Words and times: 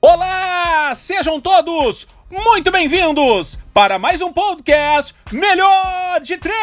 Olá, 0.00 0.94
sejam 0.94 1.38
todos 1.38 2.06
muito 2.30 2.70
bem-vindos 2.70 3.58
para 3.74 3.98
mais 3.98 4.22
um 4.22 4.32
podcast 4.32 5.14
Melhor 5.30 6.20
de 6.22 6.38
Três! 6.38 6.56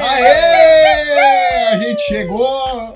Aê! 0.00 1.68
A 1.72 1.78
gente 1.78 2.00
chegou! 2.02 2.92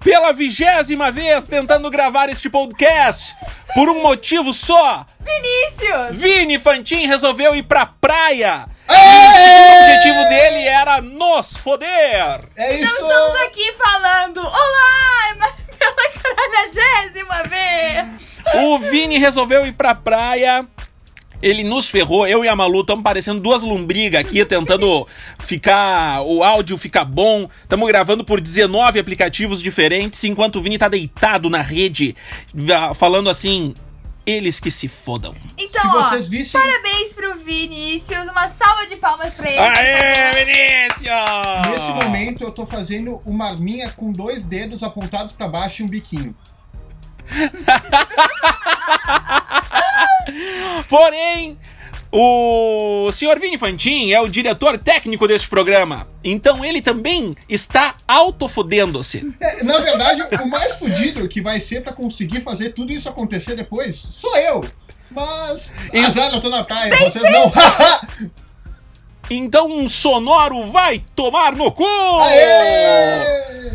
Pela 0.00 0.32
vigésima 0.32 1.12
vez 1.12 1.46
tentando 1.46 1.88
gravar 1.88 2.28
este 2.28 2.50
podcast, 2.50 3.36
por 3.74 3.88
um 3.88 4.02
motivo 4.02 4.52
só. 4.52 5.06
Vinícius! 5.20 6.16
Vini 6.16 6.58
Fantin 6.58 7.06
resolveu 7.06 7.54
ir 7.54 7.62
pra 7.62 7.86
praia. 7.86 8.66
O 8.96 9.82
objetivo 9.82 10.28
dele 10.28 10.66
era 10.68 11.00
nos 11.00 11.56
foder. 11.56 12.40
É 12.56 12.74
Então 12.76 12.84
isso! 12.84 12.92
estamos 12.94 13.34
aqui 13.42 13.72
falando 13.72 14.38
Olá! 14.40 15.48
Pela 15.78 16.08
caralhagésima 16.10 17.42
vez! 17.44 18.32
O 18.64 18.78
Vini 18.78 19.18
resolveu 19.18 19.64
ir 19.66 19.72
pra 19.72 19.94
praia. 19.94 20.66
Ele 21.40 21.64
nos 21.64 21.88
ferrou, 21.88 22.24
eu 22.28 22.44
e 22.44 22.48
a 22.48 22.54
Malu 22.54 22.82
estamos 22.82 23.02
parecendo 23.02 23.40
duas 23.40 23.62
lombrigas 23.64 24.20
aqui, 24.20 24.44
tentando 24.44 25.08
ficar. 25.40 26.20
o 26.22 26.44
áudio 26.44 26.78
ficar 26.78 27.04
bom. 27.04 27.48
Estamos 27.62 27.88
gravando 27.88 28.22
por 28.24 28.40
19 28.40 29.00
aplicativos 29.00 29.60
diferentes, 29.60 30.22
enquanto 30.22 30.56
o 30.60 30.62
Vini 30.62 30.78
tá 30.78 30.86
deitado 30.86 31.50
na 31.50 31.60
rede, 31.60 32.14
va- 32.54 32.94
falando 32.94 33.28
assim. 33.28 33.74
Eles 34.24 34.60
que 34.60 34.70
se 34.70 34.86
fodam. 34.86 35.34
Então, 35.58 35.80
Se 35.82 35.88
ó, 35.88 35.90
vocês 36.02 36.28
vissem- 36.28 36.60
parabéns 36.60 37.12
pro 37.12 37.38
Vinícius, 37.40 38.28
uma 38.28 38.48
salva 38.48 38.86
de 38.86 38.94
palmas 38.96 39.34
pra 39.34 39.48
ele. 39.50 39.58
Aê, 39.58 40.30
Vinícius! 40.44 41.08
Nesse 41.70 41.90
momento 42.04 42.44
eu 42.44 42.52
tô 42.52 42.64
fazendo 42.64 43.20
uma 43.26 43.50
arminha 43.50 43.90
com 43.90 44.12
dois 44.12 44.44
dedos 44.44 44.84
apontados 44.84 45.32
pra 45.32 45.48
baixo 45.48 45.82
e 45.82 45.84
um 45.84 45.88
biquinho. 45.88 46.36
Porém, 50.88 51.58
o 52.12 53.10
senhor 53.10 53.40
Vini 53.40 53.56
Fantin 53.56 54.12
é 54.12 54.20
o 54.20 54.28
diretor 54.28 54.76
técnico 54.76 55.26
deste 55.26 55.48
programa. 55.48 56.06
Então 56.22 56.62
ele 56.62 56.82
também 56.82 57.34
está 57.48 57.96
autofodendo-se. 58.06 59.34
É, 59.40 59.64
na 59.64 59.78
verdade, 59.78 60.22
o 60.42 60.46
mais 60.46 60.74
fudido 60.74 61.26
que 61.26 61.40
vai 61.40 61.58
ser 61.58 61.82
pra 61.82 61.92
conseguir 61.92 62.42
fazer 62.42 62.74
tudo 62.74 62.92
isso 62.92 63.08
acontecer 63.08 63.56
depois 63.56 63.96
sou 63.96 64.36
eu. 64.36 64.64
Mas. 65.10 65.72
Isso. 65.92 66.06
Azar, 66.06 66.34
eu 66.34 66.40
tô 66.40 66.50
na 66.50 66.62
praia, 66.62 66.94
vocês 66.96 67.24
não. 67.24 67.52
Então 69.30 69.66
um 69.70 69.88
sonoro 69.88 70.66
vai 70.66 71.02
tomar 71.16 71.56
no 71.56 71.72
cu! 71.72 71.84
Aê! 72.22 73.70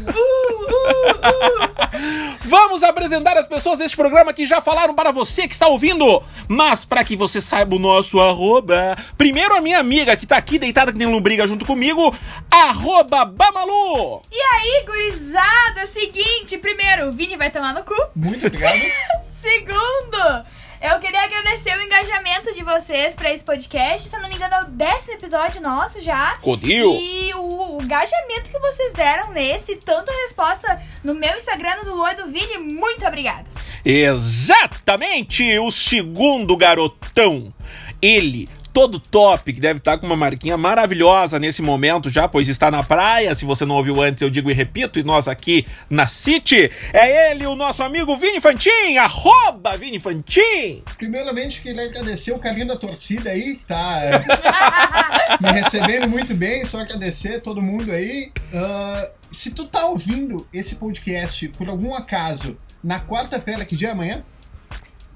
Vamos 2.45 2.83
apresentar 2.83 3.37
as 3.37 3.47
pessoas 3.47 3.79
deste 3.79 3.97
programa 3.97 4.33
que 4.33 4.45
já 4.45 4.61
falaram 4.61 4.93
para 4.93 5.11
você 5.11 5.47
que 5.47 5.53
está 5.53 5.67
ouvindo. 5.67 6.23
Mas 6.47 6.85
para 6.85 7.03
que 7.03 7.15
você 7.15 7.41
saiba 7.41 7.75
o 7.75 7.79
nosso 7.79 8.19
arroba, 8.19 8.95
primeiro 9.17 9.55
a 9.55 9.61
minha 9.61 9.79
amiga 9.79 10.15
que 10.15 10.25
tá 10.25 10.37
aqui 10.37 10.57
deitada 10.57 10.91
que 10.91 10.97
nem 10.97 11.07
lombriga 11.07 11.47
junto 11.47 11.65
comigo, 11.65 12.15
arroba 12.49 13.25
Bamalu. 13.25 14.21
E 14.31 14.39
aí, 14.39 14.85
gurizada, 14.85 15.85
seguinte, 15.87 16.57
primeiro, 16.57 17.09
o 17.09 17.11
Vini 17.11 17.35
vai 17.35 17.49
tomar 17.49 17.73
no 17.73 17.83
cu. 17.83 17.95
Muito 18.15 18.45
obrigado. 18.45 18.79
Segundo, 19.41 20.45
eu 20.93 20.99
queria 20.99 21.21
agradecer 21.21 21.77
o 21.77 21.81
engajamento 21.81 22.53
de 22.53 22.63
vocês 22.63 23.13
pra 23.13 23.31
esse 23.33 23.43
podcast. 23.43 24.07
Se 24.07 24.15
eu 24.15 24.21
não 24.21 24.29
me 24.29 24.35
engano, 24.35 24.53
é 24.55 24.61
o 24.61 24.65
décimo 24.67 25.15
episódio 25.15 25.61
nosso 25.61 25.99
já. 25.99 26.37
Codil. 26.37 26.93
E 26.93 27.33
o, 27.33 27.75
o 27.77 27.83
engajamento 27.83 28.49
que 28.49 28.57
vocês 28.57 28.93
deram 28.93 29.31
nesse, 29.31 29.75
tanto 29.75 30.09
a 30.09 30.13
resposta 30.23 30.81
no 31.03 31.13
meu 31.13 31.35
Instagram, 31.35 31.77
no 31.77 31.85
do 31.85 31.95
Lua 31.95 32.13
e 32.13 32.15
do 32.15 32.27
Vini, 32.27 32.57
muito 32.57 33.05
obrigada. 33.05 33.45
Exatamente 33.83 35.57
o 35.59 35.71
segundo 35.71 36.55
garotão. 36.55 37.53
Ele, 38.01 38.47
todo 38.77 38.99
top, 38.99 39.53
que 39.53 39.59
deve 39.59 39.79
estar 39.79 39.97
com 39.97 40.05
uma 40.05 40.15
marquinha 40.15 40.55
maravilhosa 40.55 41.39
nesse 41.39 41.63
momento 41.63 42.11
já, 42.11 42.27
pois 42.27 42.47
está 42.47 42.69
na 42.69 42.83
praia. 42.83 43.33
Se 43.33 43.43
você 43.43 43.65
não 43.65 43.73
ouviu 43.73 44.03
antes, 44.03 44.21
eu 44.21 44.29
digo 44.29 44.51
e 44.51 44.53
repito. 44.53 44.99
E 44.99 45.03
nós 45.03 45.27
aqui 45.27 45.65
na 45.89 46.05
City, 46.05 46.71
é 46.93 47.31
ele, 47.31 47.47
o 47.47 47.55
nosso 47.55 47.81
amigo 47.81 48.15
Vini 48.17 48.39
Fantin, 48.39 48.97
arroba 48.99 49.75
Vini 49.77 49.99
Fantin. 49.99 50.83
Primeiramente, 50.95 51.59
queria 51.59 51.85
agradecer 51.85 52.33
o 52.33 52.37
carinho 52.37 52.67
da 52.67 52.75
torcida 52.75 53.31
aí, 53.31 53.55
que 53.55 53.65
tá 53.65 53.99
é, 54.03 55.41
me 55.41 55.59
recebendo 55.59 56.07
muito 56.07 56.35
bem. 56.35 56.63
Só 56.63 56.79
agradecer 56.79 57.41
todo 57.41 57.63
mundo 57.63 57.91
aí. 57.91 58.31
Ah, 58.53 59.09
se 59.31 59.55
tu 59.55 59.65
tá 59.65 59.87
ouvindo 59.87 60.47
esse 60.53 60.75
podcast 60.75 61.47
por 61.57 61.67
algum 61.67 61.95
acaso 61.95 62.55
na 62.83 62.99
quarta-feira, 62.99 63.65
que 63.65 63.75
dia 63.75 63.87
é 63.87 63.91
amanhã? 63.93 64.23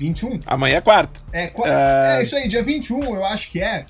21? 0.02 0.40
Amanhã 0.46 0.78
é 0.78 0.82
quarta. 0.82 1.22
É, 1.32 1.52
Ah. 1.66 2.18
é 2.20 2.24
isso 2.24 2.36
aí, 2.36 2.48
dia 2.48 2.64
21, 2.64 3.04
eu 3.16 3.24
acho 3.26 3.50
que 3.52 3.62
é. 3.62 3.86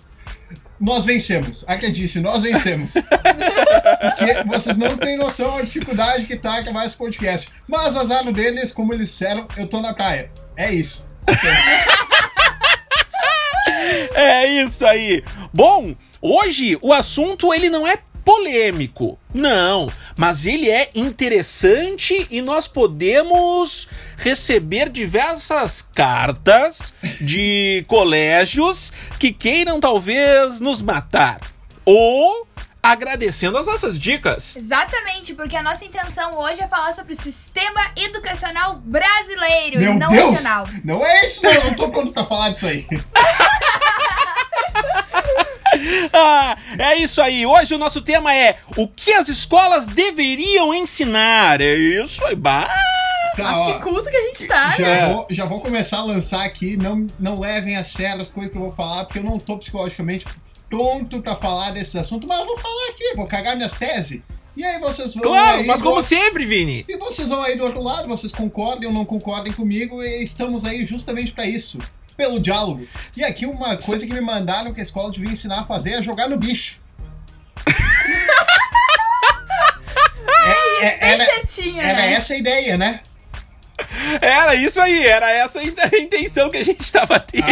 Nós 0.80 1.06
vencemos, 1.06 1.64
acredite, 1.68 2.20
nós 2.20 2.42
vencemos. 2.42 2.94
Porque 4.02 4.44
vocês 4.48 4.76
não 4.76 4.98
têm 4.98 5.16
noção 5.16 5.56
da 5.58 5.62
dificuldade 5.62 6.26
que 6.26 6.36
tá 6.36 6.60
gravar 6.62 6.86
esse 6.86 6.98
podcast. 6.98 7.50
Mas 7.68 7.96
azar 7.96 8.24
deles, 8.34 8.72
como 8.72 8.92
eles 8.94 9.10
disseram, 9.10 9.48
eu 9.58 9.68
tô 9.68 9.80
na 9.80 9.94
praia. 9.94 10.32
É 10.58 10.72
isso. 10.72 11.06
É 14.14 14.48
isso 14.64 14.86
aí. 14.86 15.24
Bom, 15.54 15.96
hoje 16.22 16.78
o 16.82 16.94
assunto 16.94 17.54
ele 17.54 17.70
não 17.70 17.88
é 17.88 17.98
polêmico, 18.24 19.18
não, 19.34 19.92
mas 20.18 20.46
ele 20.46 20.70
é 20.70 20.90
interessante 20.96 22.28
e 22.30 22.42
nós 22.42 22.68
podemos 22.68 23.88
receber 24.18 24.90
diversas 24.90 25.82
cartas 25.82 26.94
de 27.20 27.84
colégios 27.88 28.92
que 29.20 29.32
queiram 29.32 29.80
talvez 29.80 30.60
nos 30.60 30.82
matar 30.82 31.40
ou 31.86 32.48
agradecendo 32.84 33.58
as 33.58 33.68
nossas 33.68 33.98
dicas. 33.98 34.56
Exatamente, 34.56 35.36
porque 35.36 35.56
a 35.56 35.62
nossa 35.62 35.86
intenção 35.86 36.38
hoje 36.40 36.62
é 36.62 36.68
falar 36.68 36.92
sobre 36.94 37.14
o 37.14 37.16
sistema 37.16 37.92
educacional 37.96 38.78
brasileiro 38.78 39.80
Meu 39.80 39.94
e 39.94 39.98
não 40.00 40.08
Deus! 40.10 40.30
regional. 40.32 40.68
Não 40.84 41.06
é 41.06 41.26
isso, 41.26 41.44
não. 41.44 41.52
Eu 41.52 41.64
não 41.66 41.74
tô 41.76 41.90
pronto 41.90 42.12
pra 42.12 42.26
falar 42.26 42.50
disso 42.50 42.66
aí. 42.66 42.88
Ah, 46.14 46.58
é 46.78 46.98
isso 46.98 47.22
aí. 47.22 47.46
Hoje 47.46 47.74
o 47.76 47.78
nosso 47.78 48.02
tema 48.02 48.34
é 48.36 48.58
o 48.78 48.88
que 48.88 49.14
as 49.14 49.28
escolas 49.30 49.88
deveriam 49.88 50.74
ensinar. 50.74 51.62
É 51.62 51.74
isso 51.76 52.24
aí, 52.26 52.36
bah. 52.36 52.68
Tá, 53.36 53.58
ó, 53.60 53.74
que 53.74 53.80
culto 53.84 54.10
que 54.10 54.16
a 54.18 54.22
gente 54.28 54.46
tá, 54.48 54.70
já, 54.72 54.84
né? 54.84 55.14
Vou, 55.14 55.28
já 55.30 55.46
vou 55.46 55.62
começar 55.62 56.00
a 56.00 56.04
lançar 56.04 56.44
aqui. 56.44 56.76
Não, 56.76 57.08
não 57.20 57.40
levem 57.40 57.78
a 57.78 57.84
sério 57.84 58.22
as 58.22 58.30
coisas 58.32 58.52
que 58.52 58.58
eu 58.58 58.62
vou 58.62 58.74
falar, 58.74 59.06
porque 59.06 59.20
eu 59.20 59.24
não 59.24 59.38
tô 59.38 59.58
psicologicamente 59.58 60.26
pronto 60.70 61.22
pra 61.22 61.36
falar 61.36 61.72
desses 61.72 61.96
assuntos. 61.96 62.28
Mas 62.28 62.40
eu 62.40 62.46
vou 62.46 62.58
falar 62.58 62.90
aqui, 62.90 63.14
vou 63.16 63.26
cagar 63.28 63.56
minhas 63.56 63.74
teses. 63.74 64.22
E 64.56 64.66
aí 64.66 64.80
vocês 64.82 65.14
vão. 65.14 65.24
Claro, 65.24 65.60
aí, 65.60 65.66
mas 65.66 65.82
como 65.82 65.96
vão- 65.96 66.04
sempre, 66.04 66.46
Vini. 66.46 66.86
E 66.90 66.98
vocês 66.98 67.30
vão 67.30 67.42
aí 67.42 67.58
do 67.58 67.64
outro 67.64 67.82
lado, 67.82 68.08
vocês 68.10 68.34
concordem 68.34 68.86
ou 68.88 68.94
não 68.94 69.06
concordem 69.06 69.54
comigo, 69.54 70.04
e 70.04 70.24
estamos 70.24 70.66
aí 70.66 70.86
justamente 70.86 71.32
pra 71.32 71.46
isso. 71.46 71.80
Pelo 72.18 72.40
diálogo. 72.40 72.88
E 73.16 73.24
aqui 73.24 73.46
uma 73.46 73.78
coisa 73.78 74.06
que 74.06 74.14
me 74.14 74.22
mandaram 74.22 74.74
que 74.74 74.80
a 74.80 74.84
escola 74.84 75.12
devia 75.12 75.32
ensinar 75.32 75.62
a 75.62 75.66
fazer 75.66 75.94
é 75.94 76.04
jogar 76.04 76.28
no 76.30 76.38
bicho. 76.38 76.80
É- 80.44 80.86
é- 80.88 80.98
Bem 81.00 81.10
era, 81.12 81.26
certinho, 81.26 81.82
era 81.82 81.98
né? 82.00 82.14
essa 82.14 82.34
a 82.34 82.38
ideia, 82.38 82.76
né? 82.78 83.02
Era 84.22 84.56
isso 84.56 84.80
aí, 84.82 85.06
era 85.06 85.32
essa 85.32 85.60
a 85.60 85.64
intenção 85.98 86.50
que 86.50 86.58
a 86.58 86.64
gente 86.64 86.92
tava 86.92 87.20
tendo. 87.20 87.46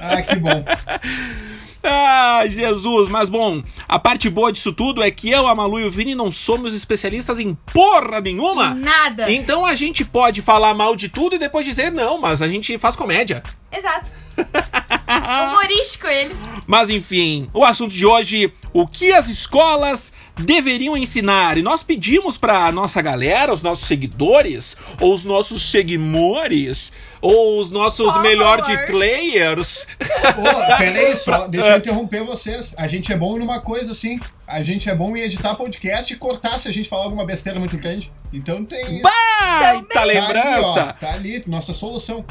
Ah, 0.00 0.12
ah, 0.18 0.22
que 0.22 0.36
bom. 0.36 0.64
Ah, 1.88 2.44
Jesus, 2.46 3.08
mas 3.08 3.30
bom, 3.30 3.62
a 3.88 3.98
parte 3.98 4.28
boa 4.28 4.52
disso 4.52 4.72
tudo 4.72 5.02
é 5.02 5.10
que 5.10 5.30
eu, 5.30 5.46
a 5.46 5.54
Malu 5.54 5.78
e 5.78 5.84
o 5.84 5.90
Vini 5.90 6.14
não 6.14 6.32
somos 6.32 6.74
especialistas 6.74 7.38
em 7.38 7.54
porra 7.72 8.20
nenhuma. 8.20 8.74
Nada. 8.74 9.30
Então 9.30 9.64
a 9.64 9.74
gente 9.74 10.04
pode 10.04 10.42
falar 10.42 10.74
mal 10.74 10.96
de 10.96 11.08
tudo 11.08 11.36
e 11.36 11.38
depois 11.38 11.64
dizer 11.64 11.92
não, 11.92 12.18
mas 12.18 12.42
a 12.42 12.48
gente 12.48 12.76
faz 12.78 12.96
comédia. 12.96 13.42
Exato. 13.72 14.10
Humorístico 15.06 16.06
eles. 16.08 16.38
Mas 16.66 16.90
enfim, 16.90 17.48
o 17.54 17.64
assunto 17.64 17.94
de 17.94 18.04
hoje, 18.04 18.52
o 18.72 18.86
que 18.86 19.12
as 19.12 19.28
escolas 19.28 20.12
deveriam 20.36 20.96
ensinar? 20.96 21.56
E 21.56 21.62
nós 21.62 21.82
pedimos 21.82 22.36
pra 22.36 22.70
nossa 22.72 23.00
galera, 23.00 23.52
os 23.52 23.62
nossos 23.62 23.86
seguidores, 23.86 24.76
ou 25.00 25.14
os 25.14 25.24
nossos 25.24 25.70
seguimores, 25.70 26.92
ou 27.20 27.60
os 27.60 27.70
nossos 27.70 28.06
Followers. 28.06 28.28
melhor 28.28 28.62
de 28.62 28.76
players. 28.86 29.86
Ô, 30.00 30.76
peraí 30.76 31.16
só, 31.16 31.46
deixa 31.46 31.68
eu 31.68 31.78
interromper 31.78 32.24
vocês. 32.24 32.74
A 32.76 32.86
gente 32.86 33.12
é 33.12 33.16
bom 33.16 33.36
numa 33.38 33.60
coisa 33.60 33.92
assim. 33.92 34.18
A 34.46 34.62
gente 34.62 34.88
é 34.88 34.94
bom 34.94 35.16
em 35.16 35.20
editar 35.20 35.54
podcast 35.54 36.12
e 36.12 36.16
cortar 36.16 36.58
se 36.58 36.68
a 36.68 36.72
gente 36.72 36.88
falar 36.88 37.04
alguma 37.04 37.24
besteira 37.24 37.58
muito 37.58 37.76
grande. 37.78 38.12
Então 38.32 38.64
tem. 38.64 39.02
Baita 39.02 39.86
Tá 39.92 40.02
ali, 40.02 40.18
ó, 40.18 40.20
lembrança! 40.20 40.96
tá 41.00 41.12
ali, 41.12 41.42
nossa 41.46 41.72
solução. 41.72 42.24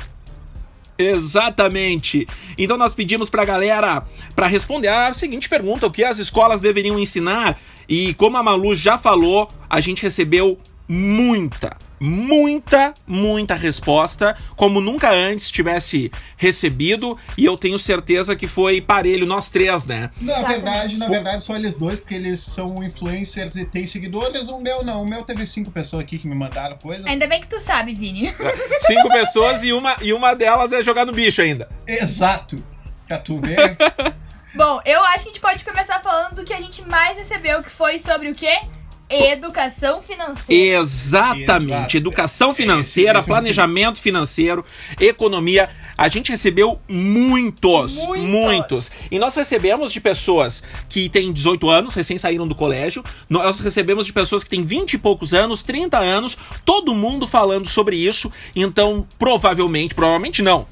Exatamente. 0.98 2.28
Então 2.58 2.78
nós 2.78 2.94
pedimos 2.94 3.30
pra 3.30 3.46
galera 3.46 4.04
pra 4.36 4.48
responder 4.48 4.88
a 4.88 5.14
seguinte 5.14 5.50
pergunta: 5.50 5.88
o 5.88 5.92
que 5.92 6.04
as 6.04 6.20
escolas 6.20 6.62
deveriam 6.62 7.00
ensinar? 7.00 7.60
E 7.88 8.14
como 8.16 8.38
a 8.38 8.44
Malu 8.44 8.76
já 8.76 8.98
falou, 8.98 9.48
a 9.70 9.80
gente 9.80 10.02
recebeu 10.02 10.58
muita, 10.88 11.78
muita, 12.00 12.94
muita 13.08 13.56
resposta, 13.56 14.36
como 14.56 14.82
nunca 14.82 15.12
antes 15.12 15.50
tivesse 15.52 16.12
recebido, 16.38 17.18
e 17.38 17.46
eu 17.46 17.56
tenho 17.56 17.78
certeza 17.80 18.36
que 18.36 18.48
foi 18.48 18.82
parelho, 18.82 19.26
nós 19.26 19.50
três, 19.50 19.86
né? 19.86 20.12
Na 20.20 20.42
verdade, 20.42 20.98
na 20.98 21.08
verdade, 21.08 21.44
só 21.44 21.56
eles 21.56 21.78
dois, 21.78 22.00
porque 22.00 22.16
eles 22.16 22.40
são 22.40 22.84
influencers 22.84 23.56
e 23.56 23.66
têm 23.66 23.88
seguidores. 23.88 24.48
O 24.48 24.60
meu 24.60 24.84
não. 24.84 25.04
O 25.04 25.10
meu 25.10 25.24
teve 25.24 25.46
cinco 25.46 25.72
pessoas 25.72 26.04
aqui 26.04 26.18
que 26.18 26.28
me 26.28 26.36
mandaram 26.36 26.78
coisa. 26.78 27.08
Ainda 27.08 27.28
bem 27.28 27.42
que 27.42 27.48
tu 27.48 27.60
sabe, 27.60 27.94
Vini. 27.94 28.34
Cinco 28.80 29.10
pessoas 29.10 29.64
e 29.64 29.74
uma, 29.74 29.96
e 30.02 30.14
uma 30.14 30.34
delas 30.34 30.72
é 30.72 30.84
jogar 30.84 31.06
no 31.06 31.12
bicho 31.12 31.42
ainda. 31.42 31.70
Exato. 31.88 32.64
Pra 33.08 33.18
tu 33.18 33.40
ver. 33.40 33.76
Bom, 34.56 34.80
eu 34.86 35.04
acho 35.04 35.24
que 35.24 35.30
a 35.30 35.34
gente 35.34 35.42
pode 35.42 35.66
começar 35.66 36.02
falando 36.02 36.36
do 36.36 36.46
que 36.46 36.54
a 36.54 36.62
gente 36.62 36.82
mais 36.88 37.18
recebeu, 37.18 37.62
que 37.62 37.70
foi 37.70 38.00
sobre 38.00 38.30
o 38.30 38.36
quê? 38.36 38.62
Educação 39.10 40.02
financeira. 40.02 40.80
Exatamente. 40.80 41.72
Exato. 41.72 41.98
Educação 41.98 42.52
Esse- 42.52 42.62
financeira, 42.64 43.20
esse 43.20 43.28
planejamento 43.28 44.02
financeiro, 44.02 44.66
economia. 45.00 45.70
A 45.98 46.08
gente 46.08 46.32
recebeu 46.32 46.80
muitos, 46.90 47.94
Muitos. 47.98 48.26
muitos. 48.30 48.92
E 49.12 49.20
nós 49.20 49.36
recebemos 49.36 49.94
de 49.94 50.02
pessoas 50.02 50.64
que 50.90 51.08
têm 51.08 51.32
18 51.32 51.70
anos, 51.70 51.94
recém 51.94 52.18
saíram 52.18 52.48
do 52.48 52.56
colégio. 52.56 53.04
Nós 53.30 53.60
recebemos 53.60 54.06
de 54.08 54.12
pessoas 54.14 54.44
que 54.44 54.50
têm 54.50 54.64
20 54.64 54.94
e 54.94 54.98
poucos 54.98 55.34
anos, 55.34 55.62
30 55.64 56.00
anos, 56.00 56.38
todo 56.66 56.94
mundo 56.96 57.28
falando 57.28 57.68
sobre 57.70 57.96
isso. 57.98 58.32
Então, 58.56 59.06
provavelmente, 59.20 59.94
provavelmente 59.94 60.42
não. 60.42 60.66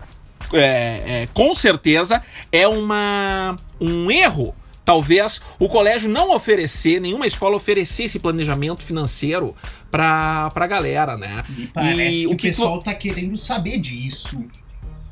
é, 0.51 1.21
é, 1.23 1.27
com 1.33 1.53
certeza 1.55 2.21
é 2.51 2.67
uma 2.67 3.55
um 3.79 4.11
erro 4.11 4.53
talvez 4.85 5.41
o 5.59 5.67
colégio 5.69 6.09
não 6.09 6.35
oferecer 6.35 6.99
nenhuma 6.99 7.25
escola 7.25 7.55
oferecer 7.55 8.03
esse 8.03 8.19
planejamento 8.19 8.81
financeiro 8.83 9.55
pra, 9.89 10.49
pra 10.53 10.67
galera 10.67 11.17
né 11.17 11.43
E 11.57 11.67
parece 11.67 12.19
que 12.21 12.27
o, 12.27 12.29
que 12.31 12.35
tu- 12.35 12.57
pessoal 12.57 12.79
tá 12.79 12.93
querendo 12.93 13.37
saber 13.37 13.77
disso. 13.79 14.43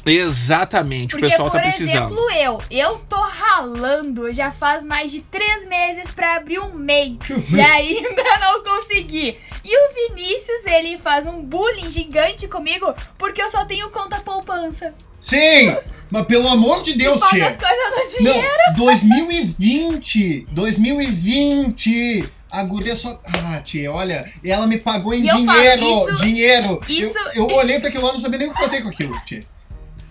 exatamente 0.05 1.11
Porque, 1.11 1.25
o 1.25 1.29
pessoal 1.29 1.49
por 1.49 1.57
tá 1.57 1.63
precisando 1.63 2.13
exemplo, 2.13 2.31
eu, 2.31 2.61
eu 2.71 2.97
tô 3.07 3.15
ralando 3.21 4.31
já 4.33 4.51
faz 4.51 4.83
mais 4.83 5.11
de 5.11 5.21
três 5.21 5.67
meses 5.67 6.09
pra 6.11 6.35
abrir 6.35 6.59
um 6.59 6.73
MEI 6.73 7.19
e 7.53 7.59
ainda 7.61 8.23
não 8.39 8.63
consegui. 8.63 9.37
E 9.63 9.77
o 9.77 9.93
Vinícius, 10.15 10.65
ele 10.65 10.97
faz 10.97 11.27
um 11.27 11.41
bullying 11.43 11.91
gigante 11.91 12.47
comigo 12.47 12.93
porque 13.17 13.41
eu 13.41 13.49
só 13.49 13.63
tenho 13.65 13.89
conta 13.91 14.19
poupança. 14.21 14.93
Sim! 15.21 15.75
Mas 16.09 16.25
pelo 16.25 16.47
amor 16.49 16.81
de 16.83 16.93
Deus, 16.95 17.21
paga 17.21 17.31
tia! 17.35 17.47
as 17.47 17.57
coisas 17.57 17.77
no 17.95 18.17
dinheiro. 18.25 18.47
Não, 18.67 18.73
2020! 18.75 20.47
2020! 20.51 22.25
A 22.51 22.63
guria 22.63 22.95
só. 22.97 23.17
Ah, 23.45 23.61
tia, 23.61 23.89
olha, 23.91 24.29
ela 24.43 24.67
me 24.67 24.77
pagou 24.77 25.13
em 25.13 25.23
E 25.23 25.29
eu 25.29 25.37
dinheiro! 25.37 25.81
falo, 25.89 26.09
isso- 26.13 26.21
dinheiro! 26.25 26.81
isso- 26.89 27.17
Eu, 27.33 27.49
eu 27.49 27.55
olhei 27.55 27.79
pra 27.79 27.87
aquilo 27.87 28.03
lá 28.03 28.09
e 28.09 28.13
não 28.13 28.19
sabia 28.19 28.39
nem 28.39 28.49
o 28.49 28.53
que 28.53 28.59
fazer 28.59 28.81
com 28.81 28.89
aquilo, 28.89 29.17
tia. 29.25 29.39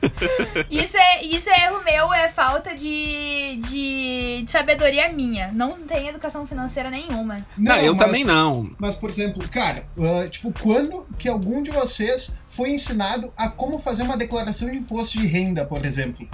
Isso 0.70 0.96
é, 0.96 1.22
isso 1.22 1.50
é 1.50 1.66
erro 1.66 1.84
meu, 1.84 2.10
é 2.14 2.26
falta 2.30 2.74
de, 2.74 3.58
de, 3.68 4.42
de 4.44 4.50
sabedoria 4.50 5.12
minha. 5.12 5.50
Não 5.52 5.72
tem 5.72 6.08
educação 6.08 6.46
financeira 6.46 6.88
nenhuma. 6.88 7.36
não, 7.58 7.76
eu 7.76 7.94
mas- 7.94 8.06
também 8.06 8.24
não 8.24 8.70
Mas, 8.78 8.94
por 8.94 9.10
exemplo, 9.10 9.46
cara, 9.50 9.84
ah, 9.98 10.26
tipo, 10.26 10.54
quando 10.58 11.06
que 11.18 11.28
algum 11.28 11.62
de 11.62 11.70
vocês 11.70 12.34
foi 12.60 12.72
ensinado 12.72 13.32
a 13.38 13.48
como 13.48 13.78
fazer 13.78 14.02
uma 14.02 14.18
declaração 14.18 14.68
de 14.70 14.76
imposto 14.76 15.18
de 15.18 15.26
renda, 15.26 15.64
por 15.64 15.82
exemplo? 15.82 16.28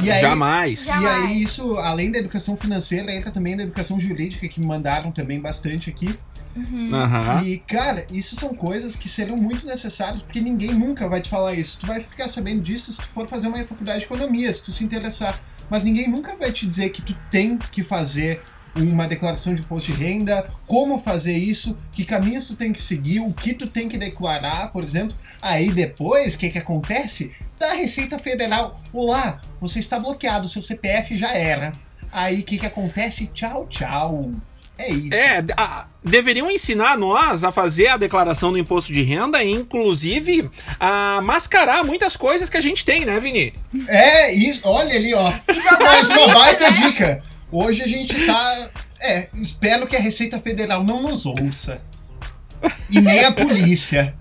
E 0.00 0.08
aí, 0.08 0.20
jamais 0.20 0.84
Já- 0.84 1.00
E 1.00 1.06
aí, 1.06 1.42
isso, 1.42 1.78
além 1.80 2.12
da 2.12 2.18
educação 2.20 2.56
financeira, 2.56 3.12
entra 3.12 3.32
também 3.32 3.56
na 3.56 3.64
educação 3.64 3.98
jurídica, 3.98 4.46
que 4.46 4.60
me 4.60 4.66
mandaram 4.66 5.10
também 5.10 5.40
bastante 5.40 5.90
aqui. 5.90 6.16
Aham. 6.92 7.42
E, 7.44 7.58
cara, 7.58 8.06
isso 8.12 8.36
são 8.36 8.54
coisas 8.54 8.94
que 8.94 9.08
serão 9.08 9.36
muito 9.36 9.66
necessárias, 9.66 10.22
porque 10.22 10.40
ninguém 10.40 10.72
nunca 10.72 11.08
vai 11.08 11.20
te 11.20 11.28
falar 11.28 11.54
isso. 11.54 11.76
Tu 11.80 11.86
vai 11.88 11.98
ficar 11.98 12.28
sabendo 12.28 12.60
disso 12.62 12.92
se 12.92 13.00
tu 13.00 13.08
for 13.08 13.28
fazer 13.28 13.48
uma 13.48 13.58
faculdade 13.64 14.00
de 14.00 14.04
economia, 14.04 14.52
se 14.52 14.62
tu 14.62 14.70
se 14.70 14.84
interessar. 14.84 15.40
Mas 15.68 15.82
ninguém 15.82 16.08
nunca 16.08 16.36
vai 16.36 16.52
te 16.52 16.66
dizer 16.68 16.90
que 16.90 17.02
tu 17.02 17.18
tem 17.32 17.58
que 17.58 17.82
fazer 17.82 18.42
uma 18.74 19.06
declaração 19.06 19.52
de 19.54 19.60
imposto 19.60 19.92
de 19.92 19.98
renda, 20.02 20.46
como 20.66 20.98
fazer 20.98 21.34
isso, 21.36 21.76
que 21.92 22.04
caminhos 22.04 22.46
tu 22.46 22.56
tem 22.56 22.72
que 22.72 22.80
seguir, 22.80 23.20
o 23.20 23.32
que 23.32 23.52
tu 23.54 23.66
tem 23.68 23.88
que 23.88 23.98
declarar, 23.98 24.72
por 24.72 24.82
exemplo. 24.84 25.14
Aí 25.40 25.70
depois, 25.70 26.34
o 26.34 26.38
que 26.38 26.50
que 26.50 26.58
acontece? 26.58 27.32
Da 27.58 27.74
Receita 27.74 28.18
Federal, 28.18 28.80
olá, 28.92 29.40
você 29.60 29.78
está 29.78 29.98
bloqueado, 30.00 30.48
seu 30.48 30.62
CPF 30.62 31.14
já 31.16 31.32
era. 31.34 31.72
Aí 32.10 32.40
o 32.40 32.42
que 32.44 32.58
que 32.58 32.66
acontece? 32.66 33.26
Tchau, 33.28 33.66
tchau. 33.68 34.30
É 34.78 34.90
isso. 34.90 35.14
É, 35.14 35.44
a- 35.56 35.86
deveriam 36.02 36.50
ensinar 36.50 36.96
nós 36.98 37.44
a 37.44 37.52
fazer 37.52 37.88
a 37.88 37.96
declaração 37.96 38.50
do 38.50 38.58
imposto 38.58 38.92
de 38.92 39.02
renda 39.02 39.42
e, 39.44 39.50
inclusive, 39.52 40.50
a 40.80 41.20
mascarar 41.22 41.84
muitas 41.84 42.16
coisas 42.16 42.48
que 42.50 42.56
a 42.56 42.60
gente 42.60 42.84
tem, 42.84 43.04
né, 43.04 43.20
Vini? 43.20 43.54
É, 43.86 44.32
isso, 44.32 44.60
olha 44.64 44.94
ali, 44.96 45.14
ó. 45.14 45.32
Mais 45.78 46.08
uma 46.10 46.28
baita 46.34 46.70
né? 46.70 46.80
dica. 46.80 47.22
Hoje 47.52 47.82
a 47.82 47.86
gente 47.86 48.14
tá. 48.24 48.70
É, 48.98 49.28
espero 49.34 49.86
que 49.86 49.94
a 49.94 50.00
Receita 50.00 50.40
Federal 50.40 50.82
não 50.82 51.02
nos 51.02 51.26
ouça. 51.26 51.82
E 52.88 52.98
nem 52.98 53.24
a 53.24 53.32
polícia. 53.32 54.14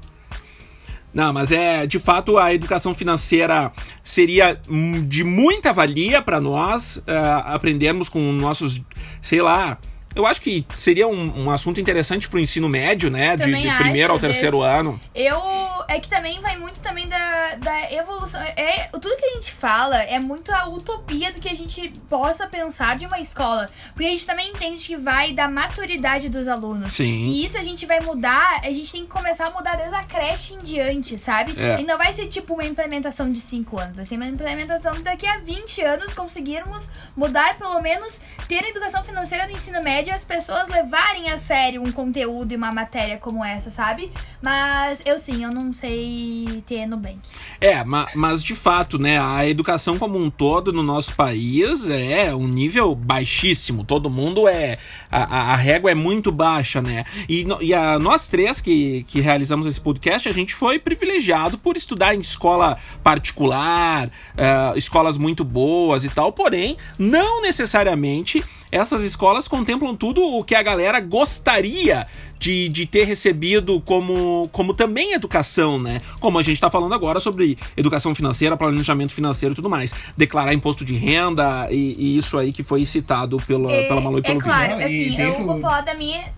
Não, 1.14 1.32
mas 1.32 1.52
é, 1.52 1.88
de 1.88 2.00
fato, 2.00 2.38
a 2.38 2.54
educação 2.54 2.94
financeira 2.94 3.72
seria 4.04 4.60
hum, 4.70 5.06
de 5.06 5.24
muita 5.24 5.72
valia 5.72 6.22
para 6.22 6.42
nós 6.42 7.02
ah, 7.08 7.54
aprendermos 7.54 8.10
com 8.10 8.20
nossos, 8.34 8.82
sei 9.22 9.42
lá. 9.42 9.78
Eu 10.16 10.26
acho 10.26 10.42
que 10.42 10.66
seria 10.76 11.08
um, 11.08 11.44
um 11.46 11.52
assunto 11.52 11.80
interessante 11.80 12.28
pro 12.28 12.40
ensino 12.40 12.68
médio, 12.68 13.10
né? 13.10 13.36
De, 13.36 13.46
de 13.54 13.78
primeiro 13.78 14.12
ao 14.14 14.20
terceiro 14.20 14.60
desse- 14.60 14.70
ano. 14.70 15.00
Eu. 15.16 15.62
É 15.88 16.00
que 16.00 16.08
também 16.08 16.40
vai 16.40 16.58
muito 16.58 16.80
também 16.80 17.06
da, 17.10 17.56
da 17.56 17.92
evolução. 17.92 18.40
É, 18.42 18.88
tudo 18.94 19.18
que 19.18 19.26
a 19.26 19.34
gente 19.34 19.52
fala 19.52 20.02
é 20.04 20.20
muito 20.20 20.50
a 20.50 20.70
utopia 20.70 21.34
do 21.34 21.40
que 21.42 21.50
a 21.50 21.54
gente 21.54 21.90
possa 22.10 22.48
pensar 22.48 22.96
de 22.98 23.06
uma 23.06 23.20
escola. 23.20 23.68
Porque 23.94 24.06
a 24.06 24.10
gente 24.12 24.26
também 24.26 24.52
entende 24.52 24.86
que 24.88 24.96
vai 24.96 25.34
da 25.34 25.50
maturidade 25.50 26.30
dos 26.30 26.48
alunos. 26.48 26.94
Sim. 26.94 27.26
E 27.26 27.44
isso 27.44 27.58
a 27.58 27.64
gente 27.64 27.86
vai 27.86 28.00
mudar, 28.00 28.62
a 28.64 28.72
gente 28.72 28.90
tem 28.90 29.02
que 29.04 29.10
começar 29.10 29.48
a 29.48 29.50
mudar 29.50 29.76
desde 29.76 29.96
a 29.96 30.04
creche 30.04 30.54
em 30.54 30.60
diante, 30.60 31.18
sabe? 31.18 31.54
É. 31.60 31.82
E 31.82 31.84
não 31.84 31.98
vai 31.98 32.14
ser 32.14 32.28
tipo 32.28 32.54
uma 32.54 32.64
implementação 32.64 33.30
de 33.30 33.42
5 33.42 33.78
anos, 33.78 33.96
vai 33.98 34.06
ser 34.06 34.16
uma 34.16 34.28
implementação 34.28 34.94
daqui 35.02 35.28
a 35.28 35.40
20 35.40 35.82
anos 35.82 36.14
conseguirmos 36.14 36.90
mudar, 37.18 37.58
pelo 37.58 37.82
menos, 37.82 38.22
ter 38.48 38.64
educação 38.66 39.04
financeira 39.04 39.46
no 39.46 39.52
ensino 39.52 39.82
médio 39.84 40.01
e 40.10 40.12
as 40.12 40.24
pessoas 40.24 40.68
levarem 40.68 41.30
a 41.30 41.38
sério 41.38 41.82
um 41.84 41.92
conteúdo 41.92 42.52
e 42.52 42.56
uma 42.56 42.72
matéria 42.72 43.18
como 43.18 43.44
essa, 43.44 43.70
sabe? 43.70 44.12
Mas 44.42 45.02
eu 45.06 45.18
sim, 45.20 45.44
eu 45.44 45.52
não 45.52 45.72
sei 45.74 46.64
ter 46.66 46.86
Nubank. 46.86 47.20
É, 47.60 47.84
ma- 47.84 48.08
mas 48.16 48.44
de 48.44 48.56
fato, 48.56 48.98
né, 48.98 49.20
a 49.22 49.48
educação 49.48 49.98
como 50.00 50.18
um 50.18 50.30
todo 50.30 50.72
no 50.74 50.82
nosso 50.84 51.14
país 51.16 51.88
é 51.90 52.34
um 52.34 52.48
nível 52.48 52.94
baixíssimo. 52.96 53.84
Todo 53.84 54.10
mundo 54.10 54.48
é. 54.48 54.78
A, 55.12 55.54
a- 55.54 55.56
régua 55.56 55.92
é 55.92 55.96
muito 55.96 56.32
baixa, 56.32 56.82
né? 56.82 57.04
E, 57.30 57.44
no- 57.46 57.62
e 57.62 57.74
a, 57.74 58.00
nós 58.00 58.28
três 58.28 58.60
que, 58.62 59.04
que 59.04 59.20
realizamos 59.22 59.68
esse 59.68 59.80
podcast, 59.80 60.28
a 60.28 60.32
gente 60.32 60.56
foi 60.56 60.80
privilegiado 60.80 61.58
por 61.58 61.78
estudar 61.78 62.16
em 62.16 62.20
escola 62.20 62.78
particular, 63.04 64.10
eh, 64.38 64.74
escolas 64.76 65.18
muito 65.18 65.44
boas 65.44 66.04
e 66.04 66.10
tal, 66.10 66.32
porém, 66.32 66.78
não 66.98 67.42
necessariamente 67.42 68.44
essas 68.72 69.04
escolas 69.04 69.48
contemplam 69.48 69.96
tudo 69.96 70.24
o 70.24 70.44
que 70.44 70.56
a 70.56 70.64
galera 70.64 71.00
gostaria 71.00 72.08
de, 72.40 72.70
de 72.70 72.88
ter 72.88 73.04
recebido 73.04 73.80
como, 73.82 74.50
como 74.52 74.74
também 74.74 75.14
educação, 75.14 75.80
né? 75.80 76.02
Como 76.20 76.40
a 76.40 76.42
gente 76.42 76.56
está 76.56 76.72
falando 76.72 76.96
agora 76.96 77.20
sobre 77.20 77.58
educação 77.78 78.16
financeira, 78.16 78.58
planejamento 78.58 79.14
financeiro 79.14 79.54
e 79.54 79.56
tudo 79.56 79.70
mais. 79.70 79.94
Declarar 80.18 80.54
imposto 80.54 80.84
de 80.84 80.96
renda 80.96 81.68
e, 81.70 81.96
e 81.98 82.18
isso 82.18 82.38
aí 82.38 82.52
que 82.52 82.64
foi 82.64 82.84
citado 82.86 83.38
pela, 83.46 83.68
pela 83.68 84.02
Malu 84.02 84.20
e 84.20 84.22
pelo 84.24 84.40
é 84.40 84.42
claro, 84.42 84.78
Vini. 84.78 84.84
assim, 84.84 85.22
E 85.22 85.22
eu 85.22 85.46
vou 85.46 85.60
falar 85.60 85.82
da 85.82 85.94
minha. 85.94 86.34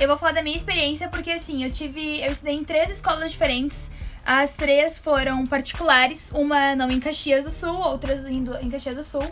Eu 0.00 0.08
vou 0.08 0.16
falar 0.16 0.32
da 0.32 0.42
minha 0.42 0.56
experiência, 0.56 1.08
porque 1.08 1.30
assim, 1.30 1.62
eu 1.62 1.70
tive. 1.70 2.20
Eu 2.20 2.32
estudei 2.32 2.54
em 2.54 2.64
três 2.64 2.90
escolas 2.90 3.30
diferentes. 3.30 3.92
As 4.26 4.56
três 4.56 4.98
foram 4.98 5.44
particulares, 5.44 6.32
uma 6.34 6.74
não 6.74 6.90
em 6.90 6.98
Caxias 6.98 7.44
do 7.44 7.50
Sul, 7.50 7.78
outras 7.78 8.24
em, 8.24 8.42
em 8.62 8.70
Caxias 8.70 8.96
do 8.96 9.04
Sul. 9.04 9.22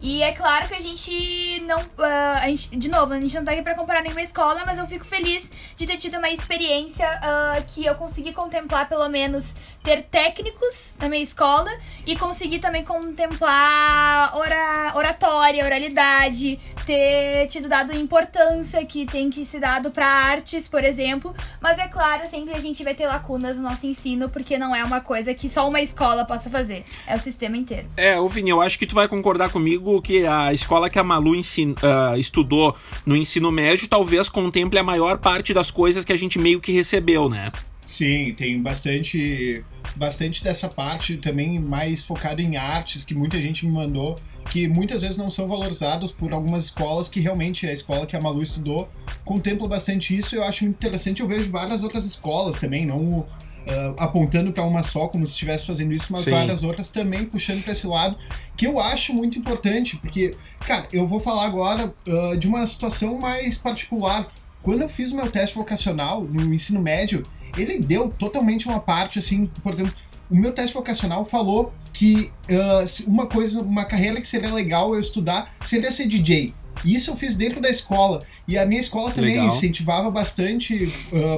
E 0.00 0.22
é 0.22 0.32
claro 0.32 0.66
que 0.66 0.74
a 0.74 0.80
gente 0.80 1.60
não. 1.66 1.78
ah, 1.98 2.40
a 2.42 2.46
gente, 2.46 2.74
de 2.74 2.88
novo, 2.88 3.12
a 3.12 3.20
gente 3.20 3.34
não 3.34 3.44
tá 3.44 3.52
aqui 3.52 3.62
pra 3.62 3.74
comparar 3.74 4.02
nenhuma 4.02 4.22
escola, 4.22 4.62
mas 4.64 4.78
eu 4.78 4.86
fico 4.86 5.04
feliz 5.04 5.50
de 5.76 5.86
ter 5.86 5.98
tido 5.98 6.16
uma 6.16 6.30
experiência 6.30 7.06
ah, 7.22 7.62
que 7.66 7.84
eu 7.84 7.94
consegui 7.94 8.32
contemplar, 8.32 8.88
pelo 8.88 9.08
menos, 9.08 9.54
ter 9.82 10.02
técnicos 10.02 10.96
na 10.98 11.08
minha 11.08 11.22
escola 11.22 11.70
e 12.06 12.16
conseguir 12.16 12.60
também 12.60 12.82
contemplar 12.82 14.34
ora, 14.36 14.92
oratória 14.94 15.64
oralidade, 15.64 16.58
ter 16.86 17.46
tido 17.48 17.68
dado 17.68 17.94
importância 17.94 18.84
que 18.86 19.04
tem 19.04 19.28
que 19.28 19.44
ser 19.44 19.60
dado 19.60 19.90
para 19.90 20.06
artes, 20.06 20.66
por 20.66 20.82
exemplo. 20.82 21.34
Mas 21.60 21.78
é 21.78 21.88
claro, 21.88 22.26
sempre 22.26 22.54
a 22.54 22.60
gente 22.60 22.82
vai 22.82 22.94
ter 22.94 23.06
lacunas 23.06 23.58
no 23.58 23.64
nosso 23.64 23.86
ensino, 23.86 24.30
porque 24.30 24.58
não 24.58 24.74
é 24.74 24.82
uma 24.82 25.00
coisa 25.00 25.34
que 25.34 25.48
só 25.48 25.68
uma 25.68 25.80
escola 25.80 26.24
possa 26.24 26.48
fazer. 26.48 26.84
É 27.06 27.14
o 27.14 27.18
sistema 27.18 27.56
inteiro. 27.56 27.86
É, 27.96 28.18
ô 28.18 28.28
Vini, 28.28 28.50
eu 28.50 28.60
acho 28.62 28.78
que 28.78 28.86
tu 28.86 28.94
vai 28.94 29.06
concordar 29.06 29.50
comigo 29.50 29.89
que 30.02 30.26
a 30.26 30.52
escola 30.52 30.90
que 30.90 30.98
a 30.98 31.04
Malu 31.04 31.34
ensin, 31.34 31.70
uh, 31.70 32.18
estudou 32.18 32.76
no 33.06 33.16
ensino 33.16 33.50
médio 33.50 33.88
talvez 33.88 34.28
contemple 34.28 34.78
a 34.78 34.82
maior 34.82 35.16
parte 35.16 35.54
das 35.54 35.70
coisas 35.70 36.04
que 36.04 36.12
a 36.12 36.18
gente 36.18 36.38
meio 36.38 36.60
que 36.60 36.70
recebeu, 36.70 37.30
né? 37.30 37.50
Sim, 37.80 38.34
tem 38.36 38.60
bastante 38.60 39.64
bastante 39.96 40.44
dessa 40.44 40.68
parte 40.68 41.16
também 41.16 41.58
mais 41.58 42.04
focado 42.04 42.42
em 42.42 42.56
artes 42.56 43.04
que 43.04 43.14
muita 43.14 43.40
gente 43.40 43.64
me 43.64 43.72
mandou 43.72 44.14
que 44.50 44.66
muitas 44.66 45.02
vezes 45.02 45.16
não 45.16 45.30
são 45.30 45.46
valorizados 45.46 46.12
por 46.12 46.32
algumas 46.32 46.64
escolas 46.64 47.08
que 47.08 47.20
realmente 47.20 47.66
a 47.66 47.72
escola 47.72 48.06
que 48.06 48.16
a 48.16 48.20
Malu 48.20 48.42
estudou 48.42 48.88
contempla 49.24 49.68
bastante 49.68 50.16
isso. 50.16 50.34
Eu 50.34 50.42
acho 50.42 50.64
interessante. 50.64 51.20
Eu 51.20 51.28
vejo 51.28 51.50
várias 51.50 51.82
outras 51.82 52.04
escolas 52.04 52.56
também, 52.56 52.84
não 52.84 53.26
uh, 53.66 53.94
apontando 53.98 54.52
para 54.52 54.64
uma 54.64 54.82
só 54.82 55.08
como 55.08 55.26
se 55.26 55.32
estivesse 55.32 55.66
fazendo 55.66 55.92
isso, 55.92 56.06
mas 56.10 56.22
Sim. 56.22 56.30
várias 56.30 56.62
outras 56.62 56.90
também 56.90 57.24
puxando 57.24 57.62
para 57.62 57.72
esse 57.72 57.86
lado 57.86 58.16
que 58.56 58.66
eu 58.66 58.78
acho 58.78 59.12
muito 59.12 59.38
importante, 59.38 59.96
porque 59.96 60.32
cara, 60.60 60.86
eu 60.92 61.06
vou 61.06 61.20
falar 61.20 61.46
agora 61.46 61.94
uh, 62.06 62.36
de 62.36 62.46
uma 62.46 62.66
situação 62.66 63.18
mais 63.18 63.58
particular. 63.58 64.30
Quando 64.62 64.82
eu 64.82 64.88
fiz 64.88 65.12
meu 65.12 65.30
teste 65.30 65.56
vocacional 65.56 66.22
no 66.22 66.52
ensino 66.52 66.80
médio, 66.80 67.22
ele 67.56 67.78
deu 67.78 68.10
totalmente 68.10 68.68
uma 68.68 68.78
parte 68.78 69.18
assim, 69.18 69.46
por 69.62 69.72
exemplo, 69.72 69.94
o 70.30 70.36
meu 70.36 70.52
teste 70.52 70.74
vocacional 70.74 71.24
falou 71.24 71.72
que 71.92 72.30
uh, 72.48 73.08
uma 73.10 73.26
coisa, 73.26 73.60
uma 73.60 73.84
carreira 73.84 74.20
que 74.20 74.28
seria 74.28 74.52
legal 74.52 74.94
eu 74.94 75.00
estudar 75.00 75.54
seria 75.64 75.90
ser 75.90 76.06
DJ. 76.06 76.54
E 76.84 76.94
isso 76.94 77.10
eu 77.10 77.16
fiz 77.16 77.34
dentro 77.34 77.60
da 77.60 77.68
escola. 77.68 78.20
E 78.46 78.56
a 78.56 78.64
minha 78.64 78.80
escola 78.80 79.10
também 79.10 79.32
legal. 79.32 79.48
incentivava 79.48 80.10
bastante, 80.10 80.90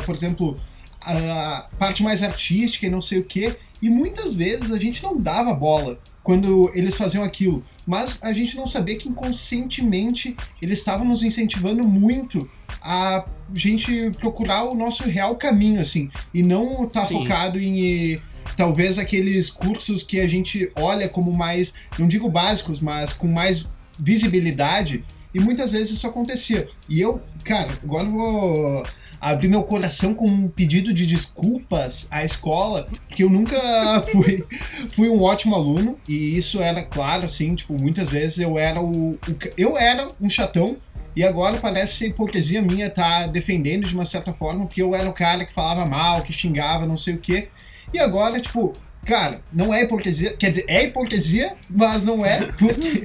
por 0.04 0.14
exemplo, 0.14 0.60
a 1.04 1.68
parte 1.78 2.02
mais 2.02 2.22
artística 2.22 2.86
e 2.86 2.90
não 2.90 3.00
sei 3.00 3.18
o 3.18 3.24
quê. 3.24 3.56
E 3.80 3.90
muitas 3.90 4.34
vezes 4.34 4.70
a 4.70 4.78
gente 4.78 5.02
não 5.02 5.18
dava 5.18 5.52
bola 5.52 5.98
quando 6.22 6.70
eles 6.74 6.94
faziam 6.94 7.24
aquilo. 7.24 7.64
Mas 7.86 8.22
a 8.22 8.32
gente 8.32 8.56
não 8.56 8.66
sabia 8.66 8.96
que 8.96 9.08
inconscientemente 9.08 10.36
eles 10.60 10.78
estavam 10.78 11.06
nos 11.06 11.22
incentivando 11.22 11.86
muito 11.86 12.48
a 12.80 13.24
gente 13.54 14.10
procurar 14.18 14.64
o 14.64 14.74
nosso 14.74 15.04
real 15.04 15.36
caminho, 15.36 15.80
assim. 15.80 16.10
E 16.32 16.42
não 16.42 16.84
estar 16.84 17.00
tá 17.00 17.06
focado 17.06 17.58
em 17.58 18.18
talvez 18.56 18.98
aqueles 18.98 19.50
cursos 19.50 20.02
que 20.02 20.20
a 20.20 20.26
gente 20.26 20.70
olha 20.76 21.08
como 21.08 21.32
mais, 21.32 21.74
não 21.98 22.06
digo 22.06 22.28
básicos, 22.28 22.80
mas 22.80 23.12
com 23.12 23.26
mais 23.26 23.68
visibilidade. 23.98 25.04
E 25.34 25.40
muitas 25.40 25.72
vezes 25.72 25.94
isso 25.94 26.06
acontecia. 26.06 26.68
E 26.88 27.00
eu, 27.00 27.20
cara, 27.44 27.72
agora 27.82 28.06
eu 28.06 28.12
vou 28.12 28.86
abrir 29.30 29.48
meu 29.48 29.62
coração 29.62 30.12
com 30.12 30.26
um 30.26 30.48
pedido 30.48 30.92
de 30.92 31.06
desculpas 31.06 32.08
à 32.10 32.24
escola, 32.24 32.88
que 33.14 33.22
eu 33.22 33.30
nunca 33.30 33.56
fui, 34.10 34.44
fui 34.90 35.08
um 35.08 35.22
ótimo 35.22 35.54
aluno, 35.54 35.96
e 36.08 36.36
isso 36.36 36.60
era 36.60 36.82
claro, 36.82 37.24
assim, 37.24 37.54
tipo, 37.54 37.80
muitas 37.80 38.10
vezes 38.10 38.38
eu 38.38 38.58
era 38.58 38.80
o, 38.82 39.12
o 39.12 39.18
eu 39.56 39.78
era 39.78 40.08
um 40.20 40.28
chatão, 40.28 40.76
e 41.14 41.22
agora 41.22 41.58
parece 41.58 41.96
ser 41.96 42.08
hipocrisia 42.08 42.62
minha 42.62 42.90
tá 42.90 43.26
defendendo 43.26 43.86
de 43.86 43.94
uma 43.94 44.04
certa 44.04 44.32
forma, 44.32 44.66
porque 44.66 44.82
eu 44.82 44.94
era 44.94 45.08
o 45.08 45.12
cara 45.12 45.44
que 45.44 45.52
falava 45.52 45.86
mal, 45.86 46.22
que 46.22 46.32
xingava, 46.32 46.86
não 46.86 46.96
sei 46.96 47.14
o 47.14 47.18
quê. 47.18 47.48
E 47.92 47.98
agora, 47.98 48.40
tipo, 48.40 48.72
cara, 49.04 49.42
não 49.52 49.74
é 49.74 49.82
hipocrisia. 49.82 50.34
Quer 50.36 50.50
dizer, 50.50 50.64
é 50.66 50.84
hipocrisia, 50.84 51.54
mas 51.68 52.04
não 52.04 52.24
é, 52.24 52.46
porque. 52.52 53.04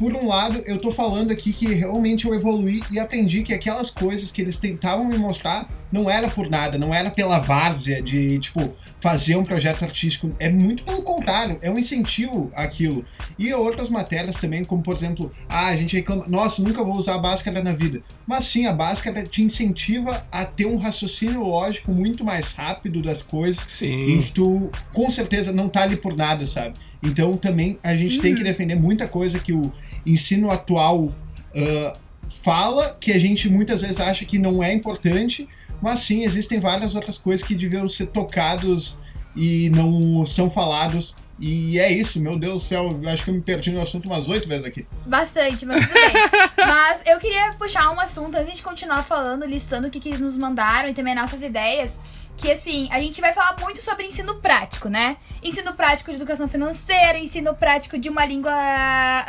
Por 0.00 0.14
um 0.14 0.28
lado, 0.28 0.62
eu 0.64 0.78
tô 0.78 0.90
falando 0.90 1.30
aqui 1.30 1.52
que 1.52 1.74
realmente 1.74 2.26
eu 2.26 2.34
evolui 2.34 2.82
e 2.90 2.98
aprendi 2.98 3.42
que 3.42 3.52
aquelas 3.52 3.90
coisas 3.90 4.32
que 4.32 4.40
eles 4.40 4.58
tentavam 4.58 5.04
me 5.04 5.18
mostrar 5.18 5.68
não 5.92 6.08
era 6.08 6.26
por 6.26 6.48
nada, 6.48 6.78
não 6.78 6.94
era 6.94 7.10
pela 7.10 7.38
várzea 7.38 8.00
de, 8.00 8.38
tipo, 8.38 8.74
fazer 8.98 9.36
um 9.36 9.42
projeto 9.42 9.84
artístico. 9.84 10.34
É 10.38 10.48
muito 10.48 10.84
pelo 10.84 11.02
contrário, 11.02 11.58
é 11.60 11.70
um 11.70 11.78
incentivo 11.78 12.50
aquilo. 12.54 13.04
E 13.38 13.52
outras 13.52 13.90
matérias 13.90 14.36
também, 14.36 14.64
como 14.64 14.82
por 14.82 14.96
exemplo, 14.96 15.30
ah, 15.46 15.66
a 15.66 15.76
gente 15.76 15.94
reclama, 15.94 16.26
nossa, 16.26 16.62
nunca 16.62 16.82
vou 16.82 16.96
usar 16.96 17.16
a 17.16 17.18
Bhaskara 17.18 17.62
na 17.62 17.74
vida. 17.74 18.02
Mas 18.26 18.46
sim, 18.46 18.64
a 18.64 18.72
Bhaskara 18.72 19.22
te 19.22 19.42
incentiva 19.42 20.26
a 20.32 20.46
ter 20.46 20.64
um 20.64 20.78
raciocínio 20.78 21.42
lógico 21.42 21.92
muito 21.92 22.24
mais 22.24 22.54
rápido 22.54 23.02
das 23.02 23.20
coisas. 23.20 23.66
Sim. 23.68 24.06
E 24.06 24.22
que 24.22 24.32
tu, 24.32 24.70
com 24.94 25.10
certeza, 25.10 25.52
não 25.52 25.68
tá 25.68 25.82
ali 25.82 25.96
por 25.96 26.16
nada, 26.16 26.46
sabe? 26.46 26.72
Então 27.02 27.32
também 27.32 27.78
a 27.82 27.94
gente 27.96 28.16
uhum. 28.16 28.22
tem 28.22 28.34
que 28.34 28.40
uhum. 28.40 28.46
defender 28.46 28.76
muita 28.76 29.06
coisa 29.06 29.38
que 29.38 29.52
o 29.52 29.72
ensino 30.04 30.50
atual 30.50 31.04
uh, 31.04 31.98
fala, 32.42 32.96
que 33.00 33.12
a 33.12 33.18
gente 33.18 33.48
muitas 33.48 33.82
vezes 33.82 34.00
acha 34.00 34.24
que 34.24 34.38
não 34.38 34.62
é 34.62 34.72
importante, 34.72 35.48
mas 35.80 36.00
sim, 36.00 36.24
existem 36.24 36.60
várias 36.60 36.94
outras 36.94 37.18
coisas 37.18 37.44
que 37.44 37.54
deviam 37.54 37.88
ser 37.88 38.06
tocados 38.06 38.98
e 39.34 39.70
não 39.70 40.24
são 40.24 40.50
falados. 40.50 41.14
E 41.38 41.78
é 41.78 41.90
isso, 41.90 42.20
meu 42.20 42.38
Deus 42.38 42.62
do 42.62 42.68
céu, 42.68 42.88
acho 43.10 43.24
que 43.24 43.30
eu 43.30 43.34
me 43.34 43.40
perdi 43.40 43.70
no 43.72 43.80
assunto 43.80 44.04
umas 44.06 44.28
oito 44.28 44.46
vezes 44.46 44.66
aqui. 44.66 44.86
Bastante, 45.06 45.64
mas 45.64 45.86
tudo 45.86 45.94
bem. 45.94 46.12
mas 46.66 47.00
eu 47.06 47.18
queria 47.18 47.50
puxar 47.58 47.90
um 47.90 47.98
assunto 47.98 48.36
antes 48.36 48.56
de 48.56 48.62
continuar 48.62 49.02
falando, 49.02 49.46
listando 49.46 49.88
o 49.88 49.90
que, 49.90 49.98
que 49.98 50.10
eles 50.10 50.20
nos 50.20 50.36
mandaram 50.36 50.90
e 50.90 50.92
também 50.92 51.14
nossas 51.14 51.42
ideias 51.42 51.98
que 52.40 52.50
assim, 52.50 52.88
a 52.90 52.98
gente 52.98 53.20
vai 53.20 53.32
falar 53.34 53.58
muito 53.60 53.80
sobre 53.82 54.06
ensino 54.06 54.36
prático, 54.36 54.88
né? 54.88 55.18
Ensino 55.42 55.74
prático 55.74 56.10
de 56.10 56.16
educação 56.16 56.48
financeira, 56.48 57.18
ensino 57.18 57.54
prático 57.54 57.98
de 57.98 58.08
uma 58.08 58.24
língua. 58.24 58.52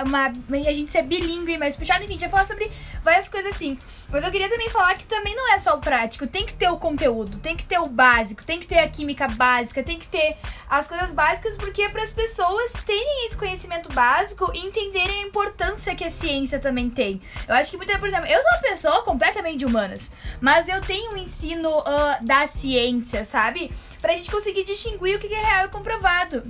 Uma, 0.06 0.32
a 0.68 0.74
gente 0.74 0.90
ser 0.90 1.04
bilíngue, 1.04 1.58
mais 1.58 1.76
puxado, 1.76 2.04
enfim, 2.04 2.14
a 2.14 2.18
gente 2.18 2.22
vai 2.22 2.30
falar 2.30 2.46
sobre 2.46 2.72
várias 3.04 3.28
coisas 3.28 3.54
assim. 3.54 3.78
Mas 4.10 4.24
eu 4.24 4.32
queria 4.32 4.50
também 4.50 4.70
falar 4.70 4.96
que 4.96 5.06
também 5.06 5.36
não 5.36 5.54
é 5.54 5.60
só 5.60 5.76
o 5.76 5.80
prático, 5.80 6.28
tem 6.28 6.46
que 6.46 6.54
ter 6.54 6.70
o 6.70 6.78
conteúdo, 6.78 7.38
tem 7.40 7.56
que 7.56 7.64
ter 7.64 7.80
o 7.80 7.88
básico, 7.88 8.46
tem 8.46 8.60
que 8.60 8.68
ter 8.68 8.80
a 8.80 8.90
química 8.90 9.28
básica, 9.28 9.82
tem 9.82 9.98
que 9.98 10.08
ter 10.08 10.36
as 10.70 10.88
coisas 10.88 11.14
básicas, 11.14 11.56
porque 11.56 11.84
é 11.84 11.90
para 11.90 12.04
as 12.04 12.12
pessoas 12.12 12.74
terem 12.86 13.28
esse 13.28 13.38
conhecimento 13.38 13.92
básico 13.94 14.52
e 14.54 14.60
entenderem 14.60 15.24
a 15.24 15.28
importância 15.28 15.96
que 15.96 16.04
a 16.04 16.10
ciência 16.10 16.60
também 16.60 16.90
tem. 16.90 17.22
Eu 17.48 17.56
acho 17.56 17.72
que 17.72 17.78
muita, 17.78 17.98
por 18.00 18.08
exemplo, 18.10 18.28
eu 18.28 18.42
sou 18.42 18.52
uma 18.52 18.62
pessoa 18.62 19.04
completamente 19.04 19.60
de 19.60 19.66
humanas, 19.66 20.12
mas 20.42 20.68
eu 20.68 20.82
tenho 20.82 21.14
um 21.14 21.18
ensino 21.18 21.70
uh, 21.70 21.84
da 22.26 22.46
ciência, 22.46 23.01
sabe? 23.04 23.72
Pra 24.02 24.14
gente 24.14 24.32
conseguir 24.32 24.64
distinguir 24.64 25.16
o 25.16 25.20
que 25.20 25.34
é 25.34 25.44
real 25.44 25.66
e 25.66 25.70
comprovado 25.70 26.44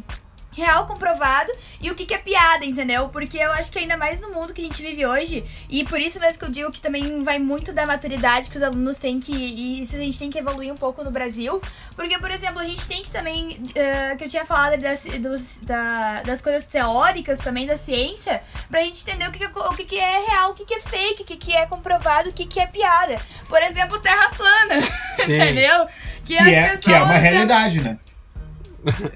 real 0.51 0.85
comprovado 0.85 1.51
e 1.79 1.89
o 1.89 1.95
que, 1.95 2.05
que 2.05 2.13
é 2.13 2.17
piada, 2.17 2.65
entendeu? 2.65 3.09
Porque 3.09 3.37
eu 3.37 3.51
acho 3.53 3.71
que 3.71 3.79
ainda 3.79 3.97
mais 3.97 4.19
no 4.21 4.29
mundo 4.31 4.53
que 4.53 4.61
a 4.61 4.65
gente 4.65 4.81
vive 4.81 5.05
hoje, 5.05 5.43
e 5.69 5.83
por 5.85 5.99
isso 5.99 6.19
mesmo 6.19 6.39
que 6.39 6.45
eu 6.45 6.49
digo 6.49 6.71
que 6.71 6.81
também 6.81 7.23
vai 7.23 7.39
muito 7.39 7.71
da 7.73 7.85
maturidade 7.85 8.49
que 8.49 8.57
os 8.57 8.63
alunos 8.63 8.97
têm 8.97 9.19
que. 9.19 9.33
E 9.33 9.81
isso 9.81 9.95
a 9.95 9.99
gente 9.99 10.19
tem 10.19 10.29
que 10.29 10.37
evoluir 10.37 10.71
um 10.71 10.75
pouco 10.75 11.03
no 11.03 11.11
Brasil. 11.11 11.61
Porque, 11.95 12.17
por 12.19 12.31
exemplo, 12.31 12.59
a 12.59 12.65
gente 12.65 12.87
tem 12.87 13.03
que 13.03 13.11
também. 13.11 13.49
Uh, 13.49 14.17
que 14.17 14.25
eu 14.25 14.29
tinha 14.29 14.45
falado 14.45 14.79
das, 14.79 15.03
dos, 15.03 15.59
da, 15.59 16.21
das 16.23 16.41
coisas 16.41 16.65
teóricas 16.65 17.39
também 17.39 17.65
da 17.65 17.75
ciência, 17.75 18.41
pra 18.69 18.83
gente 18.83 19.01
entender 19.01 19.27
o 19.27 19.31
que, 19.31 19.39
que, 19.39 19.45
é, 19.45 19.49
o 19.49 19.73
que, 19.73 19.85
que 19.85 19.97
é 19.97 20.25
real, 20.25 20.51
o 20.51 20.53
que, 20.53 20.65
que 20.65 20.73
é 20.73 20.79
fake, 20.79 21.23
o 21.23 21.25
que, 21.25 21.37
que 21.37 21.55
é 21.55 21.65
comprovado, 21.65 22.29
o 22.29 22.33
que, 22.33 22.45
que 22.45 22.59
é 22.59 22.67
piada. 22.67 23.17
Por 23.47 23.61
exemplo, 23.61 23.99
terra 23.99 24.29
plana. 24.29 24.75
entendeu? 25.21 25.87
Que, 26.25 26.35
que 26.35 26.55
é, 26.55 26.77
que 26.77 26.93
é 26.93 27.01
uma 27.01 27.17
realidade, 27.17 27.81
né? 27.81 27.97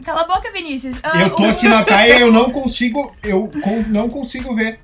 Cala 0.04 0.22
a 0.22 0.28
boca, 0.28 0.52
Vinícius. 0.52 0.96
Uh, 0.98 1.22
eu 1.22 1.30
tô 1.36 1.44
o... 1.44 1.50
aqui 1.50 1.68
na 1.68 1.84
praia 1.84 2.18
e 2.18 2.22
eu 2.22 2.32
não 2.32 2.52
consigo. 2.52 3.14
Eu 3.24 3.50
não 3.88 4.10
consigo 4.10 4.54
ver. 4.56 4.80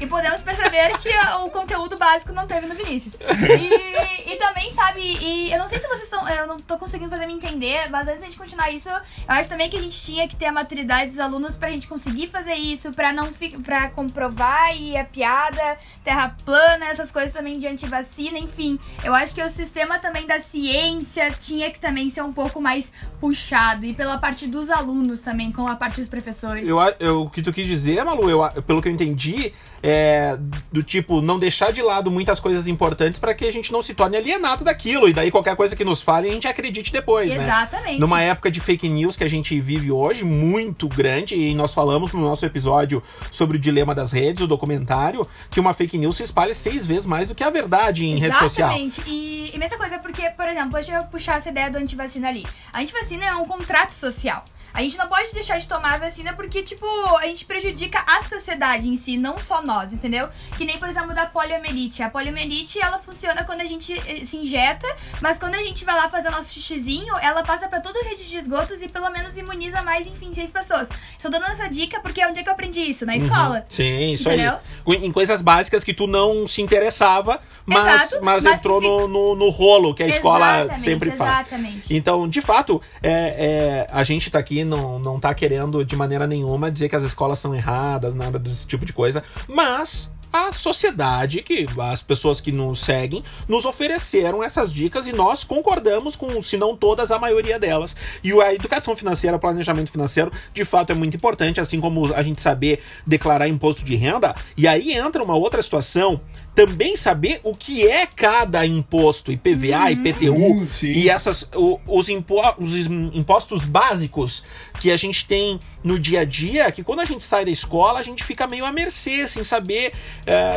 E 0.00 0.06
podemos 0.06 0.42
perceber 0.42 0.96
que 0.98 1.08
o 1.42 1.50
conteúdo 1.50 1.96
básico 1.96 2.32
não 2.32 2.46
teve 2.46 2.66
no 2.66 2.74
Vinícius. 2.74 3.14
E, 3.14 4.32
e 4.32 4.36
também, 4.36 4.70
sabe, 4.72 5.00
e 5.00 5.52
eu 5.52 5.58
não 5.58 5.66
sei 5.66 5.78
se 5.78 5.88
vocês 5.88 6.04
estão. 6.04 6.28
Eu 6.28 6.46
não 6.46 6.56
tô 6.56 6.78
conseguindo 6.78 7.10
fazer 7.10 7.26
me 7.26 7.32
entender, 7.32 7.90
mas 7.90 8.06
antes 8.06 8.30
de 8.30 8.36
continuar 8.36 8.70
isso, 8.70 8.88
eu 8.88 9.00
acho 9.26 9.48
também 9.48 9.68
que 9.68 9.76
a 9.76 9.80
gente 9.80 10.00
tinha 10.00 10.28
que 10.28 10.36
ter 10.36 10.46
a 10.46 10.52
maturidade 10.52 11.10
dos 11.10 11.18
alunos 11.18 11.56
pra 11.56 11.70
gente 11.70 11.88
conseguir 11.88 12.28
fazer 12.28 12.54
isso, 12.54 12.92
pra 12.92 13.12
não 13.12 13.28
para 13.64 13.88
comprovar 13.90 14.76
e 14.76 14.96
a 14.96 15.04
piada, 15.04 15.78
terra 16.04 16.36
plana, 16.44 16.86
essas 16.86 17.10
coisas 17.10 17.32
também 17.32 17.58
de 17.58 17.66
antivacina, 17.66 18.38
enfim. 18.38 18.78
Eu 19.04 19.14
acho 19.14 19.34
que 19.34 19.42
o 19.42 19.48
sistema 19.48 19.98
também 19.98 20.26
da 20.26 20.38
ciência 20.38 21.30
tinha 21.30 21.70
que 21.70 21.80
também 21.80 22.08
ser 22.08 22.22
um 22.22 22.32
pouco 22.32 22.60
mais 22.60 22.92
puxado. 23.20 23.84
E 23.84 23.92
pela 23.92 24.18
parte 24.18 24.46
dos 24.46 24.70
alunos 24.70 25.20
também, 25.20 25.50
com 25.52 25.66
a 25.66 25.76
parte 25.76 26.00
dos 26.00 26.08
professores. 26.08 26.68
Eu, 26.68 26.78
eu, 27.00 27.22
o 27.22 27.30
que 27.30 27.42
tu 27.42 27.52
quis 27.52 27.66
dizer, 27.66 28.04
Malu, 28.04 28.28
eu, 28.28 28.62
pelo 28.62 28.80
que 28.80 28.88
eu 28.88 28.92
entendi 28.92 29.52
é, 29.82 30.36
do 30.72 30.82
tipo, 30.82 31.20
não 31.20 31.38
deixar 31.38 31.72
de 31.72 31.82
lado 31.82 32.10
muitas 32.10 32.40
coisas 32.40 32.66
importantes 32.66 33.18
para 33.18 33.34
que 33.34 33.44
a 33.44 33.52
gente 33.52 33.72
não 33.72 33.82
se 33.82 33.94
torne 33.94 34.16
alienado 34.16 34.64
daquilo. 34.64 35.08
E 35.08 35.12
daí 35.12 35.30
qualquer 35.30 35.56
coisa 35.56 35.76
que 35.76 35.84
nos 35.84 36.02
fale, 36.02 36.28
a 36.28 36.32
gente 36.32 36.48
acredite 36.48 36.92
depois, 36.92 37.30
né? 37.30 37.42
Exatamente. 37.42 37.92
né? 37.94 37.98
Numa 37.98 38.20
época 38.22 38.50
de 38.50 38.60
fake 38.60 38.88
news 38.88 39.16
que 39.16 39.24
a 39.24 39.28
gente 39.28 39.58
vive 39.60 39.90
hoje, 39.90 40.24
muito 40.24 40.88
grande, 40.88 41.34
e 41.34 41.54
nós 41.54 41.72
falamos 41.72 42.12
no 42.12 42.20
nosso 42.20 42.44
episódio 42.44 43.02
sobre 43.30 43.56
o 43.56 43.60
dilema 43.60 43.94
das 43.94 44.12
redes, 44.12 44.42
o 44.42 44.46
documentário, 44.46 45.26
que 45.50 45.60
uma 45.60 45.74
fake 45.74 45.98
news 45.98 46.16
se 46.16 46.22
espalha 46.22 46.54
seis 46.54 46.86
vezes 46.86 47.06
mais 47.06 47.28
do 47.28 47.34
que 47.34 47.44
a 47.44 47.50
verdade 47.50 48.04
em 48.04 48.14
Exatamente. 48.14 48.32
rede 48.32 48.38
social. 48.38 48.68
Exatamente. 48.68 49.02
E, 49.06 49.50
e 49.54 49.58
mesma 49.58 49.78
coisa, 49.78 49.98
porque, 49.98 50.28
por 50.30 50.48
exemplo, 50.48 50.72
deixa 50.72 50.96
eu 50.96 51.04
puxar 51.04 51.36
essa 51.36 51.48
ideia 51.48 51.70
do 51.70 51.78
antivacina 51.78 52.28
ali. 52.28 52.46
A 52.72 52.80
antivacina 52.80 53.26
é 53.26 53.34
um 53.34 53.44
contrato 53.44 53.92
social. 53.92 54.44
A 54.78 54.82
gente 54.82 54.96
não 54.96 55.08
pode 55.08 55.32
deixar 55.32 55.58
de 55.58 55.66
tomar 55.66 55.94
a 55.94 55.98
vacina 55.98 56.32
porque, 56.34 56.62
tipo, 56.62 56.86
a 57.16 57.26
gente 57.26 57.44
prejudica 57.44 58.00
a 58.06 58.22
sociedade 58.22 58.88
em 58.88 58.94
si, 58.94 59.16
não 59.16 59.36
só 59.36 59.60
nós, 59.60 59.92
entendeu? 59.92 60.28
Que 60.56 60.64
nem, 60.64 60.78
por 60.78 60.88
exemplo, 60.88 61.12
da 61.12 61.26
poliomielite. 61.26 62.00
A 62.00 62.08
poliomielite, 62.08 62.80
ela 62.80 62.96
funciona 62.96 63.42
quando 63.42 63.60
a 63.60 63.64
gente 63.64 63.92
eh, 64.06 64.24
se 64.24 64.36
injeta, 64.36 64.86
mas 65.20 65.36
quando 65.36 65.56
a 65.56 65.62
gente 65.64 65.84
vai 65.84 65.96
lá 65.96 66.08
fazer 66.08 66.28
o 66.28 66.30
nosso 66.30 66.54
xixizinho, 66.54 67.12
ela 67.20 67.42
passa 67.42 67.66
pra 67.66 67.80
toda 67.80 67.98
a 67.98 68.04
rede 68.04 68.28
de 68.28 68.38
esgotos 68.38 68.80
e 68.80 68.88
pelo 68.88 69.10
menos 69.10 69.36
imuniza 69.36 69.82
mais, 69.82 70.06
enfim, 70.06 70.32
seis 70.32 70.52
pessoas. 70.52 70.88
Estou 71.16 71.28
dando 71.28 71.46
essa 71.46 71.66
dica 71.66 71.98
porque 71.98 72.20
é 72.20 72.28
onde 72.28 72.38
é 72.38 72.44
que 72.44 72.48
eu 72.48 72.52
aprendi 72.52 72.82
isso? 72.82 73.04
Na 73.04 73.16
escola. 73.16 73.64
Sim, 73.68 74.12
isso 74.12 74.28
Entendeu? 74.28 74.58
aí. 74.86 75.04
Em 75.04 75.10
coisas 75.10 75.42
básicas 75.42 75.82
que 75.82 75.92
tu 75.92 76.06
não 76.06 76.46
se 76.46 76.62
interessava, 76.62 77.40
mas, 77.66 78.04
Exato, 78.04 78.24
mas, 78.24 78.44
mas 78.44 78.58
entrou 78.58 78.80
no, 78.80 79.08
no, 79.08 79.34
no 79.34 79.48
rolo 79.50 79.92
que 79.92 80.04
a 80.04 80.06
escola 80.08 80.60
Exatamente, 80.60 80.80
sempre 80.80 81.10
faz. 81.10 81.40
Exatamente. 81.40 81.94
Então, 81.94 82.28
de 82.28 82.40
fato, 82.40 82.80
é, 83.02 83.10
é, 83.10 83.86
a 83.90 84.04
gente 84.04 84.30
tá 84.30 84.38
aqui, 84.38 84.67
não, 84.68 84.98
não 84.98 85.18
tá 85.18 85.34
querendo 85.34 85.84
de 85.84 85.96
maneira 85.96 86.26
nenhuma 86.26 86.70
dizer 86.70 86.88
que 86.88 86.96
as 86.96 87.02
escolas 87.02 87.38
são 87.38 87.54
erradas, 87.54 88.14
nada 88.14 88.38
desse 88.38 88.66
tipo 88.66 88.84
de 88.84 88.92
coisa, 88.92 89.22
mas 89.48 90.10
a 90.32 90.52
sociedade, 90.52 91.42
que 91.42 91.66
as 91.78 92.02
pessoas 92.02 92.40
que 92.40 92.52
nos 92.52 92.80
seguem, 92.80 93.24
nos 93.46 93.64
ofereceram 93.64 94.42
essas 94.42 94.72
dicas 94.72 95.06
e 95.06 95.12
nós 95.12 95.42
concordamos 95.42 96.16
com, 96.16 96.42
se 96.42 96.56
não 96.56 96.76
todas, 96.76 97.10
a 97.10 97.18
maioria 97.18 97.58
delas. 97.58 97.96
E 98.22 98.32
a 98.40 98.54
educação 98.54 98.94
financeira, 98.94 99.36
o 99.36 99.40
planejamento 99.40 99.90
financeiro, 99.90 100.30
de 100.52 100.64
fato 100.64 100.90
é 100.90 100.94
muito 100.94 101.16
importante, 101.16 101.60
assim 101.60 101.80
como 101.80 102.14
a 102.14 102.22
gente 102.22 102.42
saber 102.42 102.80
declarar 103.06 103.48
imposto 103.48 103.84
de 103.84 103.96
renda. 103.96 104.34
E 104.56 104.68
aí 104.68 104.92
entra 104.92 105.22
uma 105.22 105.34
outra 105.34 105.62
situação, 105.62 106.20
também 106.66 106.96
saber 106.96 107.40
o 107.44 107.54
que 107.54 107.86
é 107.86 108.04
cada 108.04 108.66
imposto, 108.66 109.30
IPVA, 109.30 109.92
IPTU, 109.92 110.34
Hum, 110.34 110.66
sim. 110.66 110.90
e 110.90 111.08
essas 111.08 111.48
o- 111.54 111.78
os, 111.86 112.08
impo- 112.08 112.42
os 112.58 112.74
im- 112.74 113.12
impostos 113.14 113.64
básicos 113.64 114.42
que 114.80 114.90
a 114.90 114.96
gente 114.96 115.24
tem 115.24 115.60
no 115.84 116.00
dia 116.00 116.20
a 116.22 116.24
dia, 116.24 116.72
que 116.72 116.82
quando 116.82 116.98
a 116.98 117.04
gente 117.04 117.22
sai 117.22 117.44
da 117.44 117.50
escola, 117.52 118.00
a 118.00 118.02
gente 118.02 118.24
fica 118.24 118.48
meio 118.48 118.64
à 118.64 118.72
mercê, 118.72 119.28
sem 119.28 119.44
saber, 119.44 119.92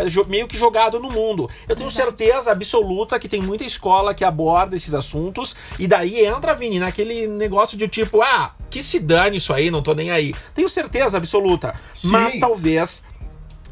jo- 0.10 0.26
meio 0.28 0.48
que 0.48 0.58
jogado 0.58 1.00
no 1.00 1.12
mundo. 1.12 1.48
Eu 1.70 1.76
tenho 1.76 1.92
certeza 1.92 2.52
absoluta 2.52 3.20
que 3.20 3.30
tem 3.30 3.40
muita 3.40 3.64
escola 3.64 4.14
que 4.16 4.24
aborda 4.24 4.76
esses 4.76 4.96
assuntos, 4.96 5.56
e 5.78 5.86
daí 5.88 6.26
entra, 6.26 6.56
Vini, 6.56 6.80
naquele 6.80 7.28
negócio 7.28 7.78
de 7.78 7.88
tipo, 7.88 8.24
ah, 8.24 8.56
que 8.72 8.82
se 8.82 9.00
dane 9.00 9.38
isso 9.38 9.54
aí, 9.54 9.70
não 9.70 9.84
tô 9.84 9.94
nem 9.94 10.10
aí. 10.10 10.34
Tenho 10.56 10.68
certeza 10.68 11.18
absoluta. 11.18 11.76
Sim. 11.94 12.10
Mas 12.10 12.40
talvez 12.40 13.04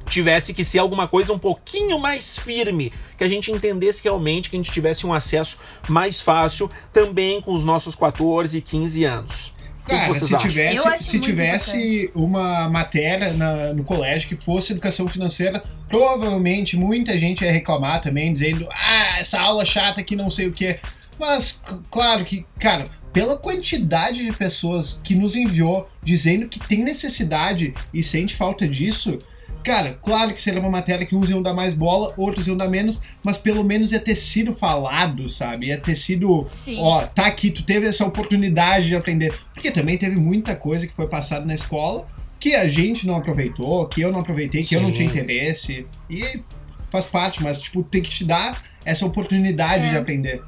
tivesse 0.10 0.54
que 0.54 0.64
ser 0.64 0.80
alguma 0.80 1.08
coisa 1.08 1.32
um 1.32 1.40
pouquinho 1.40 2.00
mais 2.00 2.38
firme, 2.38 2.92
que 3.18 3.24
a 3.24 3.28
gente 3.28 3.52
entendesse 3.52 4.02
realmente, 4.04 4.50
que 4.50 4.56
a 4.56 4.60
gente 4.60 4.72
tivesse 4.72 5.06
um 5.08 5.14
acesso 5.14 5.60
mais 5.88 6.20
fácil 6.20 6.70
também 6.92 7.42
com 7.42 7.54
os 7.54 7.64
nossos 7.64 7.96
14, 7.96 8.60
15 8.62 9.04
anos. 9.06 9.54
Que 9.86 9.92
Cara, 9.92 10.14
se 10.14 10.36
acham? 10.36 10.50
Tivesse, 10.50 11.04
se 11.04 11.20
tivesse 11.20 12.12
uma 12.14 12.70
matéria 12.70 13.34
na- 13.34 13.74
no 13.74 13.84
colégio 13.84 14.28
que 14.30 14.36
fosse 14.36 14.74
educação 14.74 15.08
financeira, 15.08 15.64
provavelmente 15.88 16.78
muita 16.78 17.18
gente 17.18 17.44
ia 17.44 17.52
reclamar 17.52 18.02
também, 18.02 18.32
dizendo: 18.32 18.68
ah, 18.72 19.20
essa 19.20 19.40
aula 19.40 19.66
chata 19.66 20.04
que 20.04 20.16
não 20.16 20.30
sei 20.30 20.48
o 20.48 20.52
que. 20.52 20.80
Mas, 21.20 21.62
claro 21.90 22.24
que, 22.24 22.46
cara, 22.60 22.86
pela 23.12 23.36
quantidade 23.36 24.24
de 24.24 24.32
pessoas 24.32 25.00
que 25.04 25.16
nos 25.16 25.36
enviou 25.36 25.90
dizendo 26.04 26.48
que 26.48 26.60
tem 26.60 26.84
necessidade 26.84 27.74
e 27.94 28.04
sente 28.04 28.36
falta 28.36 28.68
disso, 28.68 29.18
cara, 29.64 29.98
claro 30.02 30.34
que 30.34 30.42
seria 30.42 30.60
uma 30.60 30.70
matéria 30.70 31.06
que 31.06 31.16
uns 31.16 31.30
iam 31.30 31.42
dar 31.42 31.54
mais 31.54 31.74
bola, 31.74 32.14
outros 32.18 32.48
iam 32.48 32.56
dar 32.58 32.68
menos, 32.70 33.02
mas 33.24 33.38
pelo 33.38 33.64
menos 33.64 33.92
ia 33.92 34.00
ter 34.00 34.16
sido 34.16 34.54
falado, 34.54 35.30
sabe? 35.30 35.68
Ia 35.68 35.78
ter 35.78 35.96
sido 35.96 36.46
Sim. 36.48 36.78
ó, 36.80 37.02
tá 37.06 37.26
aqui, 37.28 37.50
tu 37.52 37.64
teve 37.64 37.88
essa 37.88 38.06
oportunidade 38.06 38.88
de 38.88 38.96
aprender. 38.96 39.34
Porque 39.54 39.72
também 39.72 39.98
teve 39.98 40.16
muita 40.16 40.56
coisa 40.56 40.88
que 40.88 40.94
foi 40.94 41.08
passada 41.08 41.46
na 41.46 41.54
escola 41.54 42.08
que 42.40 42.56
a 42.56 42.68
gente 42.70 43.06
não 43.06 43.18
aproveitou, 43.18 43.86
que 43.88 44.00
eu 44.02 44.12
não 44.12 44.20
aproveitei, 44.22 44.64
que 44.64 44.74
eu 44.76 44.82
não 44.82 44.90
Sim. 44.90 44.96
tinha 44.96 45.08
interesse. 45.08 45.86
E 46.10 46.42
faz 46.90 47.06
parte, 47.06 47.44
mas, 47.44 47.60
tipo, 47.60 47.84
tem 47.84 48.02
que 48.02 48.10
te 48.10 48.24
dar 48.24 48.64
essa 48.86 49.06
oportunidade 49.06 49.88
É. 49.88 49.90
de 49.92 49.98
aprender. 49.98 50.42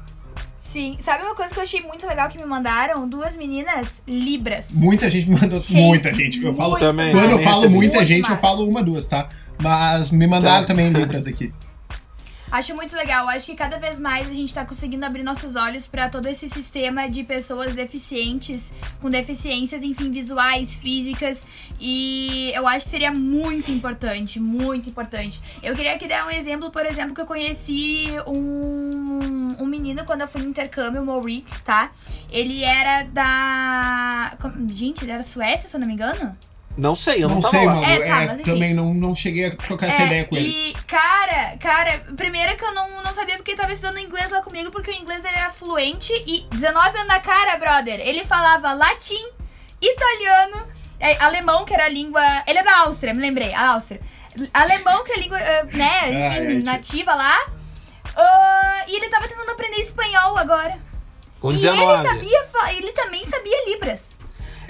Sim. 0.72 0.96
Sabe 0.98 1.24
uma 1.24 1.34
coisa 1.34 1.52
que 1.52 1.60
eu 1.60 1.64
achei 1.64 1.80
muito 1.82 2.06
legal 2.06 2.30
que 2.30 2.38
me 2.38 2.46
mandaram? 2.46 3.06
Duas 3.06 3.36
meninas 3.36 4.02
Libras. 4.06 4.70
Muita 4.72 5.10
gente 5.10 5.28
me 5.30 5.38
mandou, 5.38 5.62
muita 5.68 6.14
gente. 6.14 6.42
Eu 6.42 6.54
falo, 6.54 6.78
Também, 6.78 7.12
quando 7.12 7.32
eu 7.32 7.38
falo 7.40 7.68
muita 7.68 8.04
gente, 8.06 8.30
eu 8.30 8.38
falo 8.38 8.66
uma, 8.66 8.82
duas, 8.82 9.06
tá? 9.06 9.28
Mas 9.62 10.10
me 10.10 10.26
mandaram 10.26 10.62
Tá. 10.62 10.68
também 10.68 10.88
libras 10.88 11.26
aqui. 11.26 11.52
Acho 12.52 12.76
muito 12.76 12.94
legal. 12.94 13.26
Acho 13.30 13.46
que 13.46 13.54
cada 13.54 13.78
vez 13.78 13.98
mais 13.98 14.28
a 14.28 14.34
gente 14.34 14.52
tá 14.52 14.62
conseguindo 14.62 15.06
abrir 15.06 15.22
nossos 15.22 15.56
olhos 15.56 15.86
pra 15.86 16.10
todo 16.10 16.26
esse 16.26 16.50
sistema 16.50 17.08
de 17.08 17.24
pessoas 17.24 17.74
deficientes, 17.74 18.74
com 19.00 19.08
deficiências, 19.08 19.82
enfim, 19.82 20.10
visuais, 20.10 20.76
físicas. 20.76 21.46
E 21.80 22.52
eu 22.54 22.68
acho 22.68 22.84
que 22.84 22.90
seria 22.90 23.10
muito 23.10 23.70
importante, 23.70 24.38
muito 24.38 24.86
importante. 24.90 25.40
Eu 25.62 25.74
queria 25.74 25.94
aqui 25.94 26.06
dar 26.06 26.26
um 26.26 26.30
exemplo, 26.30 26.70
por 26.70 26.84
exemplo, 26.84 27.14
que 27.14 27.22
eu 27.22 27.26
conheci 27.26 28.08
um, 28.26 29.56
um 29.58 29.64
menino 29.64 30.04
quando 30.04 30.20
eu 30.20 30.28
fui 30.28 30.42
no 30.42 30.50
intercâmbio, 30.50 31.00
o 31.00 31.06
Moritz, 31.06 31.62
tá? 31.62 31.90
Ele 32.30 32.62
era 32.62 33.04
da. 33.04 34.36
Gente, 34.70 35.04
ele 35.04 35.12
era 35.12 35.22
Suécia, 35.22 35.70
se 35.70 35.74
eu 35.74 35.80
não 35.80 35.86
me 35.86 35.94
engano? 35.94 36.36
Não 36.76 36.94
sei, 36.94 37.22
eu 37.22 37.28
não, 37.28 37.36
não 37.36 37.42
sei, 37.42 37.66
lá. 37.66 37.74
mano. 37.74 37.86
É, 37.86 38.06
tá, 38.06 38.22
é, 38.22 38.36
também 38.38 38.72
não, 38.74 38.94
não 38.94 39.14
cheguei 39.14 39.46
a 39.46 39.56
trocar 39.56 39.88
essa 39.88 40.02
É, 40.02 40.06
ideia 40.06 40.24
com 40.24 40.36
ele. 40.36 40.48
E, 40.48 40.74
cara, 40.86 41.56
cara, 41.60 41.98
primeiro 42.16 42.56
que 42.56 42.64
eu 42.64 42.72
não, 42.72 43.02
não 43.02 43.12
sabia 43.12 43.36
porque 43.36 43.50
ele 43.50 43.58
tava 43.60 43.72
estudando 43.72 43.98
inglês 43.98 44.30
lá 44.30 44.40
comigo, 44.40 44.70
porque 44.70 44.90
o 44.90 44.94
inglês 44.94 45.22
ele 45.24 45.36
era 45.36 45.50
fluente 45.50 46.12
e 46.26 46.46
19 46.50 46.96
anos 46.96 47.08
na 47.08 47.20
cara, 47.20 47.56
brother. 47.58 48.00
Ele 48.00 48.24
falava 48.24 48.72
latim, 48.72 49.22
italiano, 49.80 50.66
é, 50.98 51.16
alemão, 51.22 51.64
que 51.64 51.74
era 51.74 51.84
a 51.84 51.88
língua. 51.88 52.22
Ele 52.46 52.58
é 52.58 52.62
da 52.62 52.78
Áustria, 52.80 53.12
me 53.12 53.20
lembrei, 53.20 53.52
a 53.52 53.72
Áustria. 53.74 54.00
Alemão, 54.54 55.04
que 55.04 55.12
é 55.12 55.16
a 55.16 55.18
língua, 55.18 55.38
eh, 55.40 55.64
né, 55.74 56.00
Ah, 56.04 56.08
enfim, 56.08 56.16
é, 56.16 56.54
tipo- 56.54 56.64
nativa 56.64 57.14
lá. 57.14 57.38
Ah, 58.16 58.84
e 58.88 58.96
ele 58.96 59.08
tava 59.08 59.28
tentando 59.28 59.50
aprender 59.50 59.76
espanhol 59.80 60.36
agora. 60.38 60.78
Com 61.40 61.50
E 61.50 61.56
19. 61.56 61.82
ele 61.82 62.08
sabia, 62.08 62.72
ele 62.78 62.92
também 62.92 63.24
sabia 63.24 63.68
Libras. 63.68 64.16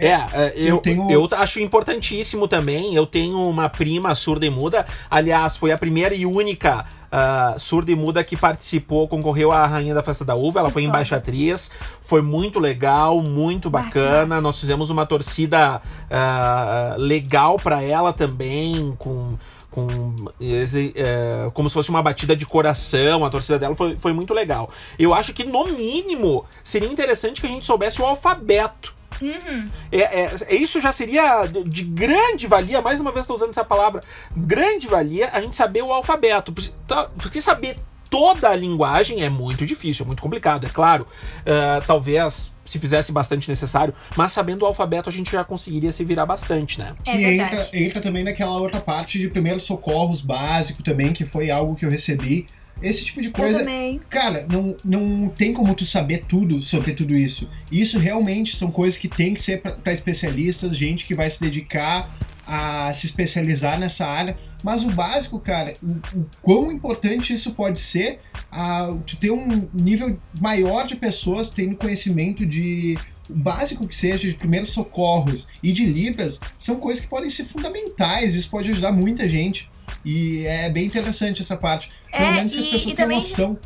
É, 0.05 0.27
é, 0.33 0.53
eu, 0.57 0.67
Eu 0.69 0.79
tenho- 0.79 1.11
eu 1.11 1.29
acho 1.33 1.61
importantíssimo 1.61 2.49
também. 2.49 2.95
Eu 2.95 3.07
tenho 3.07 3.43
uma 3.43 3.69
prima 3.69 4.15
surda 4.15 4.45
e 4.47 4.51
muda. 4.51 4.85
Aliás, 5.11 5.57
foi 5.57 5.73
a 5.73 5.79
primeira 5.79 6.15
e 6.15 6.27
única 6.27 6.85
ah, 7.15 7.57
surda 7.59 7.93
e 7.93 7.95
muda 7.95 8.25
que 8.25 8.37
participou, 8.37 9.07
concorreu 9.07 9.53
à 9.53 9.67
Rainha 9.67 9.95
da 9.95 10.03
Festa 10.03 10.25
da 10.25 10.35
Uva. 10.35 10.61
Ela 10.61 10.69
Que 10.69 10.73
foi 10.73 10.83
foda. 10.83 10.89
embaixatriz. 10.97 11.71
Foi 12.01 12.23
muito 12.23 12.59
legal, 12.59 13.21
muito 13.23 13.69
bacana. 13.71 14.41
Nós 14.41 14.59
fizemos 14.59 14.89
uma 14.91 15.05
torcida 15.07 15.81
ah, 16.11 16.95
legal 16.99 17.57
pra 17.59 17.83
ela 17.83 18.13
também, 18.13 18.95
com. 18.99 19.37
Com, 19.71 20.15
esse, 20.39 20.93
é, 20.95 21.49
como 21.55 21.67
se 21.67 21.73
fosse 21.73 21.89
uma 21.89 22.03
batida 22.03 22.37
de 22.37 22.45
coração, 22.45 23.25
a 23.25 23.31
torcida 23.31 23.59
dela 23.59 23.75
foi, 23.75 23.97
foi 23.97 24.13
muito 24.13 24.35
legal. 24.35 24.69
Eu 24.99 25.15
acho 25.15 25.33
que, 25.33 25.45
no 25.45 25.65
mínimo, 25.65 26.45
seria 26.63 26.87
interessante 26.93 27.41
que 27.41 27.47
a 27.47 27.51
gente 27.51 27.65
soubesse 27.65 28.03
o 28.03 28.05
alfabeto 28.05 28.95
Uhum. 29.23 29.69
é, 29.91 29.99
é- 29.99 30.35
é- 30.49 30.55
isso 30.57 30.81
já 30.81 30.91
seria 30.93 31.47
de, 31.47 31.65
de 31.65 31.85
grande 31.85 32.47
valia, 32.47 32.81
mais 32.83 33.01
uma 33.01 33.13
vez 33.13 33.23
estou 33.25 33.37
usando 33.37 33.51
essa 33.51 33.65
palavra, 33.65 34.01
grande 34.37 34.87
valia 34.89 35.31
a 35.33 35.41
gente 35.41 35.57
saber 35.57 35.83
o 35.83 35.93
alfabeto. 35.93 36.53
Tá- 36.87 37.09
Porque 37.17 37.41
saber 37.41 37.77
toda 38.11 38.51
a 38.51 38.57
linguagem 38.57 39.23
é 39.25 39.31
muito 39.31 39.65
difícil, 39.65 40.05
é 40.05 40.07
muito 40.07 40.23
complicado, 40.23 40.67
é 40.67 40.69
claro. 40.69 41.07
Ah, 41.47 41.81
talvez 41.87 42.53
se 42.65 42.79
fizesse 42.79 43.11
bastante 43.11 43.49
necessário, 43.49 43.93
mas 44.17 44.33
sabendo 44.33 44.63
o 44.63 44.67
alfabeto 44.67 45.09
a 45.09 45.13
gente 45.13 45.33
já 45.33 45.43
conseguiria 45.45 45.91
se 45.91 46.05
virar 46.05 46.27
bastante, 46.27 46.79
né? 46.79 46.95
É 47.05 47.13
que 47.13 47.19
verdade. 47.19 47.55
entra, 47.57 47.79
entra 47.79 48.01
também 48.01 48.23
naquela 48.23 48.53
outra 48.59 48.81
parte 48.81 49.19
de 49.19 49.29
primeiros 49.29 49.65
socorros 49.65 50.21
básico 50.21 50.83
também, 50.83 51.13
que 51.13 51.25
foi 51.25 51.51
algo 51.51 51.75
que 51.75 51.85
eu 51.85 51.91
recebi. 51.91 52.47
Esse 52.83 53.05
tipo 53.05 53.21
de 53.21 53.31
coisa, 53.31 53.65
cara, 54.11 54.47
não, 54.51 54.77
não 54.85 55.29
tem 55.29 55.53
como 55.53 55.75
tu 55.75 55.87
saber 55.87 56.25
tudo 56.29 56.63
sobre 56.63 56.93
tudo 56.93 57.17
isso. 57.17 57.49
Isso 57.71 57.99
realmente 57.99 58.57
são 58.57 58.71
coisas 58.71 58.99
que 58.99 59.09
tem 59.09 59.35
que 59.35 59.43
ser 59.43 59.61
para 59.61 59.93
especialistas, 59.93 60.77
gente 60.77 61.07
que 61.07 61.15
vai 61.15 61.31
se 61.31 61.41
dedicar 61.41 62.17
a 62.47 62.93
se 62.93 63.07
especializar 63.07 63.79
nessa 63.79 64.07
área. 64.07 64.37
Mas 64.63 64.85
o 64.85 64.91
básico, 64.91 65.39
cara, 65.39 65.73
o, 65.83 66.19
o 66.19 66.27
quão 66.41 66.71
importante 66.71 67.33
isso 67.33 67.55
pode 67.55 67.81
ser, 67.81 68.21
a, 68.51 68.97
tu 69.07 69.17
ter 69.17 69.31
um 69.31 69.69
nível 69.73 70.19
maior 70.41 70.87
de 70.87 70.97
pessoas 70.97 71.51
tendo 71.51 71.77
conhecimento 71.77 72.45
de 72.45 72.97
o 73.31 73.35
básico 73.35 73.87
que 73.87 73.95
seja 73.95 74.29
de 74.29 74.35
primeiros 74.35 74.71
socorros 74.71 75.49
e 75.63 75.73
de 75.73 75.87
libras 75.87 76.41
são 76.59 76.77
coisas 76.77 77.03
que 77.03 77.09
podem 77.09 77.31
ser 77.31 77.45
fundamentais. 77.45 78.35
Isso 78.35 78.51
pode 78.51 78.71
ajudar 78.71 78.93
muita 78.93 79.29
gente. 79.29 79.71
E 80.05 80.47
é 80.47 80.71
bem 80.71 80.87
interessante 80.87 81.41
essa 81.43 81.57
parte. 81.57 81.89
Pelo 82.11 82.25
É, 82.25 82.33
menos 82.33 82.53
que 82.53 82.59
as 82.61 82.65
e- 82.67 82.71
pessoas 82.71 82.93
e 82.93 82.97
tenham 82.97 83.09
também- 83.09 83.17
noção. 83.23 83.59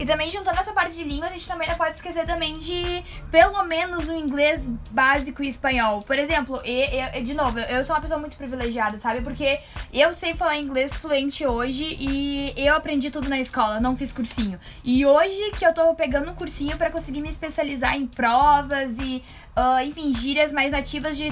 E 0.00 0.06
também 0.06 0.30
juntando 0.30 0.58
essa 0.58 0.72
parte 0.72 0.96
de 0.96 1.04
língua, 1.04 1.26
a 1.26 1.30
gente 1.30 1.46
também 1.46 1.68
não 1.68 1.74
pode 1.74 1.94
esquecer 1.94 2.24
também 2.24 2.54
de 2.54 3.04
pelo 3.30 3.62
menos 3.64 4.08
o 4.08 4.14
inglês 4.14 4.66
básico 4.92 5.42
e 5.42 5.46
espanhol. 5.46 6.00
Por 6.00 6.18
exemplo, 6.18 6.58
e, 6.64 7.18
e, 7.18 7.20
de 7.20 7.34
novo, 7.34 7.58
eu 7.58 7.84
sou 7.84 7.94
uma 7.94 8.00
pessoa 8.00 8.18
muito 8.18 8.34
privilegiada, 8.38 8.96
sabe? 8.96 9.20
Porque 9.20 9.60
eu 9.92 10.10
sei 10.14 10.32
falar 10.32 10.56
inglês 10.56 10.94
fluente 10.94 11.44
hoje 11.46 11.98
e 12.00 12.54
eu 12.56 12.74
aprendi 12.74 13.10
tudo 13.10 13.28
na 13.28 13.38
escola, 13.38 13.78
não 13.78 13.94
fiz 13.94 14.10
cursinho. 14.10 14.58
E 14.82 15.04
hoje 15.04 15.50
que 15.58 15.66
eu 15.66 15.74
tô 15.74 15.94
pegando 15.94 16.30
um 16.30 16.34
cursinho 16.34 16.78
para 16.78 16.90
conseguir 16.90 17.20
me 17.20 17.28
especializar 17.28 17.94
em 17.94 18.06
provas 18.06 18.98
e, 18.98 19.22
uh, 19.54 19.84
enfim, 19.84 20.14
gírias 20.14 20.50
mais 20.50 20.72
nativas 20.72 21.14
de 21.14 21.30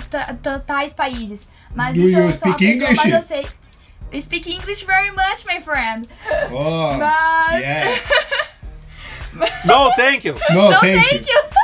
tais 0.66 0.92
países. 0.92 1.48
Mas 1.74 1.94
Do 1.94 2.06
isso 2.06 2.18
eu 2.18 2.32
sou 2.34 2.48
uma 2.48 2.54
pessoa, 2.54 2.74
English? 2.74 3.02
mas 3.02 3.14
eu 3.14 3.22
sei. 3.22 3.48
I 4.12 4.20
speak 4.20 4.46
English 4.50 4.84
very 4.84 5.10
much, 5.10 5.46
my 5.46 5.58
friend. 5.60 6.06
Oh, 6.52 6.98
Mas. 6.98 7.60
yeah. 7.60 8.48
No, 9.64 9.92
thank 9.94 10.26
you. 10.26 10.34
No, 10.50 10.70
Não 10.70 10.80
thank, 10.80 11.08
thank 11.08 11.26
you. 11.28 11.58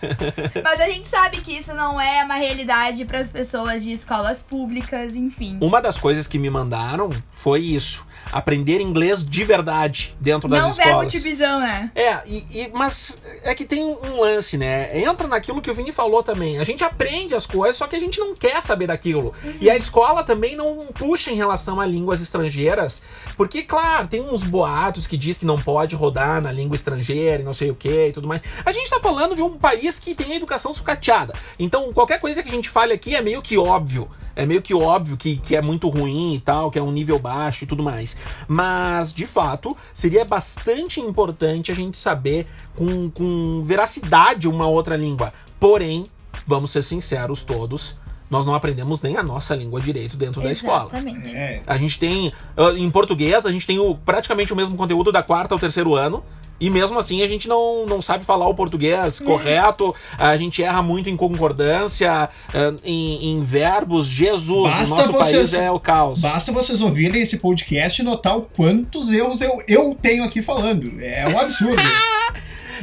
Mas 0.62 0.80
a 0.80 0.86
gente 0.86 1.08
sabe 1.08 1.38
que 1.40 1.56
isso 1.56 1.74
não 1.74 2.00
é 2.00 2.24
uma 2.24 2.34
realidade 2.34 3.04
para 3.04 3.18
as 3.18 3.30
pessoas 3.30 3.82
de 3.82 3.92
escolas 3.92 4.42
públicas, 4.42 5.16
enfim. 5.16 5.58
Uma 5.60 5.80
das 5.80 5.98
coisas 5.98 6.26
que 6.26 6.38
me 6.38 6.48
mandaram 6.48 7.10
foi 7.30 7.60
isso. 7.60 8.06
Aprender 8.32 8.80
inglês 8.80 9.24
de 9.24 9.44
verdade 9.44 10.14
dentro 10.20 10.48
das 10.48 10.62
não 10.62 10.72
verbo 10.72 10.90
escolas. 10.90 11.12
de 11.12 11.18
visão, 11.18 11.60
né? 11.60 11.90
É, 11.94 12.20
e, 12.26 12.62
e- 12.62 12.70
mas 12.72 13.20
é 13.42 13.54
que 13.54 13.64
tem 13.64 13.82
um 13.84 14.20
lance, 14.20 14.56
né? 14.56 14.88
Entra 15.00 15.26
naquilo 15.26 15.60
que 15.60 15.70
o 15.70 15.74
Vini 15.74 15.90
falou 15.92 16.22
também. 16.22 16.58
A 16.58 16.64
gente 16.64 16.84
aprende 16.84 17.34
as 17.34 17.44
coisas, 17.46 17.76
só 17.76 17.86
que 17.86 17.96
a 17.96 18.00
gente 18.00 18.20
não 18.20 18.34
quer 18.34 18.62
saber 18.62 18.86
daquilo. 18.86 19.34
E 19.60 19.68
a 19.68 19.76
escola 19.76 20.22
também 20.22 20.54
não 20.54 20.86
puxa 20.94 21.30
em 21.30 21.34
relação 21.34 21.80
a 21.80 21.86
línguas 21.86 22.20
estrangeiras, 22.22 23.02
porque, 23.36 23.62
claro, 23.62 24.06
tem 24.06 24.20
uns 24.22 24.42
boatos 24.44 25.06
que 25.06 25.16
diz 25.16 25.36
que 25.38 25.44
não 25.46 25.60
pode 25.60 25.94
rodar 25.96 26.40
na 26.40 26.52
língua 26.52 26.76
estrangeira 26.76 27.42
e 27.42 27.44
não 27.44 27.54
sei 27.54 27.70
o 27.70 27.74
que 27.74 28.06
e 28.08 28.12
tudo 28.12 28.28
mais. 28.28 28.40
A 28.64 28.72
gente 28.72 28.88
tá 28.90 29.00
falando 29.00 29.34
de 29.34 29.42
um 29.42 29.58
país 29.58 29.98
que 29.98 30.14
tem 30.14 30.32
a 30.32 30.36
educação 30.36 30.72
sucateada. 30.72 31.34
Então, 31.58 31.92
qualquer 31.92 32.20
coisa 32.20 32.42
que 32.42 32.48
a 32.48 32.52
gente 32.52 32.68
fale 32.70 32.92
aqui 32.92 33.16
é 33.16 33.20
meio 33.22 33.42
que 33.42 33.58
óbvio. 33.58 34.08
É 34.40 34.46
meio 34.46 34.62
que 34.62 34.72
óbvio 34.72 35.18
que, 35.18 35.36
que 35.36 35.54
é 35.54 35.60
muito 35.60 35.86
ruim 35.90 36.34
e 36.34 36.40
tal, 36.40 36.70
que 36.70 36.78
é 36.78 36.82
um 36.82 36.90
nível 36.90 37.18
baixo 37.18 37.64
e 37.64 37.66
tudo 37.66 37.82
mais. 37.82 38.16
Mas, 38.48 39.12
de 39.12 39.26
fato, 39.26 39.76
seria 39.92 40.24
bastante 40.24 40.98
importante 40.98 41.70
a 41.70 41.74
gente 41.74 41.98
saber 41.98 42.46
com, 42.74 43.10
com 43.10 43.62
veracidade 43.66 44.48
uma 44.48 44.66
outra 44.66 44.96
língua. 44.96 45.30
Porém, 45.60 46.04
vamos 46.46 46.70
ser 46.70 46.80
sinceros 46.80 47.44
todos, 47.44 47.98
nós 48.30 48.46
não 48.46 48.54
aprendemos 48.54 49.02
nem 49.02 49.18
a 49.18 49.22
nossa 49.22 49.54
língua 49.54 49.78
direito 49.78 50.16
dentro 50.16 50.40
da 50.40 50.50
escola. 50.50 50.88
Exatamente. 50.90 51.36
É, 51.36 51.62
A 51.66 51.76
gente 51.76 51.98
tem, 51.98 52.32
ah, 52.56 52.72
em 52.74 52.90
português, 52.90 53.44
a 53.44 53.52
gente 53.52 53.66
tem 53.66 53.78
o, 53.78 53.94
praticamente 53.94 54.54
o 54.54 54.56
mesmo 54.56 54.74
conteúdo 54.74 55.12
da 55.12 55.22
quarta 55.22 55.54
ao 55.54 55.58
terceiro 55.58 55.94
ano. 55.94 56.24
E 56.60 56.68
mesmo 56.68 56.98
assim 56.98 57.22
a 57.22 57.26
gente 57.26 57.48
não, 57.48 57.86
não 57.86 58.02
sabe 58.02 58.24
falar 58.24 58.46
o 58.46 58.54
português 58.54 59.18
correto, 59.18 59.94
a 60.18 60.36
gente 60.36 60.62
erra 60.62 60.82
muito 60.82 61.08
em 61.08 61.16
concordância, 61.16 62.12
ah, 62.12 62.74
em, 62.84 63.32
em 63.32 63.42
verbos. 63.42 64.06
Jesus, 64.06 64.70
Basta 64.70 64.94
nosso 64.96 65.12
vocês- 65.12 65.50
país 65.52 65.54
é 65.54 65.70
o 65.70 65.80
caos. 65.80 66.20
Basta 66.20 66.52
vocês 66.52 66.80
ouvirem 66.80 67.22
esse 67.22 67.38
podcast 67.38 68.02
e 68.02 68.04
notar 68.04 68.36
o 68.36 68.42
quantos 68.42 69.10
erros 69.10 69.40
eu, 69.40 69.52
eu 69.66 69.96
tenho 70.00 70.22
aqui 70.22 70.42
falando. 70.42 71.00
É 71.00 71.26
um 71.26 71.38
absurdo. 71.40 71.82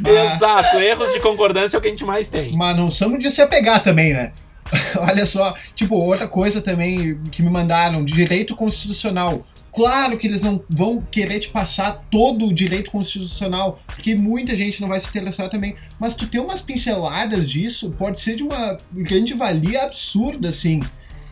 mas, 0.01 0.33
Exato, 0.35 0.77
erros 0.77 1.13
de 1.13 1.19
concordância 1.19 1.77
é 1.77 1.79
o 1.79 1.81
que 1.81 1.87
a 1.87 1.91
gente 1.91 2.05
mais 2.05 2.29
tem. 2.29 2.55
mas 2.57 2.75
não 2.75 2.89
somos 2.89 3.19
de 3.19 3.29
se 3.29 3.41
apegar 3.41 3.83
também, 3.83 4.13
né? 4.13 4.31
Olha 4.99 5.25
só, 5.25 5.53
tipo, 5.75 5.95
outra 5.95 6.27
coisa 6.27 6.61
também 6.61 7.19
que 7.31 7.41
me 7.41 7.49
mandaram, 7.49 8.03
direito 8.03 8.55
constitucional. 8.55 9.45
Claro 9.77 10.17
que 10.17 10.25
eles 10.25 10.41
não 10.41 10.59
vão 10.67 10.99
querer 11.11 11.39
te 11.39 11.49
passar 11.49 12.03
todo 12.09 12.47
o 12.47 12.53
direito 12.53 12.89
constitucional, 12.89 13.79
porque 13.85 14.15
muita 14.15 14.55
gente 14.55 14.81
não 14.81 14.87
vai 14.87 14.99
se 14.99 15.07
interessar 15.07 15.49
também. 15.51 15.75
Mas 15.99 16.15
tu 16.15 16.25
ter 16.25 16.39
umas 16.39 16.61
pinceladas 16.61 17.47
disso 17.47 17.91
pode 17.91 18.19
ser 18.19 18.35
de 18.35 18.41
uma 18.41 18.75
grande 18.91 19.35
valia 19.35 19.83
absurda, 19.83 20.49
assim. 20.49 20.81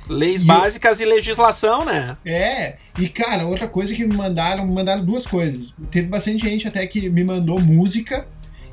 Leis 0.07 0.43
E- 0.43 0.45
básicas 0.45 0.99
e 1.01 1.05
legislação, 1.05 1.83
né? 1.83 2.15
É, 2.23 2.75
e 2.99 3.09
cara, 3.09 3.47
outra 3.47 3.67
coisa 3.67 3.95
que 3.95 4.05
me 4.05 4.15
mandaram, 4.15 4.63
me 4.63 4.73
mandaram 4.75 5.03
duas 5.03 5.25
coisas. 5.25 5.73
Teve 5.89 6.05
bastante 6.07 6.43
gente 6.47 6.67
até 6.67 6.85
que 6.85 7.09
me 7.09 7.23
mandou 7.23 7.59
música, 7.59 8.27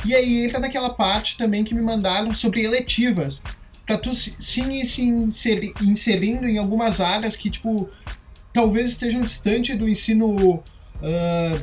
e 0.04 0.14
aí 0.14 0.44
entra 0.44 0.58
naquela 0.58 0.90
parte 0.90 1.38
também 1.38 1.64
que 1.64 1.74
me 1.74 1.80
mandaram 1.80 2.34
sobre 2.34 2.62
eletivas. 2.62 3.42
Pra 3.86 3.96
tu 3.96 4.14
se, 4.14 4.34
se, 4.38 4.84
se 4.84 5.02
inseri- 5.02 5.72
inserindo 5.80 6.46
em 6.46 6.58
algumas 6.58 7.00
áreas 7.00 7.34
que, 7.36 7.48
tipo, 7.48 7.88
talvez 8.52 8.90
estejam 8.90 9.20
distante 9.20 9.74
do 9.74 9.88
ensino 9.88 10.62
ah, 11.02 11.60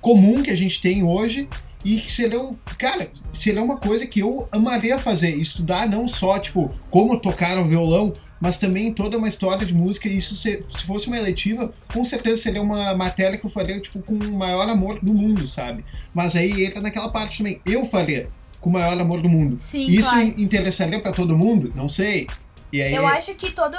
comum 0.00 0.42
que 0.42 0.50
a 0.50 0.56
gente 0.56 0.80
tem 0.80 1.02
hoje. 1.02 1.48
E 1.82 1.98
que 1.98 2.12
serão, 2.12 2.58
cara, 2.76 3.10
será 3.32 3.62
uma 3.62 3.78
coisa 3.78 4.06
que 4.06 4.20
eu 4.20 4.46
amaria 4.52 4.98
fazer. 4.98 5.34
Estudar 5.36 5.88
não 5.88 6.06
só, 6.06 6.38
tipo, 6.38 6.70
como 6.90 7.18
tocar 7.18 7.58
o 7.58 7.66
violão, 7.66 8.12
mas 8.38 8.58
também 8.58 8.92
toda 8.92 9.16
uma 9.16 9.26
história 9.26 9.64
de 9.64 9.74
música. 9.74 10.06
E 10.06 10.14
isso, 10.14 10.34
se, 10.34 10.62
se 10.68 10.84
fosse 10.84 11.06
uma 11.06 11.16
eletiva, 11.16 11.72
com 11.90 12.04
certeza 12.04 12.42
seria 12.42 12.60
uma 12.60 12.94
matéria 12.94 13.38
que 13.38 13.46
eu 13.46 13.50
faria, 13.50 13.80
tipo, 13.80 14.00
com 14.02 14.14
o 14.14 14.36
maior 14.36 14.68
amor 14.68 14.98
do 15.00 15.14
mundo, 15.14 15.46
sabe? 15.46 15.82
Mas 16.12 16.36
aí 16.36 16.66
entra 16.66 16.82
naquela 16.82 17.08
parte 17.08 17.38
também. 17.38 17.62
Eu 17.64 17.86
faria 17.86 18.28
com 18.60 18.68
o 18.68 18.72
maior 18.74 19.00
amor 19.00 19.22
do 19.22 19.28
mundo. 19.28 19.58
Sim, 19.58 19.86
isso 19.88 20.10
claro. 20.10 20.34
interessaria 20.36 21.00
pra 21.00 21.12
todo 21.12 21.34
mundo? 21.34 21.72
Não 21.74 21.88
sei. 21.88 22.26
E 22.72 22.80
aí, 22.80 22.94
Eu 22.94 23.06
acho 23.06 23.34
que 23.34 23.50
todo. 23.50 23.76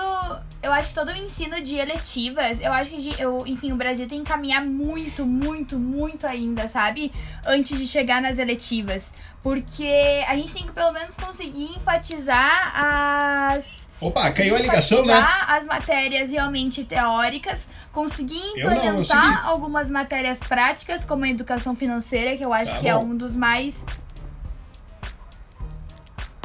Eu 0.61 0.71
acho 0.73 0.89
que 0.89 0.95
todo 0.95 1.09
o 1.09 1.15
ensino 1.15 1.61
de 1.61 1.77
eletivas, 1.77 2.61
eu 2.61 2.71
acho 2.71 2.89
que 2.91 3.15
eu, 3.19 3.41
enfim, 3.47 3.71
o 3.71 3.75
Brasil 3.75 4.07
tem 4.07 4.23
que 4.23 4.29
caminhar 4.29 4.63
muito, 4.63 5.25
muito, 5.25 5.79
muito 5.79 6.27
ainda, 6.27 6.67
sabe? 6.67 7.11
Antes 7.47 7.79
de 7.79 7.87
chegar 7.87 8.21
nas 8.21 8.37
eletivas. 8.37 9.13
Porque 9.41 10.23
a 10.27 10.35
gente 10.35 10.53
tem 10.53 10.63
que 10.67 10.71
pelo 10.71 10.91
menos 10.91 11.15
conseguir 11.15 11.71
enfatizar 11.75 12.73
as. 12.75 13.89
Opa, 13.99 14.29
caiu 14.31 14.55
a 14.55 14.59
ligação, 14.59 15.03
né? 15.05 15.13
enfatizar 15.17 15.51
as 15.55 15.65
matérias 15.65 16.29
realmente 16.31 16.83
teóricas, 16.83 17.67
conseguir 17.91 18.39
não, 18.39 18.73
implementar 18.73 19.37
segui. 19.37 19.47
algumas 19.49 19.89
matérias 19.89 20.37
práticas, 20.37 21.05
como 21.05 21.23
a 21.25 21.29
educação 21.29 21.75
financeira, 21.75 22.37
que 22.37 22.45
eu 22.45 22.53
acho 22.53 22.73
Tá 22.73 22.79
que 22.79 22.87
é 22.87 22.93
bom. 22.93 23.05
um 23.05 23.17
dos 23.17 23.35
mais. 23.35 23.83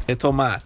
Retomar. 0.07 0.63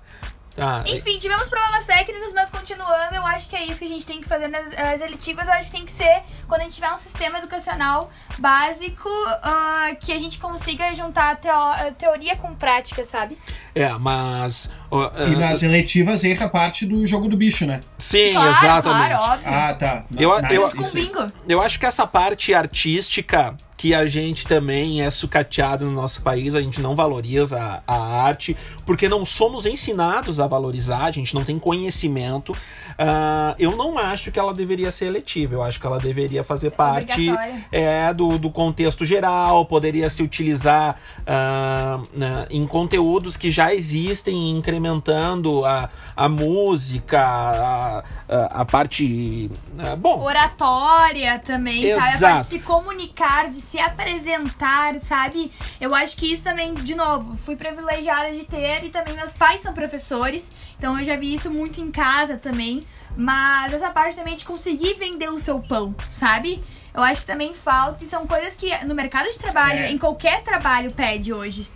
Ah, 0.59 0.83
Enfim, 0.87 1.19
tivemos 1.19 1.49
problemas 1.49 1.85
técnicos, 1.87 2.33
mas 2.33 2.51
continuando, 2.51 3.15
eu 3.15 3.25
acho 3.27 3.49
que 3.49 3.57
é 3.57 3.65
isso 3.67 3.79
que 3.79 3.85
a 3.85 3.89
gente 3.89 4.05
tem 4.07 4.21
que 4.21 4.29
fazer 4.29 4.49
nas 4.49 4.73
as 4.79 5.01
eletivas. 5.01 5.47
Eu 5.47 5.55
acho 5.55 5.67
que 5.67 5.77
tem 5.77 5.85
que 5.85 5.93
ser 5.93 6.23
quando 6.49 6.63
a 6.63 6.65
gente 6.65 6.75
tiver 6.75 6.91
um 6.93 6.97
sistema 6.97 7.39
educacional 7.39 8.11
básico 8.39 9.09
ah, 9.43 9.91
que 10.01 10.13
a 10.13 10.19
gente 10.19 10.39
consiga 10.39 10.93
juntar 10.95 11.37
teo- 11.37 11.93
teoria 11.97 12.35
com 12.37 12.55
prática, 12.55 13.05
sabe? 13.05 13.39
é, 13.75 13.89
mas. 13.93 14.69
ó, 14.91 15.07
E 15.17 15.35
ah, 15.35 15.39
nas 15.39 15.63
eletivas 15.63 16.25
entra 16.25 16.47
a 16.47 16.49
parte 16.49 16.85
do 16.85 17.07
jogo 17.07 17.29
do 17.29 17.37
bicho, 17.37 17.65
né? 17.65 17.81
sim, 17.99 18.33
claro, 18.35 18.49
exatamente. 18.51 19.09
claro, 19.09 19.33
óbvio. 19.35 19.49
Ah, 19.49 19.75
tá. 19.75 20.05
Eu- 20.19 20.31
eu- 20.51 20.91
bingo. 20.93 21.27
Eu 21.49 21.63
acho 21.63 21.79
que 21.79 21.87
essa 21.87 22.07
parte 22.07 22.53
artística 22.53 23.55
que 23.81 23.95
a 23.95 24.05
gente 24.05 24.47
também 24.47 25.01
é 25.01 25.11
sucateado 25.11 25.87
no 25.87 25.93
nosso 25.93 26.21
país, 26.21 26.55
a 26.55 26.61
gente 26.61 26.83
não 26.83 26.95
valoriza 26.95 27.83
a, 27.87 27.95
a 27.97 28.25
arte, 28.25 28.55
porque 28.85 29.09
não 29.09 29.25
somos 29.25 29.65
ensinados 29.65 30.39
a 30.39 30.47
valorizar, 30.47 31.07
a 31.07 31.11
gente 31.11 31.35
não 31.35 31.43
tem 31.43 31.59
conhecimento. 31.59 32.55
Ah, 32.99 33.55
eu 33.59 33.75
não 33.79 33.97
acho 33.97 34.31
que 34.31 34.39
ela 34.39 34.53
deveria 34.53 34.93
ser 34.93 35.07
eletiva, 35.07 35.55
eu 35.55 35.63
acho 35.63 35.81
que 35.81 35.87
ela 35.87 35.99
deveria 35.99 36.45
fazer 36.45 36.73
parte 36.73 37.31
é, 37.73 38.13
do, 38.13 38.39
do 38.39 38.51
contexto 38.51 39.03
geral, 39.03 39.65
poderia 39.65 40.11
se 40.11 40.23
utilizar 40.23 41.01
ah, 41.27 42.03
né, 42.13 42.47
em 42.51 42.67
conteúdos 42.67 43.35
que 43.39 43.51
já 43.51 43.73
existem, 43.73 44.51
incrementando 44.51 45.65
a, 45.65 45.89
a 46.15 46.29
música, 46.29 47.23
a, 47.23 48.05
a, 48.29 48.61
a 48.61 48.65
parte. 48.67 49.51
ah, 49.79 49.97
bom, 49.97 50.21
Oratória 50.21 51.39
também, 51.39 51.81
sabe? 51.81 51.93
A 51.93 51.97
parte 51.97 52.15
Exato. 52.17 52.43
de 52.43 52.51
se 52.51 52.59
comunicar, 52.59 53.49
de 53.49 53.70
se 53.70 53.70
apresentar, 53.79 54.99
sabe? 55.01 55.53
Eu 55.81 55.95
acho 55.95 56.17
que 56.17 56.31
isso 56.33 56.43
também, 56.43 56.75
de 56.75 56.95
novo, 56.95 57.37
fui 57.37 57.57
privilegiada 57.57 58.33
de 58.33 58.45
ter 58.45 58.85
e 58.85 58.91
também 58.91 59.15
meus 59.15 59.33
pais 59.33 59.61
são 59.61 59.73
professores, 59.73 60.51
então 60.79 60.99
eu 60.99 61.05
já 61.05 61.17
vi 61.17 61.33
isso 61.35 61.51
muito 61.51 61.81
em 61.81 61.91
casa 61.91 62.37
também. 62.37 62.81
Mas 63.17 63.73
essa 63.73 63.91
parte 63.91 64.17
também 64.17 64.37
de 64.37 64.45
conseguir 64.45 64.95
vender 64.95 65.29
o 65.31 65.39
seu 65.41 65.59
pão, 65.61 65.95
sabe? 66.15 66.63
Eu 66.95 67.03
acho 67.03 67.21
que 67.23 67.27
também 67.27 67.53
falta 67.55 68.05
e 68.05 68.09
são 68.09 68.27
coisas 68.27 68.55
que 68.57 68.73
no 68.85 68.95
mercado 68.95 69.29
de 69.31 69.37
trabalho, 69.39 69.81
É. 69.81 69.91
em 69.91 69.99
qualquer 69.99 70.43
trabalho, 70.43 70.93
pede 70.93 71.33
hoje. 71.33 71.69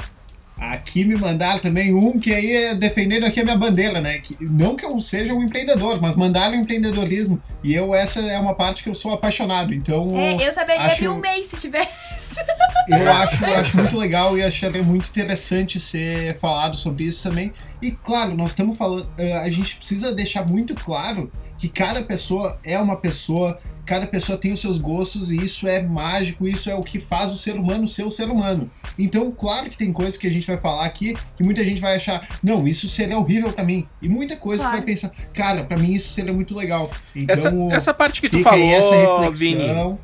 Aqui 0.57 1.05
me 1.05 1.17
mandaram 1.17 1.59
também 1.59 1.93
um 1.93 2.19
que 2.19 2.33
aí 2.33 2.53
é 2.53 2.75
defendendo 2.75 3.25
aqui 3.25 3.41
a 3.41 3.45
minha 3.45 3.57
bandeira, 3.57 4.01
né? 4.01 4.19
Que, 4.19 4.37
não 4.41 4.77
que 4.77 4.87
eu 4.87 4.99
seja 5.01 5.35
um 5.35 5.43
empreendedor, 5.43 6.01
mas 6.01 6.15
mandaram 6.15 6.55
empreendedorismo. 6.55 7.43
E 7.63 7.75
eu, 7.75 7.93
essa 7.95 8.21
é 8.21 8.39
uma 8.39 8.55
parte 8.55 8.83
que 8.83 8.89
eu 8.89 8.95
sou 8.95 9.13
apaixonado. 9.13 9.75
Então, 9.75 10.09
É, 10.17 10.47
eu 10.47 10.53
saberia 10.53 10.83
acho- 10.83 10.95
abrir 10.97 11.09
um 11.09 11.19
mês 11.19 11.47
se 11.49 11.57
tivesse. 11.57 11.91
eu 12.89 13.13
acho, 13.13 13.45
acho 13.45 13.77
muito 13.77 13.97
legal 13.99 14.39
e 14.39 14.43
acharia 14.43 14.83
muito 14.83 15.09
interessante 15.09 15.81
ser 15.81 16.39
falado 16.39 16.77
sobre 16.77 17.05
isso 17.05 17.23
também. 17.23 17.53
E 17.83 17.91
claro, 17.91 18.35
nós 18.35 18.51
estamos 18.51 18.77
falando, 18.79 19.09
eh, 19.19 19.33
a 19.37 19.51
gente 19.51 19.77
precisa 19.77 20.15
deixar 20.15 20.49
muito 20.49 20.75
claro 20.75 21.31
que 21.59 21.69
cada 21.69 22.03
pessoa 22.03 22.59
é 22.65 22.79
uma 22.79 22.97
pessoa 22.97 23.59
cada 23.85 24.07
pessoa 24.07 24.37
tem 24.39 24.53
os 24.53 24.61
seus 24.61 24.79
gostos 24.79 25.31
e 25.31 25.37
isso 25.37 25.67
é 25.67 25.83
mágico, 25.83 26.47
isso 26.49 26.71
é 26.71 26.75
o 26.75 26.81
que 26.81 26.99
faz 27.01 27.33
o 27.33 27.37
ser 27.37 27.57
humano 27.57 27.87
ser 27.87 28.05
o 28.05 28.11
ser 28.11 28.29
humano. 28.29 28.71
Então, 28.99 29.31
claro 29.31 29.69
que 29.69 29.77
tem 29.77 29.93
coisas 29.93 30.17
que 30.17 30.27
a 30.27 30.31
gente 30.31 30.47
vai 30.47 30.57
falar 30.59 30.85
aqui 30.85 31.17
que 31.37 31.45
muita 31.45 31.65
gente 31.65 31.81
vai 31.81 31.97
achar, 31.97 32.27
não, 32.43 32.67
isso 32.67 32.89
seria 32.89 33.19
horrível 33.19 33.53
para 33.53 33.65
mim. 33.65 33.87
E 34.01 34.09
muita 34.09 34.37
coisa 34.37 34.63
Claro. 34.65 34.77
que 34.79 34.83
vai 34.83 34.87
pensar, 34.95 35.11
cara, 35.33 35.65
para 35.65 35.77
mim 35.77 35.95
isso 35.95 36.13
seria 36.13 36.33
muito 36.33 36.55
legal. 36.57 36.91
Então, 37.15 37.35
Essa, 37.35 37.53
essa 37.71 37.95
parte 37.95 38.21
que 38.21 38.29
tu 38.29 38.41
falou, 38.41 38.69
essa 38.69 38.95
reflexão. 38.95 39.33
Vini, 39.35 39.99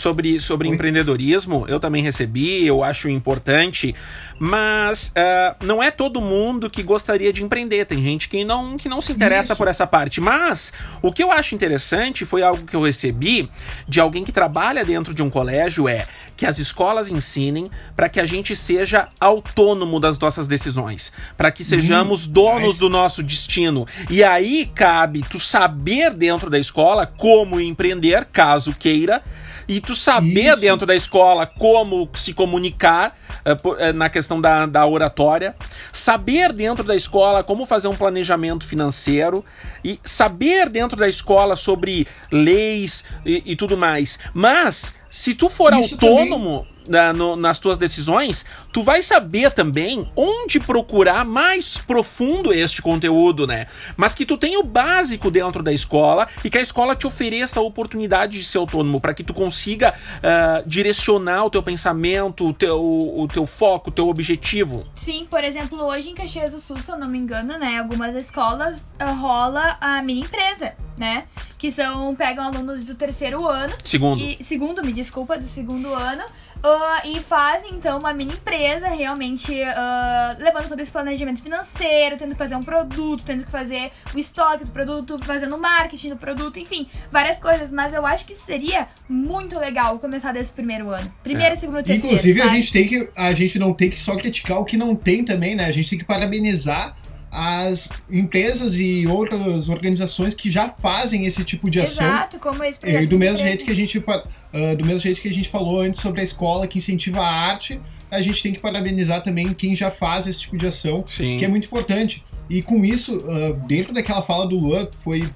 sobre, 0.00 0.40
sobre 0.40 0.68
Oi. 0.68 0.74
empreendedorismo, 0.74 1.66
eu 1.68 1.78
também 1.78 2.02
recebi, 2.02 2.66
eu 2.66 2.82
acho 2.82 3.08
importante, 3.08 3.94
mas 4.38 5.12
ah, 5.14 5.54
não 5.62 5.82
é 5.82 5.90
todo 5.90 6.20
mundo 6.20 6.70
que 6.70 6.82
gostaria 6.82 7.30
de 7.32 7.42
empreender. 7.42 7.84
Tem 7.84 8.02
gente 8.02 8.28
que 8.28 8.42
não, 8.42 8.76
que 8.78 8.88
não 8.88 9.00
se 9.00 9.12
interessa 9.12 9.52
Isso. 9.52 9.58
por 9.58 9.68
essa 9.68 9.86
parte. 9.86 10.20
Mas 10.20 10.72
o 11.02 11.12
que 11.12 11.22
eu 11.22 11.30
acho 11.30 11.54
interessante 11.54 12.24
foi 12.24 12.42
algo 12.42 12.64
que 12.64 12.74
eu 12.74 12.80
recebi 12.80 13.50
de 13.86 14.00
alguém 14.00 14.24
que 14.24 14.32
trabalha 14.32 14.84
dentro 14.84 15.14
de 15.14 15.22
um 15.22 15.28
colégio: 15.28 15.86
é 15.86 16.06
que 16.36 16.46
as 16.46 16.58
escolas 16.58 17.10
ensinem 17.10 17.70
para 17.94 18.08
que 18.08 18.18
a 18.18 18.24
gente 18.24 18.56
seja 18.56 19.08
autônomo 19.20 20.00
das 20.00 20.18
nossas 20.18 20.48
decisões, 20.48 21.12
para 21.36 21.50
que 21.50 21.62
sejamos 21.62 22.26
donos 22.26 22.62
nice. 22.62 22.80
do 22.80 22.88
nosso 22.88 23.22
destino. 23.22 23.86
E 24.08 24.24
aí 24.24 24.64
cabe 24.74 25.22
tu 25.28 25.38
saber 25.38 26.14
dentro 26.14 26.48
da 26.48 26.58
escola 26.58 27.06
como 27.06 27.60
empreender, 27.60 28.24
caso 28.24 28.74
queira, 28.74 29.22
e 29.70 29.80
tu 29.80 29.94
saber 29.94 30.50
Isso. 30.50 30.60
dentro 30.62 30.84
da 30.84 30.96
escola 30.96 31.46
como 31.46 32.10
se 32.14 32.34
comunicar 32.34 33.16
eh, 33.44 33.56
eh, 33.78 33.92
na 33.92 34.10
questão 34.10 34.40
da, 34.40 34.66
da 34.66 34.84
oratória, 34.84 35.54
saber 35.92 36.52
dentro 36.52 36.82
da 36.82 36.96
escola 36.96 37.44
como 37.44 37.64
fazer 37.64 37.86
um 37.86 37.94
planejamento 37.94 38.66
financeiro 38.66 39.44
e 39.84 40.00
saber 40.02 40.68
dentro 40.68 40.98
da 40.98 41.08
escola 41.08 41.54
sobre 41.54 42.04
leis 42.32 43.04
e, 43.24 43.52
e 43.52 43.54
tudo 43.54 43.76
mais. 43.76 44.18
Mas 44.34 44.92
se 45.08 45.34
tu 45.34 45.48
for 45.48 45.72
Isso 45.72 45.94
autônomo 45.94 46.66
na- 46.88 47.12
no- 47.12 47.36
nas 47.36 47.58
tuas 47.58 47.78
decisões, 47.78 48.44
tu 48.72 48.82
vai 48.82 49.02
saber 49.02 49.50
também 49.52 50.10
onde 50.16 50.58
procurar 50.60 51.24
mais 51.24 51.78
profundo 51.78 52.52
este 52.52 52.82
conteúdo, 52.82 53.46
né? 53.46 53.66
Mas 53.96 54.14
que 54.14 54.24
tu 54.26 54.36
tenha 54.36 54.58
o 54.58 54.62
básico 54.62 55.30
dentro 55.30 55.62
da 55.62 55.72
escola 55.72 56.26
e 56.44 56.50
que 56.50 56.58
a 56.58 56.60
escola 56.60 56.94
te 56.96 57.06
ofereça 57.06 57.60
a 57.60 57.62
oportunidade 57.62 58.38
de 58.38 58.44
ser 58.44 58.58
autônomo 58.58 59.00
para 59.00 59.14
que 59.14 59.22
tu 59.24 59.34
consiga 59.34 59.94
ah, 60.22 60.62
direcionar 60.66 61.44
o 61.44 61.50
teu 61.50 61.62
pensamento, 61.62 62.46
o 62.48 62.52
teu, 62.52 62.80
o 62.80 63.26
teu 63.28 63.46
foco, 63.46 63.90
o 63.90 63.92
teu 63.92 64.08
objetivo. 64.08 64.86
Sim, 64.94 65.26
por 65.30 65.42
exemplo, 65.44 65.82
hoje 65.82 66.10
em 66.10 66.14
Caxias 66.14 66.50
do 66.52 66.58
Sul, 66.60 66.78
se 66.78 66.90
eu 66.90 66.98
não 66.98 67.08
me 67.08 67.18
engano, 67.18 67.58
né, 67.58 67.78
algumas 67.78 68.14
escolas 68.14 68.84
ah, 68.98 69.10
rola 69.12 69.76
a 69.80 70.02
mini 70.02 70.20
empresa, 70.22 70.72
né? 70.96 71.24
Que 71.58 71.70
são 71.70 72.14
pegam 72.14 72.44
alunos 72.44 72.84
do 72.84 72.94
terceiro 72.94 73.46
ano 73.46 73.74
Segundo. 73.84 74.20
e 74.22 74.42
segundo, 74.42 74.82
me 74.84 74.92
desculpa, 74.92 75.38
do 75.38 75.44
segundo 75.44 75.92
ano. 75.94 76.22
Ah, 76.62 77.02
e 77.04 77.20
fazem 77.20 77.74
então 77.74 77.98
uma 77.98 78.12
mini 78.12 78.32
empresa 78.32 78.88
realmente 78.88 79.62
ah, 79.62 80.36
levando 80.38 80.68
todo 80.68 80.80
esse 80.80 80.90
planejamento 80.90 81.42
financeiro, 81.42 82.16
tendo 82.16 82.32
que 82.32 82.38
fazer 82.38 82.56
um 82.56 82.62
produto, 82.62 83.24
tendo 83.24 83.44
que 83.44 83.50
fazer 83.50 83.90
o 84.14 84.18
estoque 84.18 84.64
do 84.64 84.70
produto, 84.70 85.18
fazendo 85.24 85.56
marketing 85.58 86.10
do 86.10 86.16
produto, 86.16 86.58
enfim, 86.58 86.88
várias 87.10 87.38
coisas. 87.38 87.72
Mas 87.72 87.94
eu 87.94 88.04
acho 88.04 88.26
que 88.26 88.32
isso 88.32 88.44
seria 88.44 88.88
muito 89.08 89.58
legal 89.58 89.98
começar 89.98 90.32
desse 90.32 90.52
primeiro 90.52 90.90
ano. 90.90 91.12
Primeiro, 91.22 91.56
segundo, 91.56 91.82
terceiro. 91.82 92.06
Inclusive, 92.06 92.40
a 92.40 92.44
sabe? 92.44 92.60
gente 92.60 92.72
tem 92.72 92.88
que. 92.88 93.08
A 93.16 93.32
gente 93.32 93.58
não 93.58 93.72
tem 93.72 93.90
que 93.90 94.00
só 94.00 94.16
criticar 94.16 94.58
o 94.58 94.64
que 94.64 94.76
não 94.76 94.94
tem 94.94 95.24
também, 95.24 95.54
né? 95.54 95.66
A 95.66 95.70
gente 95.70 95.90
tem 95.90 95.98
que 95.98 96.04
parabenizar 96.04 96.96
as 97.30 97.88
empresas 98.10 98.78
e 98.78 99.06
outras 99.06 99.68
organizações 99.68 100.34
que 100.34 100.50
já 100.50 100.68
fazem 100.68 101.26
esse 101.26 101.44
tipo 101.44 101.70
de 101.70 101.80
ação. 101.80 102.06
Exato, 102.06 102.38
como 102.38 102.64
esse 102.64 102.80
E 102.84 103.06
do 103.06 103.16
mesmo 103.16 103.44
jeito 103.44 103.64
que 103.64 103.70
a 103.70 103.76
gente 103.76 104.02
ah, 104.08 104.74
do 104.74 104.84
mesmo 104.84 104.98
jeito 104.98 105.20
que 105.20 105.28
a 105.28 105.32
gente 105.32 105.48
falou 105.48 105.80
antes 105.80 106.00
sobre 106.00 106.20
a 106.20 106.24
escola 106.24 106.66
que 106.66 106.78
incentiva 106.78 107.20
a 107.20 107.30
arte, 107.30 107.80
a 108.10 108.20
gente 108.20 108.42
tem 108.42 108.52
que 108.52 108.60
parabenizar 108.60 109.22
também 109.22 109.54
quem 109.54 109.74
já 109.74 109.90
faz 109.90 110.26
esse 110.26 110.40
tipo 110.40 110.56
de 110.56 110.66
ação, 110.66 111.04
Sim. 111.06 111.38
que 111.38 111.44
é 111.44 111.48
muito 111.48 111.66
importante. 111.66 112.24
E 112.48 112.62
com 112.62 112.84
isso, 112.84 113.16
ah, 113.28 113.52
dentro 113.68 113.94
daquela 113.94 114.22
fala 114.22 114.46
do 114.46 114.58
Luan, 114.58 114.88
foi 115.04 115.28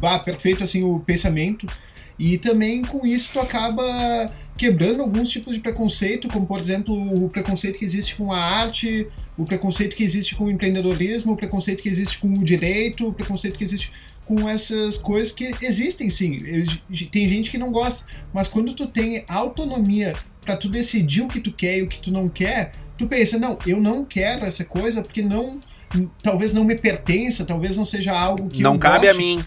bah, 0.00 0.18
perfeito 0.18 0.64
assim 0.64 0.82
o 0.82 0.98
pensamento. 0.98 1.66
E 2.18 2.38
também 2.38 2.82
com 2.82 3.06
isso 3.06 3.30
tu 3.34 3.40
acaba 3.40 3.84
quebrando 4.56 5.02
alguns 5.02 5.28
tipos 5.28 5.54
de 5.54 5.60
preconceito, 5.60 6.28
como 6.28 6.46
por 6.46 6.60
exemplo 6.60 6.94
o 7.24 7.28
preconceito 7.28 7.78
que 7.78 7.84
existe 7.84 8.16
com 8.16 8.32
a 8.32 8.38
arte, 8.38 9.06
o 9.36 9.44
preconceito 9.44 9.94
que 9.94 10.02
existe 10.02 10.34
com 10.34 10.44
o 10.44 10.50
empreendedorismo, 10.50 11.32
o 11.32 11.36
preconceito 11.36 11.82
que 11.82 11.88
existe 11.88 12.18
com 12.18 12.28
o 12.28 12.44
direito, 12.44 13.08
o 13.08 13.12
preconceito 13.12 13.56
que 13.56 13.64
existe 13.64 13.92
com 14.24 14.48
essas 14.48 14.98
coisas 14.98 15.32
que 15.32 15.54
existem 15.62 16.10
sim. 16.10 16.36
Tem 17.10 17.28
gente 17.28 17.50
que 17.50 17.58
não 17.58 17.70
gosta, 17.70 18.04
mas 18.32 18.48
quando 18.48 18.72
tu 18.72 18.86
tem 18.86 19.24
autonomia 19.28 20.14
pra 20.40 20.56
tu 20.56 20.68
decidir 20.68 21.22
o 21.22 21.28
que 21.28 21.40
tu 21.40 21.52
quer 21.52 21.78
e 21.78 21.82
o 21.82 21.88
que 21.88 22.00
tu 22.00 22.10
não 22.10 22.28
quer, 22.28 22.72
tu 22.96 23.06
pensa, 23.06 23.38
não, 23.38 23.58
eu 23.66 23.80
não 23.80 24.04
quero 24.04 24.44
essa 24.44 24.64
coisa 24.64 25.02
porque 25.02 25.22
não 25.22 25.60
talvez 26.22 26.52
não 26.52 26.64
me 26.64 26.76
pertença, 26.76 27.44
talvez 27.44 27.76
não 27.76 27.84
seja 27.84 28.12
algo 28.12 28.48
que 28.48 28.62
não 28.62 28.78
cabe 28.78 29.08
a 29.08 29.12
goste. 29.12 29.22
mim. 29.22 29.44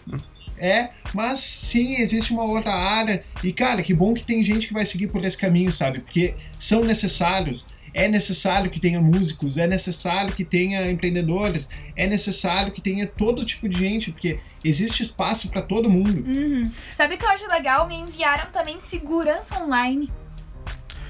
É, 0.58 0.90
mas 1.14 1.40
sim, 1.40 1.96
existe 1.96 2.34
uma 2.34 2.44
outra 2.44 2.74
área. 2.74 3.24
E, 3.42 3.54
cara, 3.54 3.82
que 3.82 3.94
bom 3.94 4.14
que 4.14 4.26
tem 4.26 4.44
gente 4.44 4.68
que 4.68 4.74
vai 4.74 4.86
seguir 4.86 5.08
por 5.08 5.24
esse 5.24 5.38
caminho, 5.38 5.72
sabe? 5.72 6.02
Porque 6.02 6.36
são 6.60 6.84
necessários. 6.84 7.66
É 7.94 8.08
necessário 8.08 8.70
que 8.70 8.80
tenha 8.80 9.02
músicos, 9.02 9.58
é 9.58 9.66
necessário 9.68 10.34
que 10.34 10.44
tenha 10.46 10.90
empreendedores, 10.90 11.70
é 11.96 12.06
necessário 12.08 12.72
que 12.72 12.82
tenha 12.82 13.08
todo 13.08 13.44
tipo 13.44 13.68
de 13.68 13.78
gente, 13.78 14.12
porque 14.12 14.40
existe 14.64 15.04
espaço 15.04 15.50
para 15.50 15.62
todo 15.62 15.90
mundo. 15.90 16.24
Uhum. 16.28 16.72
Sabe 16.94 17.16
o 17.16 17.18
que 17.18 17.26
eu 17.26 17.30
acho 17.30 17.48
legal? 17.48 17.88
Me 17.88 17.96
enviaram 17.96 18.50
também 18.52 18.80
segurança 18.80 19.62
online. 19.64 20.12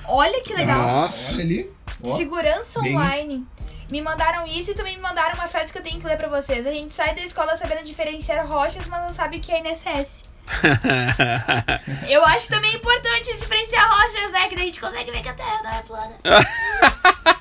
Olha 0.07 0.41
que 0.41 0.53
legal. 0.53 0.81
Nossa. 0.81 1.35
Olha 1.35 1.43
ali. 1.43 1.69
ó. 2.03 2.15
Segurança 2.15 2.81
bem- 2.81 2.95
online. 2.95 3.45
Me 3.91 4.01
mandaram 4.01 4.45
isso 4.45 4.71
e 4.71 4.75
também 4.75 4.95
me 4.97 5.01
mandaram 5.01 5.33
uma 5.35 5.47
frase 5.47 5.71
que 5.73 5.79
eu 5.79 5.83
tenho 5.83 5.99
que 5.99 6.05
ler 6.05 6.17
pra 6.17 6.27
vocês. 6.29 6.67
A 6.67 6.71
gente 6.71 6.93
sai 6.93 7.15
da 7.15 7.21
escola 7.23 7.55
sabendo 7.55 7.83
diferenciar 7.83 8.47
rochas, 8.47 8.85
mas 8.87 9.01
não 9.01 9.09
sabe 9.09 9.37
o 9.37 9.39
que 9.39 9.51
é 9.51 9.59
INSS. 9.67 10.28
Eu 12.09 12.23
acho 12.25 12.47
também 12.49 12.75
importante 12.75 13.37
diferenciar 13.37 13.87
rochas, 13.89 14.31
né? 14.31 14.47
Que 14.47 14.55
daí 14.55 14.63
a 14.63 14.67
gente 14.67 14.79
consegue 14.81 15.11
ver 15.11 15.21
que 15.21 15.29
a 15.29 15.33
Terra 15.33 15.61
não 15.63 15.71
é 15.71 15.81
plana. 15.83 16.15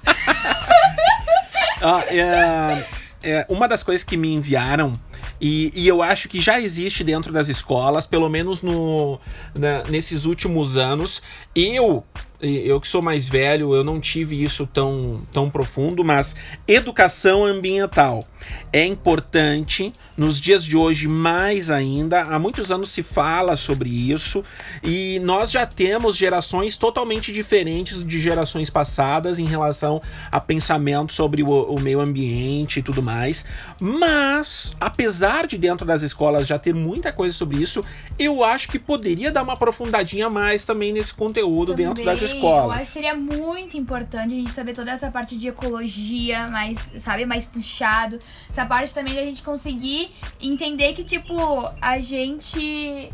Ah, 1.80 2.02
é, 2.08 2.84
é, 3.22 3.46
uma 3.48 3.68
das 3.68 3.82
coisas 3.84 4.02
que 4.02 4.16
me 4.16 4.34
enviaram, 4.34 4.92
e, 5.40 5.70
e 5.74 5.86
eu 5.86 6.02
acho 6.02 6.28
que 6.28 6.40
já 6.40 6.58
existe 6.60 7.04
dentro 7.04 7.32
das 7.32 7.48
escolas, 7.48 8.04
pelo 8.04 8.28
menos 8.28 8.62
no, 8.62 9.20
na- 9.56 9.84
nesses 9.84 10.24
últimos 10.24 10.76
anos, 10.76 11.22
eu. 11.54 12.04
Eu 12.40 12.80
que 12.80 12.86
sou 12.86 13.02
mais 13.02 13.28
velho, 13.28 13.74
eu 13.74 13.82
não 13.82 13.98
tive 14.00 14.40
isso 14.44 14.64
tão, 14.64 15.22
tão 15.32 15.50
profundo, 15.50 16.04
mas 16.04 16.36
educação 16.68 17.44
ambiental 17.44 18.24
é 18.72 18.84
importante 18.84 19.92
nos 20.18 20.40
dias 20.40 20.64
de 20.64 20.76
hoje 20.76 21.06
mais 21.06 21.70
ainda. 21.70 22.22
Há 22.22 22.38
muitos 22.40 22.72
anos 22.72 22.90
se 22.90 23.04
fala 23.04 23.56
sobre 23.56 23.88
isso 23.88 24.44
e 24.82 25.20
nós 25.20 25.52
já 25.52 25.64
temos 25.64 26.16
gerações 26.16 26.76
totalmente 26.76 27.32
diferentes 27.32 28.04
de 28.04 28.20
gerações 28.20 28.68
passadas 28.68 29.38
em 29.38 29.44
relação 29.44 30.02
a 30.32 30.40
pensamento 30.40 31.14
sobre 31.14 31.44
o, 31.44 31.46
o 31.48 31.78
meio 31.80 32.00
ambiente 32.00 32.80
e 32.80 32.82
tudo 32.82 33.00
mais. 33.00 33.44
Mas, 33.80 34.74
apesar 34.80 35.46
de 35.46 35.56
dentro 35.56 35.86
das 35.86 36.02
escolas 36.02 36.48
já 36.48 36.58
ter 36.58 36.74
muita 36.74 37.12
coisa 37.12 37.32
sobre 37.32 37.58
isso, 37.58 37.84
eu 38.18 38.42
acho 38.42 38.68
que 38.68 38.78
poderia 38.78 39.30
dar 39.30 39.44
uma 39.44 39.52
aprofundadinha 39.52 40.26
a 40.26 40.30
mais 40.30 40.66
também 40.66 40.92
nesse 40.92 41.14
conteúdo 41.14 41.74
dentro 41.74 42.04
das 42.04 42.18
Também, 42.18 42.18
Eu 42.18 42.24
acho 42.24 42.36
escolas. 42.36 42.80
que 42.80 42.86
seria 42.88 43.14
muito 43.14 43.76
importante 43.76 44.34
a 44.34 44.36
gente 44.36 44.50
saber 44.50 44.74
toda 44.74 44.90
essa 44.90 45.12
parte 45.12 45.38
de 45.38 45.46
ecologia, 45.46 46.48
mais, 46.48 46.92
sabe, 46.96 47.24
mais 47.24 47.44
puxado. 47.44 48.18
Essa 48.50 48.66
parte 48.66 48.92
também 48.92 49.14
da 49.14 49.22
gente 49.22 49.42
conseguir 49.42 50.07
entender 50.40 50.92
que, 50.92 51.04
tipo, 51.04 51.36
a 51.80 51.98
gente. 51.98 53.12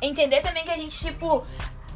Entender 0.00 0.40
também 0.40 0.64
que 0.64 0.70
a 0.70 0.76
gente, 0.76 0.98
tipo. 0.98 1.44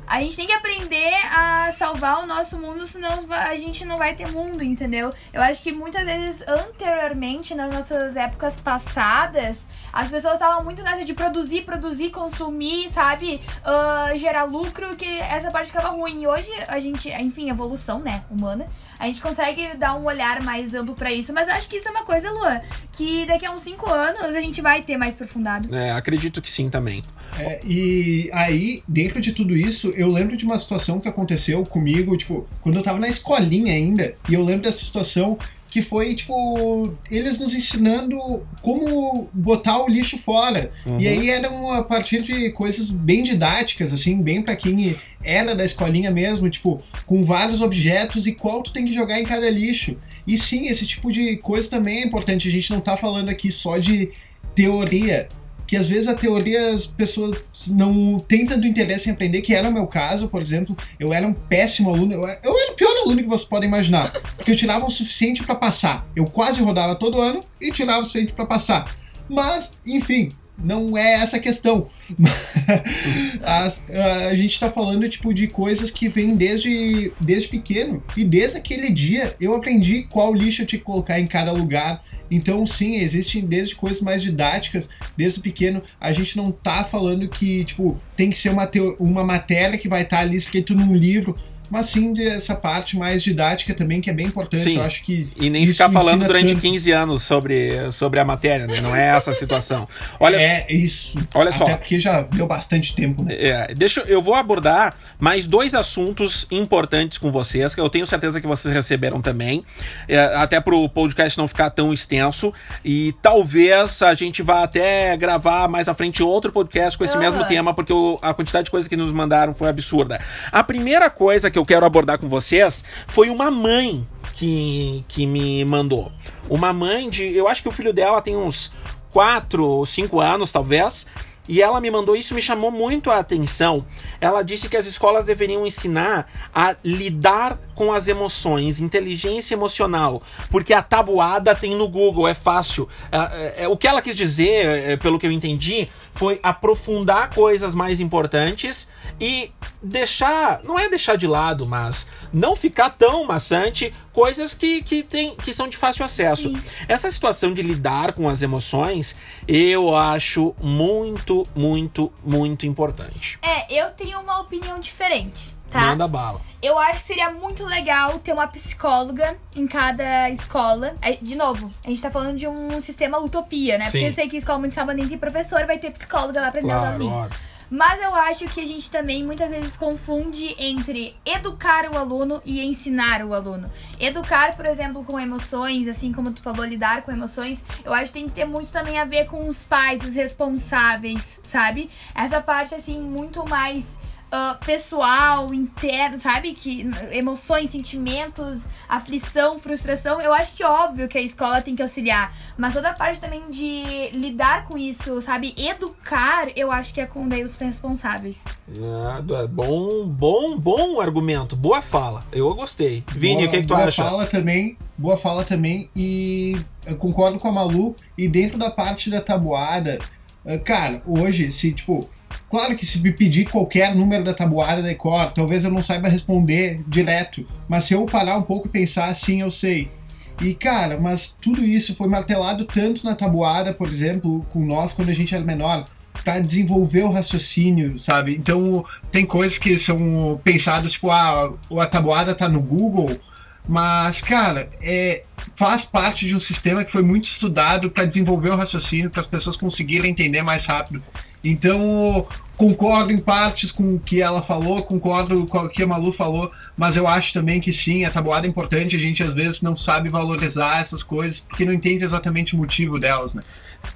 A 0.04 0.20
gente 0.20 0.36
tem 0.36 0.46
que 0.46 0.52
aprender 0.52 1.14
a 1.30 1.70
salvar 1.70 2.22
o 2.22 2.26
nosso 2.26 2.58
mundo, 2.58 2.84
senão 2.86 3.24
a 3.30 3.56
gente 3.56 3.84
não 3.86 3.96
vai 3.96 4.14
ter 4.14 4.30
mundo, 4.30 4.62
entendeu? 4.62 5.08
Eu 5.32 5.40
acho 5.40 5.62
que 5.62 5.72
muitas 5.72 6.04
vezes, 6.04 6.46
anteriormente, 6.46 7.54
nas 7.54 7.72
nossas 7.72 8.14
épocas 8.14 8.60
passadas, 8.60 9.66
as 9.92 10.08
pessoas 10.08 10.34
estavam 10.34 10.64
muito 10.64 10.82
nessa 10.82 11.04
de 11.04 11.14
produzir, 11.14 11.62
produzir, 11.62 12.10
consumir, 12.10 12.90
sabe? 12.90 13.40
Ah, 13.64 14.12
gerar 14.16 14.44
lucro, 14.44 14.94
que 14.96 15.20
essa 15.20 15.50
parte 15.50 15.68
ficava 15.68 15.88
ruim. 15.88 16.22
E 16.22 16.26
hoje 16.26 16.50
a 16.68 16.78
gente, 16.78 17.08
enfim, 17.08 17.48
evolução, 17.48 18.00
né, 18.00 18.24
humana, 18.30 18.68
a 19.02 19.06
gente 19.06 19.20
consegue 19.20 19.76
dar 19.76 19.96
um 19.96 20.04
olhar 20.04 20.40
mais 20.44 20.74
amplo 20.74 20.94
pra 20.94 21.12
isso. 21.12 21.32
Mas 21.32 21.48
eu 21.48 21.54
acho 21.54 21.68
que 21.68 21.76
isso 21.76 21.88
é 21.88 21.90
uma 21.90 22.04
coisa, 22.04 22.30
Luan, 22.30 22.60
que 22.92 23.26
daqui 23.26 23.44
a 23.44 23.50
uns 23.50 23.62
5 23.62 23.90
anos 23.90 24.36
a 24.36 24.40
gente 24.40 24.60
vai 24.62 24.80
ter 24.80 24.96
mais 24.96 25.14
aprofundado. 25.14 25.74
É, 25.74 25.90
acredito 25.90 26.40
que 26.40 26.48
sim 26.48 26.70
também. 26.70 27.02
É, 27.36 27.58
e 27.66 28.30
aí, 28.32 28.80
dentro 28.86 29.20
de 29.20 29.32
tudo 29.32 29.56
isso, 29.56 29.90
eu 29.96 30.08
lembro 30.08 30.36
de 30.36 30.44
uma 30.44 30.56
situação 30.56 31.00
que 31.00 31.08
aconteceu 31.08 31.64
comigo, 31.64 32.16
tipo, 32.16 32.46
quando 32.60 32.76
eu 32.76 32.82
tava 32.82 33.00
na 33.00 33.08
escolinha 33.08 33.72
ainda, 33.72 34.14
e 34.28 34.34
eu 34.34 34.44
lembro 34.44 34.62
dessa 34.62 34.84
situação 34.84 35.36
que 35.72 35.80
foi, 35.80 36.14
tipo, 36.14 36.92
eles 37.10 37.38
nos 37.38 37.54
ensinando 37.54 38.46
como 38.60 39.26
botar 39.32 39.82
o 39.82 39.88
lixo 39.88 40.18
fora. 40.18 40.70
Uhum. 40.84 41.00
E 41.00 41.08
aí 41.08 41.30
eram 41.30 41.70
a 41.70 41.82
partir 41.82 42.20
de 42.20 42.50
coisas 42.50 42.90
bem 42.90 43.22
didáticas, 43.22 43.90
assim, 43.90 44.20
bem 44.20 44.42
pra 44.42 44.54
quem 44.54 44.94
era 45.24 45.54
da 45.54 45.64
escolinha 45.64 46.10
mesmo, 46.10 46.50
tipo, 46.50 46.82
com 47.06 47.22
vários 47.22 47.62
objetos 47.62 48.26
e 48.26 48.32
qual 48.32 48.62
tu 48.62 48.70
tem 48.70 48.84
que 48.84 48.92
jogar 48.92 49.18
em 49.18 49.24
cada 49.24 49.48
lixo. 49.48 49.96
E 50.26 50.36
sim, 50.36 50.66
esse 50.66 50.86
tipo 50.86 51.10
de 51.10 51.38
coisa 51.38 51.70
também 51.70 52.02
é 52.02 52.04
importante. 52.04 52.48
A 52.48 52.52
gente 52.52 52.70
não 52.70 52.80
tá 52.82 52.94
falando 52.98 53.30
aqui 53.30 53.50
só 53.50 53.78
de 53.78 54.10
teoria, 54.54 55.26
que 55.72 55.76
às 55.78 55.88
vezes 55.88 56.06
a 56.06 56.14
teoria 56.14 56.74
as 56.74 56.84
pessoas 56.84 57.34
não 57.68 58.18
têm 58.18 58.44
tanto 58.44 58.66
interesse 58.68 59.08
em 59.08 59.12
aprender, 59.14 59.40
que 59.40 59.54
era 59.54 59.70
o 59.70 59.72
meu 59.72 59.86
caso, 59.86 60.28
por 60.28 60.42
exemplo. 60.42 60.76
Eu 61.00 61.14
era 61.14 61.26
um 61.26 61.32
péssimo 61.32 61.88
aluno, 61.88 62.12
eu, 62.12 62.20
eu 62.20 62.58
era 62.58 62.72
o 62.72 62.74
pior 62.74 62.94
aluno 62.98 63.22
que 63.22 63.26
vocês 63.26 63.48
podem 63.48 63.70
imaginar, 63.70 64.12
porque 64.36 64.50
eu 64.50 64.56
tirava 64.56 64.84
o 64.84 64.90
suficiente 64.90 65.42
para 65.42 65.54
passar. 65.54 66.06
Eu 66.14 66.26
quase 66.26 66.60
rodava 66.60 66.94
todo 66.94 67.18
ano 67.18 67.40
e 67.58 67.72
tirava 67.72 68.02
o 68.02 68.04
suficiente 68.04 68.34
para 68.34 68.44
passar. 68.44 68.94
Mas, 69.30 69.70
enfim, 69.86 70.28
não 70.58 70.94
é 70.94 71.14
essa 71.14 71.38
a 71.38 71.40
questão. 71.40 71.88
As, 73.42 73.82
a 74.28 74.34
gente 74.34 74.60
tá 74.60 74.70
falando 74.70 75.08
tipo 75.08 75.32
de 75.32 75.46
coisas 75.46 75.90
que 75.90 76.06
vêm 76.06 76.36
desde, 76.36 77.10
desde 77.18 77.48
pequeno. 77.48 78.02
E 78.14 78.24
desde 78.24 78.58
aquele 78.58 78.90
dia 78.90 79.34
eu 79.40 79.54
aprendi 79.54 80.02
qual 80.10 80.34
lixo 80.34 80.60
eu 80.60 80.66
tinha 80.66 80.78
que 80.78 80.84
colocar 80.84 81.18
em 81.18 81.26
cada 81.26 81.50
lugar. 81.50 82.04
Então, 82.34 82.66
sim, 82.66 82.96
existem 82.96 83.44
desde 83.44 83.74
coisas 83.74 84.00
mais 84.00 84.22
didáticas, 84.22 84.88
desde 85.14 85.38
pequeno. 85.38 85.82
A 86.00 86.12
gente 86.12 86.34
não 86.34 86.50
tá 86.50 86.82
falando 86.82 87.28
que, 87.28 87.62
tipo, 87.62 88.00
tem 88.16 88.30
que 88.30 88.38
ser 88.38 88.48
uma, 88.48 88.70
uma 88.98 89.22
matéria 89.22 89.76
que 89.76 89.86
vai 89.86 90.00
estar 90.00 90.20
ali 90.20 90.36
escrito 90.36 90.74
num 90.74 90.96
livro, 90.96 91.36
mas 91.72 91.86
sim 91.86 92.12
dessa 92.12 92.54
parte 92.54 92.98
mais 92.98 93.22
didática 93.22 93.72
também, 93.72 94.00
que 94.00 94.10
é 94.10 94.12
bem 94.12 94.26
importante. 94.26 94.62
Sim. 94.62 94.76
Eu 94.76 94.82
acho 94.82 95.02
que. 95.02 95.28
E 95.36 95.48
nem 95.48 95.64
isso 95.64 95.72
ficar 95.72 95.90
falando 95.90 96.26
durante 96.26 96.48
tanto. 96.48 96.60
15 96.60 96.92
anos 96.92 97.22
sobre, 97.22 97.90
sobre 97.90 98.20
a 98.20 98.24
matéria, 98.24 98.66
né? 98.66 98.80
Não 98.82 98.94
é 98.94 99.06
essa 99.16 99.30
a 99.30 99.34
situação. 99.34 99.88
Olha 100.20 100.36
É 100.36 100.66
isso. 100.70 101.18
Olha 101.34 101.50
só. 101.50 101.64
Até 101.64 101.76
porque 101.76 101.98
já 101.98 102.20
deu 102.22 102.46
bastante 102.46 102.94
tempo, 102.94 103.24
né? 103.24 103.34
É, 103.38 103.74
deixa 103.74 104.00
eu 104.02 104.20
vou 104.20 104.34
abordar 104.34 104.94
mais 105.18 105.46
dois 105.46 105.74
assuntos 105.74 106.46
importantes 106.50 107.16
com 107.16 107.32
vocês, 107.32 107.74
que 107.74 107.80
eu 107.80 107.88
tenho 107.88 108.06
certeza 108.06 108.38
que 108.40 108.46
vocês 108.46 108.74
receberam 108.74 109.22
também, 109.22 109.64
é, 110.06 110.18
até 110.36 110.60
pro 110.60 110.86
podcast 110.90 111.38
não 111.38 111.48
ficar 111.48 111.70
tão 111.70 111.92
extenso 111.92 112.52
e 112.84 113.14
talvez 113.22 114.02
a 114.02 114.12
gente 114.14 114.42
vá 114.42 114.62
até 114.64 115.16
gravar 115.16 115.68
mais 115.68 115.88
à 115.88 115.94
frente 115.94 116.22
outro 116.22 116.52
podcast 116.52 116.98
com 116.98 117.04
esse 117.04 117.14
Aham. 117.16 117.24
mesmo 117.24 117.44
tema, 117.46 117.72
porque 117.72 117.92
o- 117.92 118.18
a 118.20 118.34
quantidade 118.34 118.66
de 118.66 118.70
coisas 118.70 118.88
que 118.88 118.96
nos 118.96 119.12
mandaram 119.12 119.54
foi 119.54 119.68
absurda. 119.68 120.20
A 120.50 120.62
primeira 120.62 121.08
coisa 121.08 121.50
que 121.50 121.58
eu 121.58 121.61
quero 121.64 121.84
abordar 121.84 122.18
com 122.18 122.28
vocês 122.28 122.84
foi 123.06 123.30
uma 123.30 123.50
mãe 123.50 124.06
que, 124.32 125.04
que 125.08 125.26
me 125.26 125.64
mandou. 125.64 126.10
Uma 126.48 126.72
mãe 126.72 127.08
de, 127.08 127.34
eu 127.34 127.48
acho 127.48 127.62
que 127.62 127.68
o 127.68 127.72
filho 127.72 127.92
dela 127.92 128.20
tem 128.20 128.36
uns 128.36 128.72
4 129.12 129.64
ou 129.64 129.86
5 129.86 130.20
anos, 130.20 130.50
talvez. 130.50 131.06
E 131.48 131.60
ela 131.60 131.80
me 131.80 131.90
mandou 131.90 132.14
isso, 132.14 132.34
me 132.34 132.42
chamou 132.42 132.70
muito 132.70 133.10
a 133.10 133.18
atenção. 133.18 133.84
Ela 134.20 134.42
disse 134.42 134.68
que 134.68 134.76
as 134.76 134.86
escolas 134.86 135.24
deveriam 135.24 135.66
ensinar 135.66 136.30
a 136.54 136.76
lidar 136.84 137.58
com 137.74 137.92
as 137.92 138.08
emoções, 138.08 138.80
inteligência 138.80 139.54
emocional, 139.54 140.22
porque 140.50 140.74
a 140.74 140.82
tabuada 140.82 141.54
tem 141.54 141.74
no 141.74 141.88
Google, 141.88 142.28
é 142.28 142.34
fácil. 142.34 142.88
É, 143.10 143.16
é, 143.16 143.64
é, 143.64 143.68
o 143.68 143.76
que 143.76 143.86
ela 143.86 144.02
quis 144.02 144.14
dizer, 144.14 144.66
é, 144.66 144.96
pelo 144.96 145.18
que 145.18 145.26
eu 145.26 145.32
entendi, 145.32 145.88
foi 146.12 146.38
aprofundar 146.42 147.34
coisas 147.34 147.74
mais 147.74 148.00
importantes 148.00 148.88
e 149.20 149.50
deixar, 149.82 150.62
não 150.62 150.78
é 150.78 150.88
deixar 150.88 151.16
de 151.16 151.26
lado, 151.26 151.66
mas 151.66 152.06
não 152.32 152.54
ficar 152.54 152.90
tão 152.90 153.24
maçante 153.24 153.92
coisas 154.12 154.54
que, 154.54 154.82
que, 154.82 155.02
tem, 155.02 155.34
que 155.36 155.52
são 155.52 155.66
de 155.66 155.76
fácil 155.76 156.04
acesso. 156.04 156.48
Sim. 156.50 156.62
Essa 156.88 157.10
situação 157.10 157.52
de 157.52 157.62
lidar 157.62 158.12
com 158.12 158.28
as 158.28 158.42
emoções, 158.42 159.16
eu 159.48 159.94
acho 159.94 160.54
muito, 160.60 161.44
muito, 161.54 162.12
muito 162.24 162.66
importante. 162.66 163.38
É, 163.42 163.72
eu 163.72 163.90
tenho 163.90 164.20
uma 164.20 164.40
opinião 164.40 164.78
diferente, 164.78 165.54
tá? 165.72 165.80
Manda 165.86 166.06
bala. 166.06 166.40
Eu 166.62 166.78
acho 166.78 167.00
que 167.00 167.06
seria 167.06 167.30
muito 167.30 167.64
legal 167.64 168.18
ter 168.20 168.32
uma 168.32 168.46
psicóloga 168.46 169.36
em 169.56 169.66
cada 169.66 170.30
escola. 170.30 170.94
É, 171.02 171.12
De 171.20 171.34
novo, 171.34 171.72
a 171.84 171.88
gente 171.88 172.00
tá 172.00 172.10
falando 172.10 172.36
de 172.36 172.46
um 172.46 172.80
sistema 172.80 173.18
utopia, 173.18 173.78
né? 173.78 173.86
Sim. 173.86 173.90
Porque 173.98 174.06
eu 174.10 174.12
sei 174.14 174.28
que 174.28 174.36
escola 174.36 174.58
muito 174.60 174.74
sábado 174.74 174.96
nem 174.96 175.08
tem 175.08 175.18
professor, 175.18 175.64
vai 175.66 175.78
ter 175.78 175.90
psicóloga 175.90 176.40
lá 176.40 176.50
pra 176.50 176.60
atender 176.60 176.74
os 176.74 176.80
Claro, 176.80 176.94
alunos. 176.96 177.24
óbvio. 177.24 177.38
Mas 177.74 178.02
eu 178.02 178.14
acho 178.14 178.44
que 178.48 178.60
a 178.60 178.66
gente 178.66 178.90
também 178.90 179.24
muitas 179.24 179.50
vezes 179.50 179.78
confunde 179.78 180.54
entre 180.58 181.16
educar 181.24 181.90
o 181.90 181.96
aluno 181.96 182.42
e 182.44 182.62
ensinar 182.62 183.24
o 183.24 183.32
aluno. 183.32 183.70
Educar, 183.98 184.54
por 184.54 184.66
exemplo, 184.66 185.02
com 185.04 185.18
emoções, 185.18 185.88
assim 185.88 186.12
como 186.12 186.32
tu 186.32 186.42
falou, 186.42 186.66
lidar 186.66 187.00
com 187.00 187.10
emoções, 187.10 187.64
eu 187.82 187.94
acho 187.94 188.12
que 188.12 188.18
tem 188.18 188.28
que 188.28 188.34
ter 188.34 188.44
muito 188.44 188.70
também 188.70 188.98
a 188.98 189.06
ver 189.06 189.24
com 189.24 189.48
os 189.48 189.64
pais, 189.64 190.04
os 190.04 190.14
responsáveis, 190.14 191.40
sabe? 191.42 191.90
Essa 192.14 192.42
parte, 192.42 192.74
assim, 192.74 193.00
muito 193.00 193.42
mais 193.48 193.98
ah, 194.32 194.58
pessoal, 194.64 195.52
interno, 195.52 196.16
sabe? 196.18 196.54
Que 196.54 196.88
emoções, 197.10 197.68
sentimentos, 197.70 198.64
aflição, 198.88 199.58
frustração, 199.58 200.20
eu 200.20 200.32
acho 200.32 200.54
que 200.54 200.64
óbvio 200.64 201.06
que 201.06 201.18
a 201.18 201.20
escola 201.20 201.60
tem 201.60 201.76
que 201.76 201.82
auxiliar. 201.82 202.34
Mas 202.56 202.72
toda 202.74 202.90
a 202.90 202.94
parte 202.94 203.20
também 203.20 203.42
de 203.50 204.10
lidar 204.12 204.64
com 204.66 204.78
isso, 204.78 205.20
sabe? 205.20 205.54
Educar, 205.56 206.46
eu 206.56 206.72
acho 206.72 206.94
que 206.94 207.00
é 207.00 207.06
com 207.06 207.28
daí 207.28 207.44
os 207.44 207.54
responsáveis. 207.56 208.44
Nada, 208.78 209.46
bom, 209.46 210.06
bom, 210.06 210.58
bom 210.58 211.00
argumento, 211.00 211.54
boa 211.54 211.82
fala. 211.82 212.20
Eu 212.32 212.54
gostei. 212.54 213.04
Vini, 213.12 213.34
Boa- 213.34 213.46
o 213.46 213.50
que, 213.50 213.60
que 213.60 213.66
tu 213.66 213.74
boa 213.74 213.86
acha? 213.88 214.02
Fala 214.02 214.26
também, 214.26 214.76
boa 214.96 215.16
fala 215.18 215.44
também. 215.44 215.90
E 215.94 216.56
eu 216.86 216.96
concordo 216.96 217.38
com 217.38 217.48
a 217.48 217.52
Malu. 217.52 217.94
E 218.16 218.26
dentro 218.28 218.58
da 218.58 218.70
parte 218.70 219.10
da 219.10 219.20
tabuada, 219.20 219.98
eh, 220.46 220.58
cara, 220.58 221.02
hoje, 221.06 221.50
se 221.50 221.72
tipo. 221.72 222.08
Claro 222.52 222.76
que 222.76 222.84
se 222.84 223.00
me 223.00 223.10
pedir 223.10 223.46
qualquer 223.46 223.96
número 223.96 224.22
da 224.22 224.34
tabuada 224.34 224.82
da 224.82 224.94
cor, 224.94 225.32
talvez 225.32 225.64
eu 225.64 225.70
não 225.70 225.82
saiba 225.82 226.06
responder 226.06 226.82
direto. 226.86 227.48
Mas 227.66 227.84
se 227.84 227.94
eu 227.94 228.04
parar 228.04 228.36
um 228.36 228.42
pouco 228.42 228.68
e 228.68 228.70
pensar 228.70 229.06
assim, 229.06 229.40
eu 229.40 229.50
sei. 229.50 229.90
E 230.38 230.54
cara, 230.54 231.00
mas 231.00 231.34
tudo 231.40 231.64
isso 231.64 231.96
foi 231.96 232.08
martelado 232.08 232.66
tanto 232.66 233.06
na 233.06 233.14
tabuada, 233.14 233.72
por 233.72 233.88
exemplo, 233.88 234.44
com 234.52 234.66
nós 234.66 234.92
quando 234.92 235.08
a 235.08 235.14
gente 235.14 235.34
era 235.34 235.42
menor, 235.42 235.84
para 236.22 236.40
desenvolver 236.40 237.04
o 237.04 237.10
raciocínio, 237.10 237.98
sabe? 237.98 238.36
Então 238.36 238.84
tem 239.10 239.24
coisas 239.24 239.56
que 239.56 239.78
são 239.78 240.38
pensadas, 240.44 240.92
tipo, 240.92 241.10
ah, 241.10 241.54
a 241.80 241.86
tabuada 241.86 242.34
tá 242.34 242.50
no 242.50 242.60
Google, 242.60 243.18
mas, 243.66 244.20
cara, 244.20 244.68
é, 244.82 245.24
faz 245.56 245.86
parte 245.86 246.26
de 246.26 246.36
um 246.36 246.38
sistema 246.38 246.84
que 246.84 246.92
foi 246.92 247.02
muito 247.02 247.24
estudado 247.24 247.90
para 247.90 248.04
desenvolver 248.04 248.50
o 248.50 248.56
raciocínio, 248.56 249.08
para 249.08 249.20
as 249.20 249.26
pessoas 249.26 249.56
conseguirem 249.56 250.10
entender 250.10 250.42
mais 250.42 250.66
rápido. 250.66 251.02
Então, 251.44 252.26
concordo 252.56 253.12
em 253.12 253.18
partes 253.18 253.72
com 253.72 253.96
o 253.96 253.98
que 253.98 254.22
ela 254.22 254.40
falou, 254.40 254.82
concordo 254.82 255.44
com 255.46 255.58
o 255.58 255.68
que 255.68 255.82
a 255.82 255.86
Malu 255.86 256.12
falou, 256.12 256.50
mas 256.76 256.96
eu 256.96 257.08
acho 257.08 257.32
também 257.32 257.60
que 257.60 257.72
sim, 257.72 258.04
a 258.04 258.10
tabuada 258.10 258.46
é 258.46 258.50
importante, 258.50 258.94
a 258.94 258.98
gente 258.98 259.22
às 259.22 259.34
vezes 259.34 259.62
não 259.62 259.74
sabe 259.74 260.08
valorizar 260.08 260.78
essas 260.78 261.02
coisas 261.02 261.40
porque 261.40 261.64
não 261.64 261.72
entende 261.72 262.04
exatamente 262.04 262.54
o 262.54 262.58
motivo 262.58 262.98
delas, 262.98 263.34
né? 263.34 263.42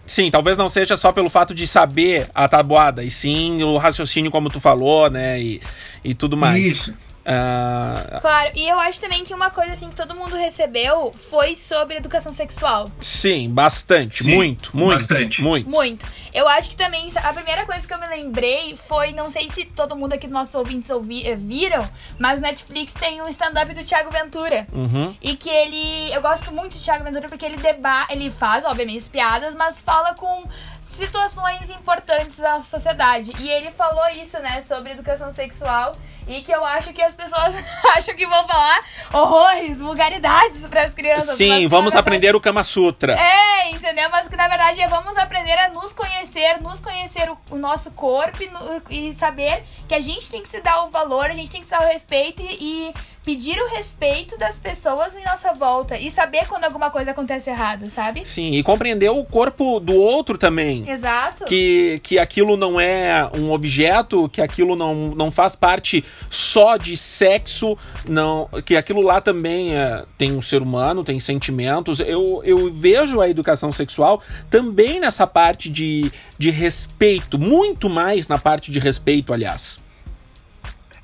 Sim, 0.05 0.31
talvez 0.31 0.59
não 0.59 0.69
seja 0.69 0.97
só 0.97 1.13
pelo 1.13 1.31
fato 1.31 1.55
de 1.55 1.67
saber 1.67 2.29
a 2.35 2.49
tabuada, 2.49 3.05
e 3.05 3.11
sim 3.11 3.63
o 3.63 3.77
raciocínio, 3.77 4.33
como 4.33 4.51
tu 4.51 4.59
falou, 4.59 5.09
né? 5.09 5.41
E, 5.41 5.61
e 6.05 6.15
tudo 6.15 6.37
mais. 6.37 6.67
Isso. 6.67 6.95
Ah, 7.27 8.19
Claro, 8.21 8.53
e 8.55 8.69
eu 8.69 8.79
acho 8.81 9.01
também 9.01 9.25
que 9.25 9.35
uma 9.35 9.51
coisa 9.51 9.73
assim 9.73 9.89
que 9.89 9.97
todo 9.97 10.15
mundo 10.15 10.37
recebeu 10.37 11.11
foi 11.31 11.55
sobre 11.55 11.97
educação 11.97 12.33
sexual. 12.33 12.89
sim, 13.01 13.51
bastante, 13.51 14.23
Sim, 14.25 14.35
muito, 14.35 14.77
muito, 14.77 14.99
bastante. 15.01 15.43
muito. 15.43 15.69
Muito. 15.69 16.07
Eu 16.33 16.47
acho 16.49 16.71
que 16.71 16.77
também 16.77 17.07
a 17.17 17.33
primeira 17.33 17.65
coisa 17.65 17.87
que 17.87 17.93
eu 17.93 17.99
me 17.99 18.07
lembrei 18.09 18.77
foi, 18.77 19.13
não 19.13 19.29
sei 19.29 19.49
se 19.51 19.65
todo 19.65 19.97
mundo 19.97 20.13
aqui 20.13 20.27
dos 20.27 20.35
nossos 20.35 20.55
ouvintes 20.55 20.91
ouvi, 20.91 21.27
eh, 21.27 21.35
viram, 21.35 21.89
mas 22.19 22.41
Netflix 22.41 22.93
tem 22.93 23.21
um 23.23 23.29
stand-up 23.29 23.73
do 23.73 23.83
Thiago 23.83 24.11
Ventura. 24.11 24.67
Uhum. 24.73 25.17
E 25.21 25.37
que 25.37 25.49
ele. 25.49 26.13
Eu 26.15 26.21
gosto 26.23 26.53
muito 26.53 26.77
do 26.77 26.83
Thiago 26.83 27.05
Ventura 27.05 27.29
porque 27.29 27.45
ele 27.45 27.57
deba 27.57 28.07
ele 28.11 28.31
faz, 28.31 28.65
obviamente, 28.65 29.05
piadas, 29.05 29.55
mas 29.55 29.81
fala 29.81 30.15
com 30.15 30.45
situações 30.81 31.71
importantes 31.71 32.39
da 32.39 32.59
sociedade. 32.61 33.33
E 33.41 33.49
ele 33.51 33.71
falou 33.71 34.07
isso, 34.11 34.39
né, 34.39 34.63
sobre 34.63 34.93
educação 34.93 35.33
sexual. 35.33 35.93
E 36.29 36.43
que 36.43 36.53
eu 36.53 36.65
acho 36.65 36.93
que 36.93 37.01
as 37.01 37.15
pessoas 37.15 37.55
acham 37.97 38.15
que 38.17 38.27
vão 38.27 38.47
falar 38.47 38.81
horrores, 39.13 39.79
vulgaridades 39.79 40.67
para 40.67 40.83
as 40.83 40.93
crianças. 40.95 41.37
Sim, 41.37 41.69
vamos 41.69 41.93
verdade, 41.93 41.99
aprender 42.01 42.35
o 42.37 42.41
Kama 42.41 42.65
Sutra. 42.65 43.13
é, 43.19 43.71
entendeu? 43.71 44.09
Mas 44.11 44.29
que 44.29 44.37
na 44.37 44.49
verdade 44.49 44.81
é 44.81 44.89
vamos 44.89 45.17
aprender 45.17 45.57
a 45.59 45.69
nos 45.71 45.93
conhecer, 45.93 46.61
nos 46.61 46.81
conhecer 46.81 47.31
o, 47.31 47.39
o 47.53 47.57
nosso 47.57 47.91
corpo 47.93 48.43
e, 48.43 48.49
no- 48.49 48.83
e 48.91 49.13
saber 49.13 49.63
que 49.89 49.95
a 49.95 50.01
gente 50.01 50.29
tem 50.31 50.43
que 50.43 50.49
se 50.49 50.61
dar 50.61 50.85
o 50.85 50.89
valor, 50.89 51.27
a 51.27 51.35
gente 51.35 51.51
tem 51.51 51.61
que 51.61 51.67
se 51.67 51.71
dar 51.73 51.83
o 51.83 51.87
respeito 51.87 52.43
e, 52.43 52.89
e 52.89 52.95
pedir 53.27 53.61
o 53.61 53.69
respeito 53.69 54.39
das 54.39 54.57
pessoas 54.57 55.17
em 55.17 55.25
nossa 55.25 55.53
volta 55.53 55.99
e 55.99 56.09
saber 56.09 56.47
quando 56.47 56.63
alguma 56.63 56.93
coisa 56.93 57.11
acontece 57.11 57.51
errado, 57.51 57.91
sabe? 57.91 58.25
Sim, 58.25 58.53
e 58.53 58.63
compreender 58.63 59.11
o 59.11 59.25
corpo 59.25 59.81
do 59.81 59.97
outro 59.97 60.39
também. 60.39 60.89
Exato. 60.89 61.45
Que, 61.45 61.99
que 62.05 62.21
aquilo 62.21 62.57
não 62.57 62.81
é 62.81 63.29
um 63.37 63.51
objeto, 63.51 64.29
que 64.29 64.41
aquilo 64.41 64.77
não, 64.77 65.09
não 65.09 65.33
faz 65.33 65.57
parte 65.57 66.05
só 66.31 66.77
de 66.77 66.97
sexo, 66.97 67.77
não 68.09 68.49
que 68.65 68.77
aquilo 68.77 69.01
lá 69.01 69.21
também 69.21 69.77
é, 69.77 70.05
tem 70.17 70.31
um 70.31 70.41
ser 70.41 70.63
humano, 70.63 71.03
tem 71.03 71.19
sentimentos. 71.19 71.99
Eu, 71.99 72.43
eu 72.45 72.73
vejo 72.73 73.21
a 73.21 73.29
educação 73.29 73.73
sexual 73.73 74.23
também 74.49 75.01
nessa 75.01 75.27
parte 75.27 75.69
de, 75.69 76.13
de 76.39 76.53
respeito, 76.53 77.41
muito 77.41 77.89
mais 77.89 78.29
na 78.29 78.39
parte 78.39 78.71
de 78.71 78.79
respeito, 78.79 79.33
aliás. 79.33 79.85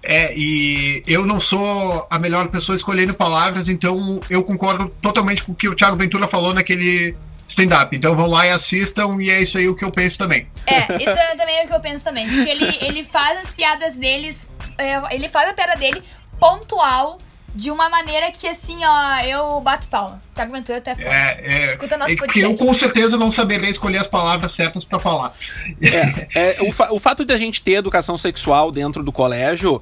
É, 0.03 0.35
e 0.37 1.03
eu 1.07 1.25
não 1.25 1.39
sou 1.39 2.07
a 2.11 2.19
melhor 2.19 2.49
pessoa 2.49 2.75
escolhendo 2.75 3.15
palavras, 3.15 3.69
então 3.69 4.21
eu 4.29 4.43
concordo 4.43 4.89
totalmente 5.01 5.45
com 5.45 5.53
o 5.53 5.55
que 5.55 5.69
o 5.69 5.77
Thiago 5.77 5.97
Ventura 5.97 6.27
falou 6.27 6.53
naquele 6.53 7.15
stand-up. 7.49 7.95
Então 7.95 8.17
vão 8.17 8.27
lá 8.27 8.47
e 8.47 8.51
assistam, 8.51 9.11
e 9.21 9.31
é 9.31 9.41
isso 9.41 9.59
aí 9.59 9.69
o 9.69 9.77
que 9.77 9.85
eu 9.85 9.91
penso 9.91 10.19
também. 10.19 10.49
É, 10.67 10.97
isso 10.97 11.11
é 11.11 11.37
também 11.37 11.65
o 11.65 11.69
que 11.69 11.75
eu 11.75 11.81
penso 11.81 12.03
também. 12.03 12.27
Porque 12.27 12.51
ele, 12.51 12.79
ele 12.81 13.05
faz 13.05 13.39
as 13.39 13.53
piadas 13.53 13.95
deles. 13.95 14.51
é, 14.77 15.15
ele 15.15 15.29
faz 15.29 15.51
a 15.51 15.53
piada 15.53 15.77
dele 15.77 16.03
pontual 16.39 17.19
de 17.55 17.71
uma 17.71 17.89
maneira 17.89 18.33
que, 18.33 18.49
assim, 18.49 18.79
ó, 18.85 19.19
eu 19.21 19.61
bato 19.61 19.87
palma. 19.89 20.23
Thiago 20.35 20.53
Ventura 20.53 20.79
até 20.79 20.95
fala. 20.95 21.09
É, 21.15 21.41
é, 21.43 21.73
Escuta 21.73 21.97
nosso 21.99 22.13
é 22.13 22.17
porque 22.17 22.39
eu 22.41 22.49
podcast. 22.51 22.67
com 22.67 22.75
certeza 22.75 23.17
não 23.19 23.31
saberia 23.31 23.69
escolher 23.69 23.99
as 23.99 24.07
palavras 24.07 24.53
certas 24.53 24.83
pra 24.85 24.99
falar. 24.99 25.33
É, 25.81 26.29
é, 26.35 26.63
o, 26.63 26.73
fa- 26.73 26.91
o 26.91 26.99
fato 26.99 27.25
de 27.25 27.33
a 27.35 27.39
gente 27.39 27.61
ter 27.63 27.73
educação 27.75 28.17
sexual 28.17 28.71
dentro 28.71 29.03
do 29.03 29.13
colégio, 29.13 29.81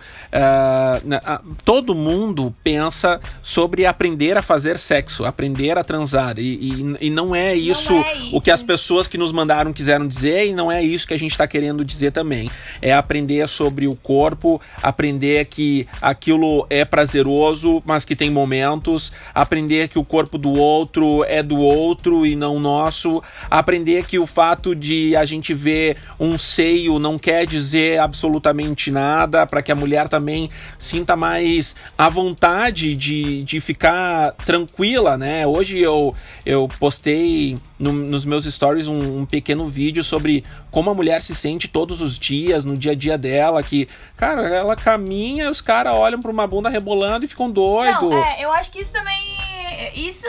na- 1.04 1.20
ah, 1.24 1.40
todo 1.64 1.94
mundo 1.94 2.54
pensa 2.64 3.20
sobre 3.42 3.86
aprender 3.86 4.36
a 4.36 4.42
fazer 4.42 4.76
sexo, 4.78 5.24
aprender 5.24 5.78
a 5.78 5.84
transar. 5.84 6.38
E, 6.38 6.42
e- 6.42 6.96
e 7.06 7.10
não 7.10 7.34
é 7.34 7.54
isso 7.54 7.92
é 7.94 8.14
o 8.32 8.40
que 8.40 8.50
isso. 8.50 8.52
as 8.54 8.62
pessoas 8.62 9.06
que 9.06 9.16
nos 9.18 9.32
mandaram 9.32 9.72
quiseram 9.72 10.06
dizer, 10.06 10.46
e 10.48 10.52
não 10.52 10.70
é 10.70 10.82
isso 10.82 11.06
que 11.06 11.14
a 11.14 11.18
gente 11.18 11.30
está 11.32 11.46
querendo 11.46 11.84
dizer 11.84 12.10
também. 12.10 12.50
É 12.82 12.92
aprender 12.92 13.48
sobre 13.48 13.86
o 13.86 13.94
corpo, 13.94 14.60
aprender 14.82 15.44
que 15.46 15.86
aquilo 16.00 16.66
é 16.68 16.84
prazeroso, 16.84 17.82
mas 17.84 18.04
que 18.04 18.16
tem 18.16 18.30
momentos, 18.30 19.12
aprender 19.34 19.88
que 19.88 19.98
o 19.98 20.04
corpo 20.04 20.39
do 20.40 20.52
outro 20.54 21.22
é 21.24 21.42
do 21.42 21.58
outro 21.58 22.26
e 22.26 22.34
não 22.34 22.58
nosso, 22.58 23.22
aprender 23.48 24.04
que 24.06 24.18
o 24.18 24.26
fato 24.26 24.74
de 24.74 25.14
a 25.14 25.24
gente 25.24 25.54
ver 25.54 25.96
um 26.18 26.36
seio 26.38 26.98
não 26.98 27.18
quer 27.18 27.46
dizer 27.46 28.00
absolutamente 28.00 28.90
nada, 28.90 29.46
para 29.46 29.62
que 29.62 29.70
a 29.70 29.74
mulher 29.76 30.08
também 30.08 30.50
sinta 30.78 31.14
mais 31.14 31.76
a 31.96 32.08
vontade 32.08 32.96
de, 32.96 33.42
de 33.44 33.60
ficar 33.60 34.32
tranquila, 34.44 35.16
né? 35.16 35.46
Hoje 35.46 35.78
eu, 35.78 36.14
eu 36.44 36.68
postei 36.80 37.56
no- 37.78 37.92
nos 37.92 38.24
meus 38.24 38.44
stories 38.44 38.88
um, 38.88 39.20
um 39.20 39.26
pequeno 39.26 39.68
vídeo 39.68 40.02
sobre 40.02 40.42
como 40.70 40.90
a 40.90 40.94
mulher 40.94 41.20
se 41.22 41.34
sente 41.34 41.68
todos 41.68 42.00
os 42.00 42.18
dias, 42.18 42.64
no 42.64 42.76
dia 42.76 42.92
a 42.92 42.94
dia 42.94 43.18
dela, 43.18 43.62
que, 43.62 43.88
cara, 44.16 44.46
ela 44.48 44.74
caminha 44.76 45.44
e 45.44 45.48
os 45.48 45.60
caras 45.60 45.94
olham 45.94 46.20
pra 46.20 46.30
uma 46.30 46.46
bunda 46.46 46.68
rebolando 46.68 47.24
e 47.24 47.28
ficam 47.28 47.50
doidos. 47.50 48.00
Não, 48.10 48.24
é, 48.24 48.44
eu 48.44 48.52
acho 48.52 48.70
que 48.70 48.80
isso 48.80 48.92
também. 48.92 49.20
Isso, 49.94 50.26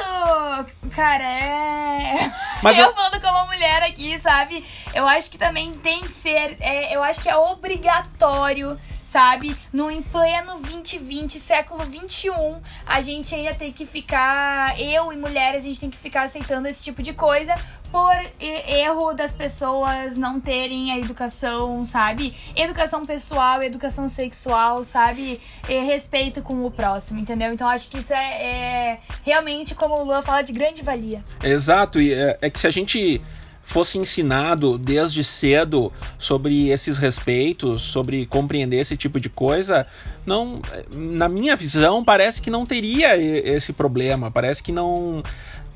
cara, 0.96 1.24
é. 1.24 2.32
Mas 2.64 2.78
eu, 2.78 2.86
eu- 2.86 2.94
falando 2.94 3.20
como 3.22 3.46
mulher 3.48 3.84
aqui, 3.84 4.18
sabe? 4.20 4.66
Eu 4.94 5.08
acho 5.08 5.30
que 5.30 5.38
também 5.38 5.72
tem 5.72 6.02
que 6.02 6.12
ser. 6.12 6.58
é, 6.60 6.96
eu 6.96 7.04
acho 7.04 7.22
que 7.22 7.30
é 7.30 7.36
obrigatório, 7.36 8.80
sabe? 9.12 9.58
No 9.74 9.92
em 9.92 10.02
pleno 10.02 10.58
2020, 10.60 11.38
século 11.38 11.84
21, 11.84 12.62
a 12.86 13.02
gente 13.02 13.36
ainda 13.36 13.54
tem 13.54 13.70
que 13.70 13.86
ficar. 13.86 14.80
Eu 14.80 15.12
e 15.12 15.18
mulheres, 15.18 15.64
a 15.64 15.68
gente 15.68 15.82
tem 15.82 15.90
que 15.90 15.98
ficar 15.98 16.24
aceitando 16.24 16.66
esse 16.66 16.82
tipo 16.82 17.04
de 17.04 17.12
coisa 17.12 17.54
por 17.92 18.16
erro 18.40 19.12
das 19.12 19.34
pessoas 19.34 20.16
não 20.16 20.40
terem 20.40 20.94
a 20.94 20.98
educação, 20.98 21.84
sabe? 21.84 22.34
Educação 22.56 23.04
pessoal, 23.04 23.62
educação 23.62 24.08
sexual, 24.08 24.86
sabe? 24.86 25.42
E 25.68 25.80
respeito 25.82 26.42
com 26.42 26.66
o 26.66 26.72
próximo, 26.72 27.20
entendeu? 27.20 27.52
Então 27.52 27.68
acho 27.68 27.90
que 27.90 27.98
isso 27.98 28.14
é, 28.14 28.94
é 28.94 29.00
realmente, 29.26 29.76
como 29.76 30.00
o 30.00 30.06
Luan 30.06 30.22
fala, 30.22 30.42
de 30.42 30.54
grande 30.54 30.84
valia. 30.84 31.22
Exato, 31.44 32.00
e 32.00 32.14
é, 32.14 32.38
é 32.42 32.50
que 32.50 32.58
se 32.58 32.66
a 32.66 32.72
gente 32.72 33.22
fosse 33.64 33.98
ensinado 33.98 34.78
desde 34.78 35.24
cedo 35.24 35.92
sobre 36.18 36.70
esses 36.70 36.98
respeitos, 36.98 37.82
sobre 37.82 38.26
compreender 38.26 38.80
esse 38.80 38.98
tipo 38.98 39.20
de 39.20 39.30
coisa, 39.30 39.88
não, 40.26 40.62
na 40.96 41.30
minha 41.30 41.56
visão, 41.56 42.04
parece 42.04 42.42
que 42.42 42.50
não 42.50 42.66
teria 42.66 43.16
esse 43.18 43.74
problema, 43.74 44.30
parece 44.30 44.62
que 44.62 44.72
não 44.72 45.24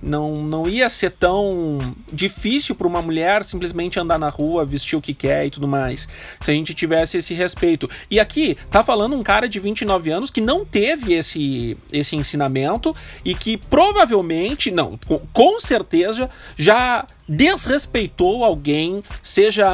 não, 0.06 0.34
não 0.34 0.68
ia 0.68 0.88
ser 0.88 1.12
tão 1.12 1.80
difícil 2.14 2.76
para 2.76 2.88
uma 2.88 3.02
mulher 3.02 3.44
simplesmente 3.44 4.00
andar 4.00 4.20
na 4.20 4.30
rua, 4.30 4.66
vestir 4.66 4.96
o 4.96 5.02
que 5.02 5.14
quer 5.14 5.46
e 5.46 5.50
tudo 5.50 5.68
mais. 5.68 6.08
Se 6.40 6.52
a 6.52 6.54
gente 6.54 6.74
tivesse 6.74 7.18
esse 7.18 7.34
respeito. 7.34 7.90
E 8.10 8.20
aqui 8.20 8.56
tá 8.70 8.84
falando 8.84 9.16
um 9.16 9.24
cara 9.24 9.50
de 9.50 9.60
29 9.60 10.12
anos 10.12 10.30
que 10.30 10.42
não 10.42 10.64
teve 10.64 11.14
esse, 11.14 11.76
esse 11.92 12.16
ensinamento 12.16 12.96
e 13.24 13.34
que 13.34 13.58
provavelmente, 13.58 14.70
não, 14.70 15.00
com 15.34 15.60
certeza 15.60 16.30
já 16.56 17.06
desrespeitou 17.28 18.44
alguém, 18.44 19.04
seja 19.22 19.66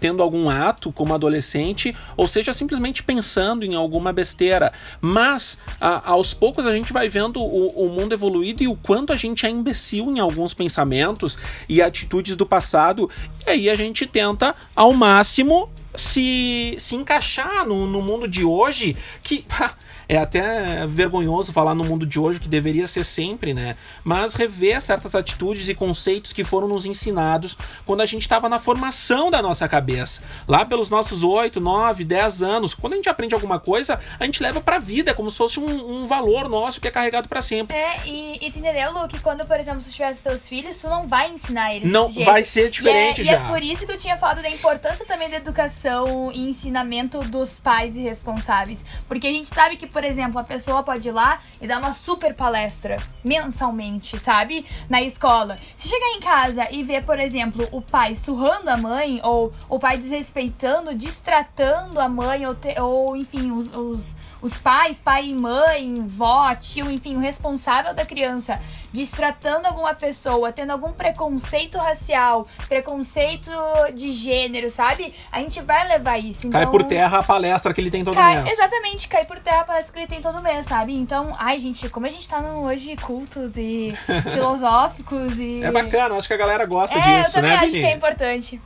tendo 0.00 0.22
algum 0.22 0.48
ato 0.50 0.92
como 0.92 1.14
adolescente, 1.14 1.94
ou 2.16 2.26
seja 2.26 2.52
simplesmente 2.52 3.02
pensando 3.02 3.64
em 3.64 3.74
alguma 3.74 4.12
besteira. 4.12 4.72
Mas 5.00 5.56
a- 5.80 6.10
aos 6.10 6.34
poucos 6.34 6.66
a 6.66 6.72
gente 6.72 6.92
vai 6.92 7.08
vendo 7.08 7.40
o, 7.40 7.86
o 7.86 7.88
mundo 7.88 8.12
evoluído 8.12 8.62
e 8.62 8.68
o 8.68 8.76
quanto 8.76 9.12
a 9.12 9.16
gente 9.16 9.46
é 9.46 9.50
imbecil 9.50 10.10
em 10.10 10.18
alguns 10.20 10.52
pensamentos 10.54 11.38
e 11.68 11.80
atitudes 11.80 12.36
do 12.36 12.44
passado, 12.46 13.08
e 13.46 13.50
aí 13.50 13.70
a 13.70 13.76
gente 13.76 14.06
tenta 14.06 14.54
ao 14.74 14.92
máximo 14.92 15.68
se, 15.94 16.74
se 16.78 16.94
encaixar 16.94 17.66
no, 17.66 17.86
no 17.86 18.00
mundo 18.00 18.26
de 18.28 18.44
hoje, 18.44 18.96
que 19.22 19.44
é 20.10 20.16
até 20.16 20.84
vergonhoso 20.88 21.52
falar 21.52 21.72
no 21.72 21.84
mundo 21.84 22.04
de 22.04 22.18
hoje, 22.18 22.40
que 22.40 22.48
deveria 22.48 22.88
ser 22.88 23.04
sempre, 23.04 23.54
né? 23.54 23.76
Mas 24.02 24.34
rever 24.34 24.80
certas 24.80 25.14
atitudes 25.14 25.68
e 25.68 25.74
conceitos 25.74 26.32
que 26.32 26.42
foram 26.42 26.66
nos 26.66 26.84
ensinados 26.84 27.56
quando 27.86 28.00
a 28.00 28.06
gente 28.06 28.22
estava 28.22 28.48
na 28.48 28.58
formação 28.58 29.30
da 29.30 29.40
nossa 29.40 29.68
cabeça. 29.68 30.24
Lá 30.48 30.64
pelos 30.64 30.90
nossos 30.90 31.22
8, 31.22 31.60
9, 31.60 32.02
10 32.02 32.42
anos, 32.42 32.74
quando 32.74 32.94
a 32.94 32.96
gente 32.96 33.08
aprende 33.08 33.34
alguma 33.34 33.60
coisa, 33.60 34.00
a 34.18 34.24
gente 34.24 34.42
leva 34.42 34.60
pra 34.60 34.80
vida, 34.80 35.14
como 35.14 35.30
se 35.30 35.36
fosse 35.36 35.60
um, 35.60 36.02
um 36.02 36.06
valor 36.08 36.48
nosso 36.48 36.80
que 36.80 36.88
é 36.88 36.90
carregado 36.90 37.28
para 37.28 37.40
sempre. 37.40 37.76
É, 37.76 38.04
e, 38.04 38.44
e 38.44 38.50
tu 38.50 38.58
entendeu, 38.58 38.92
Lu, 38.92 39.06
que 39.06 39.20
quando, 39.20 39.46
por 39.46 39.60
exemplo, 39.60 39.80
tu 39.80 39.90
tiver 39.90 40.10
os 40.10 40.20
teus 40.20 40.48
filhos, 40.48 40.76
tu 40.78 40.88
não 40.88 41.06
vai 41.06 41.30
ensinar 41.30 41.72
eles 41.72 41.88
Não 41.88 42.10
vai 42.24 42.42
ser 42.42 42.68
diferente 42.68 43.20
e 43.20 43.22
é, 43.22 43.26
já. 43.26 43.32
E 43.32 43.34
é 43.36 43.46
por 43.46 43.62
isso 43.62 43.86
que 43.86 43.92
eu 43.92 43.98
tinha 43.98 44.16
falado 44.16 44.42
da 44.42 44.50
importância 44.50 45.06
também 45.06 45.30
da 45.30 45.36
educação 45.36 46.32
e 46.34 46.40
ensinamento 46.48 47.20
dos 47.20 47.60
pais 47.60 47.96
e 47.96 48.00
responsáveis. 48.00 48.84
Porque 49.06 49.28
a 49.28 49.30
gente 49.30 49.46
sabe 49.46 49.76
que, 49.76 49.86
por 49.86 49.99
exemplo, 50.04 50.38
a 50.40 50.44
pessoa 50.44 50.82
pode 50.82 51.08
ir 51.08 51.12
lá 51.12 51.40
e 51.60 51.66
dar 51.66 51.78
uma 51.78 51.92
super 51.92 52.34
palestra 52.34 52.96
mensalmente, 53.24 54.18
sabe? 54.18 54.64
Na 54.88 55.00
escola. 55.02 55.56
Se 55.76 55.88
chegar 55.88 56.10
em 56.16 56.20
casa 56.20 56.68
e 56.70 56.82
ver, 56.82 57.04
por 57.04 57.18
exemplo, 57.18 57.66
o 57.72 57.80
pai 57.80 58.14
surrando 58.14 58.68
a 58.68 58.76
mãe, 58.76 59.20
ou 59.22 59.52
o 59.68 59.78
pai 59.78 59.96
desrespeitando, 59.96 60.94
distratando 60.94 62.00
a 62.00 62.08
mãe, 62.08 62.46
ou, 62.46 62.54
te- 62.54 62.78
ou 62.80 63.16
enfim, 63.16 63.50
os- 63.52 63.74
os 63.74 64.16
os 64.42 64.56
pais, 64.56 64.98
pai 64.98 65.26
e 65.28 65.34
mãe, 65.38 65.92
vó, 66.06 66.54
tio, 66.54 66.90
enfim, 66.90 67.14
o 67.14 67.18
responsável 67.20 67.92
da 67.92 68.06
criança, 68.06 68.58
destratando 68.90 69.66
alguma 69.68 69.92
pessoa, 69.92 70.50
tendo 70.50 70.70
algum 70.70 70.92
preconceito 70.92 71.76
racial, 71.76 72.46
preconceito 72.66 73.50
de 73.94 74.10
gênero, 74.10 74.70
sabe? 74.70 75.14
A 75.30 75.40
gente 75.40 75.60
vai 75.60 75.86
levar 75.88 76.16
isso. 76.18 76.46
Então, 76.46 76.58
Cai 76.58 76.70
por 76.70 76.84
terra 76.84 77.18
a 77.18 77.22
palestra 77.22 77.74
que 77.74 77.82
ele 77.82 77.90
tem 77.90 78.02
todo 78.02 78.14
Cai, 78.14 78.42
exatamente, 78.50 79.08
cai 79.08 79.26
por 79.26 79.38
terra 79.40 79.62
parece 79.64 79.89
que 79.92 79.98
ele 79.98 80.06
tem 80.06 80.20
todo 80.20 80.42
mês, 80.42 80.66
sabe? 80.66 80.94
Então, 80.98 81.34
ai, 81.38 81.58
gente, 81.58 81.88
como 81.88 82.06
a 82.06 82.10
gente 82.10 82.28
tá 82.28 82.40
no, 82.40 82.64
hoje 82.64 82.96
cultos 82.96 83.56
e 83.56 83.96
filosóficos 84.32 85.38
e. 85.38 85.62
É 85.62 85.70
bacana, 85.70 86.14
acho 86.16 86.28
que 86.28 86.34
a 86.34 86.36
galera 86.36 86.64
gosta 86.66 86.96
É, 86.96 86.98
eu 86.98 87.20
disso, 87.22 87.32
também 87.34 87.50
né, 87.50 87.56
acho 87.56 87.66
Vini? 87.66 87.80
que 87.80 87.86
é 87.86 87.94
importante. 87.94 88.60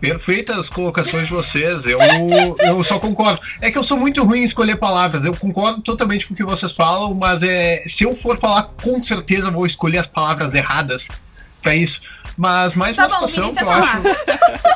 Perfeitas 0.00 0.58
as 0.58 0.68
colocações 0.68 1.26
de 1.26 1.32
vocês. 1.32 1.86
Eu, 1.86 1.98
eu 2.58 2.84
só 2.84 2.98
concordo. 2.98 3.40
É 3.60 3.70
que 3.70 3.78
eu 3.78 3.82
sou 3.82 3.96
muito 3.98 4.22
ruim 4.22 4.40
em 4.40 4.44
escolher 4.44 4.76
palavras. 4.76 5.24
Eu 5.24 5.34
concordo 5.34 5.80
totalmente 5.80 6.26
com 6.26 6.34
o 6.34 6.36
que 6.36 6.44
vocês 6.44 6.70
falam, 6.72 7.14
mas 7.14 7.42
é, 7.42 7.82
se 7.86 8.04
eu 8.04 8.14
for 8.14 8.38
falar, 8.38 8.70
com 8.82 9.00
certeza 9.00 9.50
vou 9.50 9.64
escolher 9.64 9.98
as 9.98 10.06
palavras 10.06 10.52
erradas 10.52 11.08
pra 11.62 11.74
isso. 11.74 12.02
Mas 12.36 12.74
mais 12.74 12.94
Tá 12.94 13.06
uma 13.06 13.08
bom, 13.08 13.26
situação 13.26 13.44
Vini, 13.54 13.56
que 13.56 13.64
eu 13.64 13.68
senta 13.68 13.82
acho. 13.82 14.75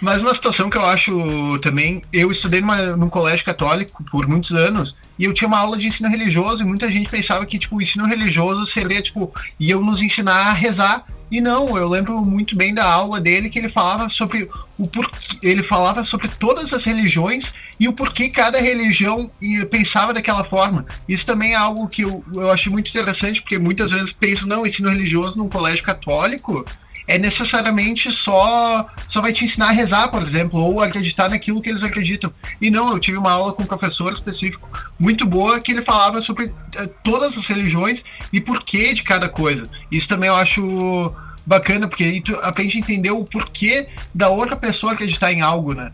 Mas 0.00 0.20
uma 0.20 0.32
situação 0.32 0.70
que 0.70 0.76
eu 0.76 0.86
acho 0.86 1.58
também, 1.60 2.02
eu 2.12 2.30
estudei 2.30 2.60
numa, 2.60 2.96
num 2.96 3.08
colégio 3.08 3.44
católico 3.44 4.04
por 4.04 4.28
muitos 4.28 4.52
anos 4.52 4.96
e 5.18 5.24
eu 5.24 5.32
tinha 5.32 5.48
uma 5.48 5.58
aula 5.58 5.76
de 5.76 5.88
ensino 5.88 6.08
religioso 6.08 6.62
e 6.62 6.66
muita 6.66 6.90
gente 6.90 7.08
pensava 7.08 7.44
que 7.44 7.58
tipo 7.58 7.76
o 7.76 7.82
ensino 7.82 8.06
religioso 8.06 8.64
seria 8.64 9.02
tipo 9.02 9.34
iam 9.58 9.84
nos 9.84 10.00
ensinar 10.00 10.50
a 10.50 10.52
rezar 10.52 11.04
e 11.30 11.40
não, 11.40 11.76
eu 11.76 11.86
lembro 11.88 12.18
muito 12.24 12.56
bem 12.56 12.72
da 12.72 12.84
aula 12.84 13.20
dele 13.20 13.50
que 13.50 13.58
ele 13.58 13.68
falava 13.68 14.08
sobre 14.08 14.48
o 14.78 14.86
porquê, 14.86 15.38
ele 15.42 15.62
falava 15.62 16.02
sobre 16.02 16.28
todas 16.28 16.72
as 16.72 16.84
religiões 16.84 17.52
e 17.78 17.86
o 17.86 17.92
porquê 17.92 18.30
cada 18.30 18.58
religião 18.58 19.30
pensava 19.70 20.14
daquela 20.14 20.42
forma. 20.42 20.86
Isso 21.06 21.26
também 21.26 21.52
é 21.52 21.56
algo 21.56 21.86
que 21.86 22.02
eu, 22.02 22.24
eu 22.34 22.50
achei 22.50 22.72
muito 22.72 22.88
interessante, 22.88 23.42
porque 23.42 23.58
muitas 23.58 23.90
vezes 23.90 24.10
penso, 24.10 24.46
não, 24.48 24.66
ensino 24.66 24.88
religioso 24.88 25.36
num 25.36 25.50
colégio 25.50 25.84
católico 25.84 26.64
é 27.08 27.18
necessariamente 27.18 28.12
só 28.12 28.86
só 29.08 29.22
vai 29.22 29.32
te 29.32 29.44
ensinar 29.44 29.68
a 29.68 29.72
rezar, 29.72 30.08
por 30.08 30.22
exemplo, 30.22 30.60
ou 30.60 30.82
acreditar 30.82 31.30
naquilo 31.30 31.62
que 31.62 31.70
eles 31.70 31.82
acreditam. 31.82 32.32
E 32.60 32.70
não, 32.70 32.92
eu 32.92 32.98
tive 32.98 33.16
uma 33.16 33.32
aula 33.32 33.54
com 33.54 33.62
um 33.62 33.66
professor 33.66 34.12
específico 34.12 34.68
muito 34.98 35.24
boa 35.24 35.58
que 35.58 35.72
ele 35.72 35.82
falava 35.82 36.20
sobre 36.20 36.52
eh, 36.76 36.86
todas 37.02 37.36
as 37.36 37.46
religiões 37.46 38.04
e 38.30 38.40
porquê 38.40 38.92
de 38.92 39.02
cada 39.02 39.28
coisa. 39.28 39.68
Isso 39.90 40.06
também 40.06 40.28
eu 40.28 40.36
acho 40.36 41.12
bacana, 41.46 41.88
porque 41.88 42.04
aí 42.04 42.20
tu 42.20 42.36
aprende 42.42 42.76
a 42.76 42.80
entender 42.80 43.10
o 43.10 43.24
porquê 43.24 43.88
da 44.14 44.28
outra 44.28 44.54
pessoa 44.54 44.92
acreditar 44.92 45.32
em 45.32 45.40
algo, 45.40 45.72
né? 45.72 45.92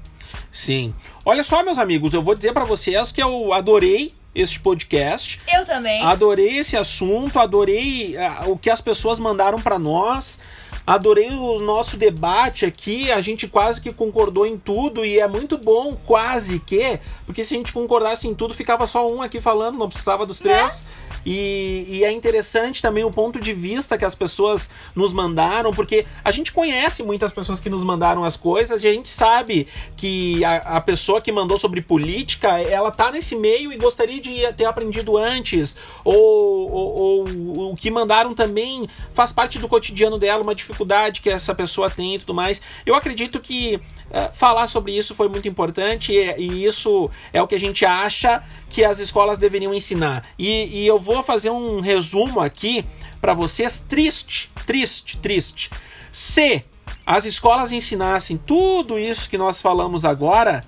Sim. 0.51 0.93
Olha 1.25 1.45
só, 1.45 1.63
meus 1.63 1.79
amigos, 1.79 2.13
eu 2.13 2.23
vou 2.23 2.35
dizer 2.35 2.53
para 2.53 2.65
vocês 2.65 3.13
que 3.13 3.23
eu 3.23 3.53
adorei 3.53 4.13
este 4.35 4.59
podcast. 4.59 5.41
Eu 5.53 5.65
também. 5.65 6.03
Adorei 6.03 6.59
esse 6.59 6.77
assunto, 6.77 7.39
adorei 7.39 8.17
uh, 8.17 8.51
o 8.51 8.59
que 8.59 8.69
as 8.69 8.81
pessoas 8.81 9.21
mandaram 9.21 9.61
para 9.61 9.79
nós. 9.79 10.41
Adorei 10.87 11.31
o 11.31 11.59
nosso 11.61 11.97
debate 11.97 12.67
aqui, 12.67 13.11
a 13.11 13.21
gente 13.23 13.49
quase 13.49 13.81
que 13.81 13.91
concordou 13.91 14.45
em 14.45 14.59
tudo 14.59 15.03
e 15.03 15.19
é 15.19 15.27
muito 15.27 15.57
bom, 15.57 15.97
quase 16.05 16.59
que, 16.59 17.01
porque 17.25 17.43
se 17.43 17.55
a 17.55 17.57
gente 17.57 17.73
concordasse 17.73 18.29
em 18.29 18.35
tudo, 18.35 18.53
ficava 18.53 18.87
só 18.87 19.11
um 19.11 19.23
aqui 19.23 19.41
falando, 19.41 19.79
não 19.79 19.89
precisava 19.89 20.27
dos 20.27 20.41
três. 20.41 20.83
Né? 20.83 21.14
E, 21.25 21.87
e, 21.89 22.05
é 22.05 22.13
interessante 22.13 22.83
também 22.83 23.05
o 23.05 23.11
ponto 23.11 23.41
de 23.41 23.53
vista 23.53 23.97
que 23.97 24.05
as 24.05 24.15
pessoas 24.15 24.71
nos 24.95 25.13
mandaram, 25.13 25.73
porque 25.73 26.05
a 26.25 26.31
gente 26.31 26.53
conhece 26.53 27.03
muitas 27.03 27.33
pessoas 27.33 27.61
que 27.61 27.71
nos 27.71 27.83
mandaram 27.83 28.25
as 28.25 28.37
coisas 28.37 28.83
e 28.85 28.89
a 28.89 28.93
gente 28.93 29.09
sabe 29.09 29.67
que 29.97 30.45
a, 30.45 30.57
a 30.77 30.81
pessoa 30.81 31.21
que 31.21 31.33
mandou 31.33 31.59
sobre 31.59 31.81
política, 31.81 32.61
ela 32.61 32.91
tá 32.91 33.11
nesse 33.11 33.35
meio 33.37 33.73
e 33.73 33.77
gostaria 33.77 34.21
de 34.21 34.53
ter 34.53 34.67
aprendido 34.67 35.17
antes, 35.17 35.77
ou, 36.05 36.71
ou, 36.71 37.25
ou 37.57 37.73
o 37.73 37.77
que 37.77 37.91
mandaram 37.91 38.35
também 38.35 38.87
faz 39.13 39.33
parte 39.33 39.59
do 39.59 39.69
cotidiano 39.69 40.19
dela, 40.19 40.43
uma 40.43 40.55
dificuldade 40.55 41.21
que 41.21 41.31
essa 41.31 41.55
pessoa 41.55 41.91
tem 41.91 42.17
e 42.17 42.19
tudo 42.19 42.35
mais. 42.35 42.61
Eu 42.85 42.95
acredito 42.95 43.41
que 43.41 43.81
é, 44.11 44.29
falar 44.33 44.67
sobre 44.67 44.97
isso 44.97 45.15
foi 45.15 45.29
muito 45.29 45.49
importante 45.49 46.13
e, 46.13 46.35
e, 46.39 46.65
isso 46.65 47.11
é 47.33 47.43
o 47.43 47.49
que 47.49 47.55
a 47.55 47.61
gente 47.61 47.85
acha 47.85 48.43
que 48.75 48.85
as 48.85 48.99
escolas 48.99 49.39
deveriam 49.39 49.73
ensinar. 49.73 50.25
E, 50.37 50.81
e 50.81 50.85
eu 50.85 50.99
vou 50.99 51.23
fazer 51.23 51.49
um 51.49 51.79
resumo 51.79 52.41
aqui 52.41 52.85
para 53.21 53.33
vocês 53.33 53.79
triste, 53.79 54.51
triste, 54.67 55.17
triste. 55.19 55.71
Se 56.11 56.65
as 57.07 57.25
escolas 57.25 57.71
ensinassem 57.71 58.37
tudo 58.37 58.99
isso 58.99 59.31
que 59.31 59.39
nós 59.39 59.63
falamos 59.63 60.05
agora, 60.05 60.61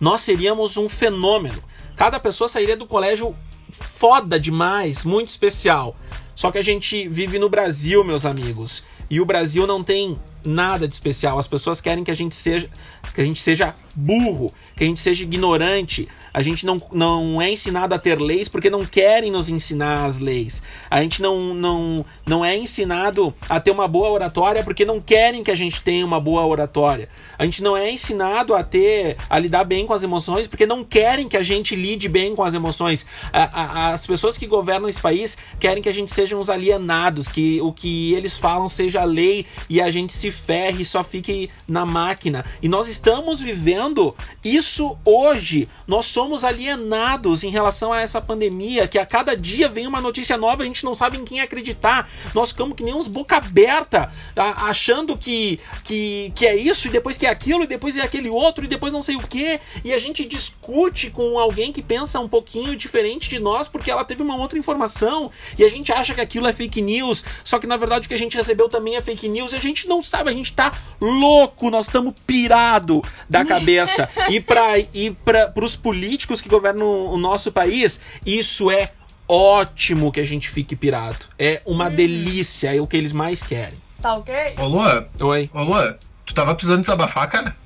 nós 0.00 0.22
seríamos 0.22 0.78
um 0.78 0.88
fenômeno. 0.88 1.62
Cada 1.96 2.18
pessoa 2.18 2.48
sairia 2.48 2.78
do 2.78 2.86
colégio 2.86 3.36
foda 3.70 4.40
demais, 4.40 5.04
muito 5.04 5.28
especial. 5.28 5.94
Só 6.34 6.50
que 6.50 6.56
a 6.56 6.64
gente 6.64 7.06
vive 7.08 7.38
no 7.38 7.50
Brasil, 7.50 8.02
meus 8.02 8.24
amigos. 8.24 8.82
E 9.10 9.20
o 9.20 9.26
Brasil 9.26 9.66
não 9.66 9.84
tem 9.84 10.18
nada 10.44 10.86
de 10.86 10.94
especial. 10.94 11.38
As 11.38 11.46
pessoas 11.46 11.80
querem 11.80 12.04
que 12.04 12.10
a 12.10 12.16
gente 12.16 12.34
seja 12.34 12.68
que 13.14 13.20
a 13.20 13.24
gente 13.24 13.42
seja 13.42 13.74
burro, 13.94 14.52
que 14.76 14.84
a 14.84 14.86
gente 14.86 15.00
seja 15.00 15.22
ignorante. 15.24 16.08
A 16.32 16.42
gente 16.42 16.64
não, 16.64 16.80
não 16.92 17.42
é 17.42 17.50
ensinado 17.50 17.92
a 17.92 17.98
ter 17.98 18.20
leis 18.20 18.48
porque 18.48 18.70
não 18.70 18.84
querem 18.84 19.32
nos 19.32 19.48
ensinar 19.48 20.04
as 20.04 20.18
leis. 20.18 20.62
A 20.88 21.02
gente 21.02 21.20
não, 21.20 21.52
não, 21.54 22.04
não 22.24 22.44
é 22.44 22.56
ensinado 22.56 23.34
a 23.48 23.58
ter 23.58 23.72
uma 23.72 23.88
boa 23.88 24.08
oratória 24.10 24.62
porque 24.62 24.84
não 24.84 25.00
querem 25.00 25.42
que 25.42 25.50
a 25.50 25.56
gente 25.56 25.82
tenha 25.82 26.06
uma 26.06 26.20
boa 26.20 26.46
oratória. 26.46 27.08
A 27.36 27.44
gente 27.44 27.62
não 27.62 27.76
é 27.76 27.90
ensinado 27.90 28.54
a 28.54 28.62
ter 28.62 29.16
a 29.28 29.38
lidar 29.40 29.64
bem 29.64 29.84
com 29.84 29.92
as 29.92 30.04
emoções 30.04 30.46
porque 30.46 30.66
não 30.66 30.84
querem 30.84 31.28
que 31.28 31.36
a 31.36 31.42
gente 31.42 31.74
lide 31.74 32.08
bem 32.08 32.34
com 32.34 32.44
as 32.44 32.54
emoções. 32.54 33.04
A, 33.32 33.62
a, 33.62 33.92
as 33.94 34.06
pessoas 34.06 34.38
que 34.38 34.46
governam 34.46 34.88
esse 34.88 35.00
país 35.00 35.36
querem 35.58 35.82
que 35.82 35.88
a 35.88 35.94
gente 35.94 36.12
seja 36.12 36.36
uns 36.36 36.48
alienados, 36.48 37.26
que 37.26 37.60
o 37.60 37.72
que 37.72 38.14
eles 38.14 38.38
falam 38.38 38.68
seja 38.68 39.02
lei 39.02 39.46
e 39.68 39.80
a 39.80 39.90
gente 39.90 40.12
se 40.12 40.29
ferre 40.30 40.84
só 40.84 41.02
fique 41.02 41.50
na 41.66 41.84
máquina. 41.84 42.44
E 42.62 42.68
nós 42.68 42.88
estamos 42.88 43.40
vivendo 43.40 44.14
isso 44.44 44.96
hoje. 45.04 45.68
Nós 45.86 46.06
somos 46.06 46.44
alienados 46.44 47.42
em 47.44 47.50
relação 47.50 47.92
a 47.92 48.00
essa 48.00 48.20
pandemia, 48.20 48.86
que 48.86 48.98
a 48.98 49.06
cada 49.06 49.36
dia 49.36 49.68
vem 49.68 49.86
uma 49.86 50.00
notícia 50.00 50.36
nova, 50.36 50.62
a 50.62 50.66
gente 50.66 50.84
não 50.84 50.94
sabe 50.94 51.18
em 51.18 51.24
quem 51.24 51.40
acreditar. 51.40 52.08
Nós 52.34 52.50
ficamos 52.50 52.76
que 52.76 52.82
nem 52.82 52.94
uns 52.94 53.08
boca 53.08 53.36
aberta, 53.36 54.12
achando 54.36 55.16
que, 55.16 55.60
que, 55.84 56.32
que 56.34 56.46
é 56.46 56.56
isso, 56.56 56.88
e 56.88 56.90
depois 56.90 57.16
que 57.16 57.26
é 57.26 57.30
aquilo, 57.30 57.64
e 57.64 57.66
depois 57.66 57.96
é 57.96 58.02
aquele 58.02 58.28
outro, 58.28 58.64
e 58.64 58.68
depois 58.68 58.92
não 58.92 59.02
sei 59.02 59.16
o 59.16 59.20
que. 59.20 59.60
E 59.84 59.92
a 59.92 59.98
gente 59.98 60.24
discute 60.24 61.10
com 61.10 61.38
alguém 61.38 61.72
que 61.72 61.82
pensa 61.82 62.20
um 62.20 62.28
pouquinho 62.28 62.76
diferente 62.76 63.28
de 63.28 63.38
nós, 63.38 63.68
porque 63.68 63.90
ela 63.90 64.04
teve 64.04 64.22
uma 64.22 64.36
outra 64.36 64.58
informação, 64.58 65.30
e 65.58 65.64
a 65.64 65.68
gente 65.68 65.92
acha 65.92 66.14
que 66.14 66.20
aquilo 66.20 66.46
é 66.46 66.52
fake 66.52 66.82
news, 66.82 67.24
só 67.42 67.58
que 67.58 67.66
na 67.66 67.76
verdade 67.76 68.06
o 68.06 68.08
que 68.08 68.14
a 68.14 68.18
gente 68.18 68.36
recebeu 68.36 68.68
também 68.68 68.96
é 68.96 69.00
fake 69.00 69.28
news, 69.28 69.52
e 69.52 69.56
a 69.56 69.60
gente 69.60 69.88
não 69.88 70.02
sabe, 70.02 70.19
a 70.28 70.32
gente 70.32 70.52
tá 70.52 70.72
louco, 71.00 71.70
nós 71.70 71.86
estamos 71.86 72.14
pirado 72.26 73.02
da 73.28 73.44
cabeça. 73.44 74.08
e 74.28 74.40
para 74.40 74.78
e 74.78 75.10
para 75.10 75.52
os 75.56 75.76
políticos 75.76 76.40
que 76.40 76.48
governam 76.48 77.06
o 77.06 77.16
nosso 77.16 77.50
país, 77.50 78.00
isso 78.26 78.70
é 78.70 78.92
ótimo 79.26 80.10
que 80.10 80.20
a 80.20 80.24
gente 80.24 80.50
fique 80.50 80.74
pirado. 80.74 81.26
É 81.38 81.62
uma 81.64 81.86
hum. 81.86 81.94
delícia, 81.94 82.74
é 82.74 82.80
o 82.80 82.86
que 82.86 82.96
eles 82.96 83.12
mais 83.12 83.42
querem. 83.42 83.80
Tá 84.02 84.16
ok? 84.16 84.34
Ô, 84.58 84.66
Lua. 84.66 85.08
Oi. 85.20 85.50
Ô, 85.54 85.62
Lua, 85.62 85.98
tu 86.26 86.34
tava 86.34 86.54
precisando 86.54 86.80
desabafar, 86.80 87.28
cara? 87.30 87.56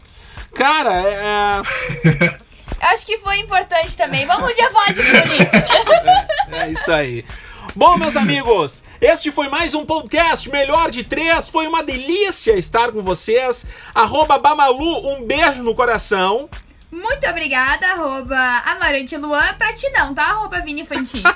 Cara, 0.55 0.93
é... 0.93 1.63
é 2.09 2.37
acho 2.93 3.07
que 3.07 3.19
foi 3.19 3.39
importante 3.39 3.97
também. 3.97 4.27
Vamos 4.27 4.51
um 4.51 4.55
dia 4.55 4.71
falar 4.71 4.93
de 4.93 5.03
política. 5.03 5.67
é, 6.53 6.59
é 6.69 6.71
isso 6.71 6.93
aí. 6.93 7.25
Bom, 7.77 7.99
meus 7.99 8.17
amigos, 8.17 8.85
este 9.01 9.33
foi 9.33 9.49
mais 9.49 9.75
um 9.75 9.85
podcast 9.85 10.49
Melhor 10.49 10.93
de 10.93 11.03
Três. 11.03 11.49
Foi 11.49 11.67
uma 11.67 11.83
delícia 11.83 12.53
estar 12.53 12.93
com 12.93 13.03
vocês. 13.03 13.67
Arroba 13.93 14.39
Bamalu, 14.39 15.13
um 15.13 15.27
beijo 15.27 15.61
no 15.61 15.75
coração. 15.75 16.49
Muito 16.89 17.27
obrigada, 17.27 17.85
arroba 17.89 18.39
Amarante 18.65 19.17
Luan, 19.17 19.55
pra 19.55 19.73
ti 19.73 19.91
não, 19.91 20.15
tá? 20.15 20.23
Arroba 20.23 20.61
Vini 20.61 20.83
Infantil. 20.83 21.23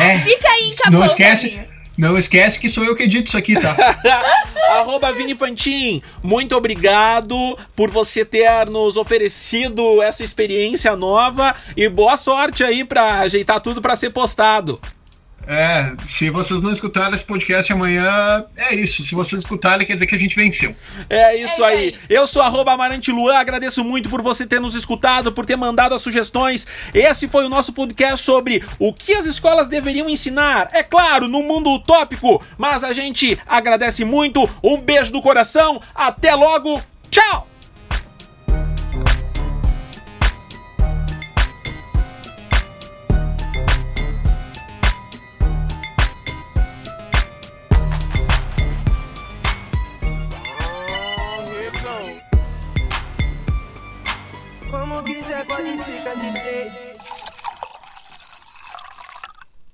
É, 0.00 0.18
Fica 0.18 0.48
aí, 0.48 0.74
acabou. 0.78 1.00
Não 1.00 1.06
esquece, 1.06 1.60
não 1.96 2.16
esquece 2.16 2.60
que 2.60 2.68
sou 2.68 2.84
eu 2.84 2.94
que 2.94 3.04
edito 3.04 3.28
isso 3.28 3.38
aqui, 3.38 3.58
tá? 3.58 3.74
Arroba 4.78 5.12
Vini 5.12 5.34
Fantin, 5.34 6.02
muito 6.22 6.54
obrigado 6.54 7.58
por 7.74 7.90
você 7.90 8.24
ter 8.24 8.66
nos 8.66 8.96
oferecido 8.96 10.02
essa 10.02 10.22
experiência 10.22 10.94
nova 10.94 11.54
e 11.76 11.88
boa 11.88 12.16
sorte 12.16 12.62
aí 12.62 12.84
pra 12.84 13.20
ajeitar 13.20 13.60
tudo 13.60 13.80
para 13.80 13.96
ser 13.96 14.10
postado. 14.10 14.78
É, 15.50 15.94
se 16.04 16.28
vocês 16.28 16.60
não 16.60 16.70
escutarem 16.70 17.14
esse 17.14 17.24
podcast 17.24 17.72
amanhã, 17.72 18.44
é 18.54 18.74
isso. 18.74 19.02
Se 19.02 19.14
vocês 19.14 19.40
escutarem, 19.40 19.86
quer 19.86 19.94
dizer 19.94 20.06
que 20.06 20.14
a 20.14 20.18
gente 20.18 20.36
venceu. 20.36 20.76
É 21.08 21.36
isso, 21.42 21.64
é 21.64 21.68
aí. 21.68 21.78
aí. 21.78 21.98
Eu 22.10 22.26
sou 22.26 22.42
arroba 22.42 22.72
Amarante 22.72 23.10
Luan, 23.10 23.34
agradeço 23.34 23.82
muito 23.82 24.10
por 24.10 24.20
você 24.20 24.46
ter 24.46 24.60
nos 24.60 24.74
escutado, 24.74 25.32
por 25.32 25.46
ter 25.46 25.56
mandado 25.56 25.94
as 25.94 26.02
sugestões. 26.02 26.66
Esse 26.92 27.26
foi 27.26 27.46
o 27.46 27.48
nosso 27.48 27.72
podcast 27.72 28.22
sobre 28.22 28.62
o 28.78 28.92
que 28.92 29.14
as 29.14 29.24
escolas 29.24 29.68
deveriam 29.68 30.10
ensinar. 30.10 30.68
É 30.70 30.82
claro, 30.82 31.26
no 31.26 31.42
mundo 31.42 31.70
utópico, 31.72 32.44
mas 32.58 32.84
a 32.84 32.92
gente 32.92 33.38
agradece 33.46 34.04
muito. 34.04 34.48
Um 34.62 34.76
beijo 34.76 35.10
do 35.10 35.22
coração, 35.22 35.80
até 35.94 36.34
logo, 36.34 36.82
tchau! 37.10 37.48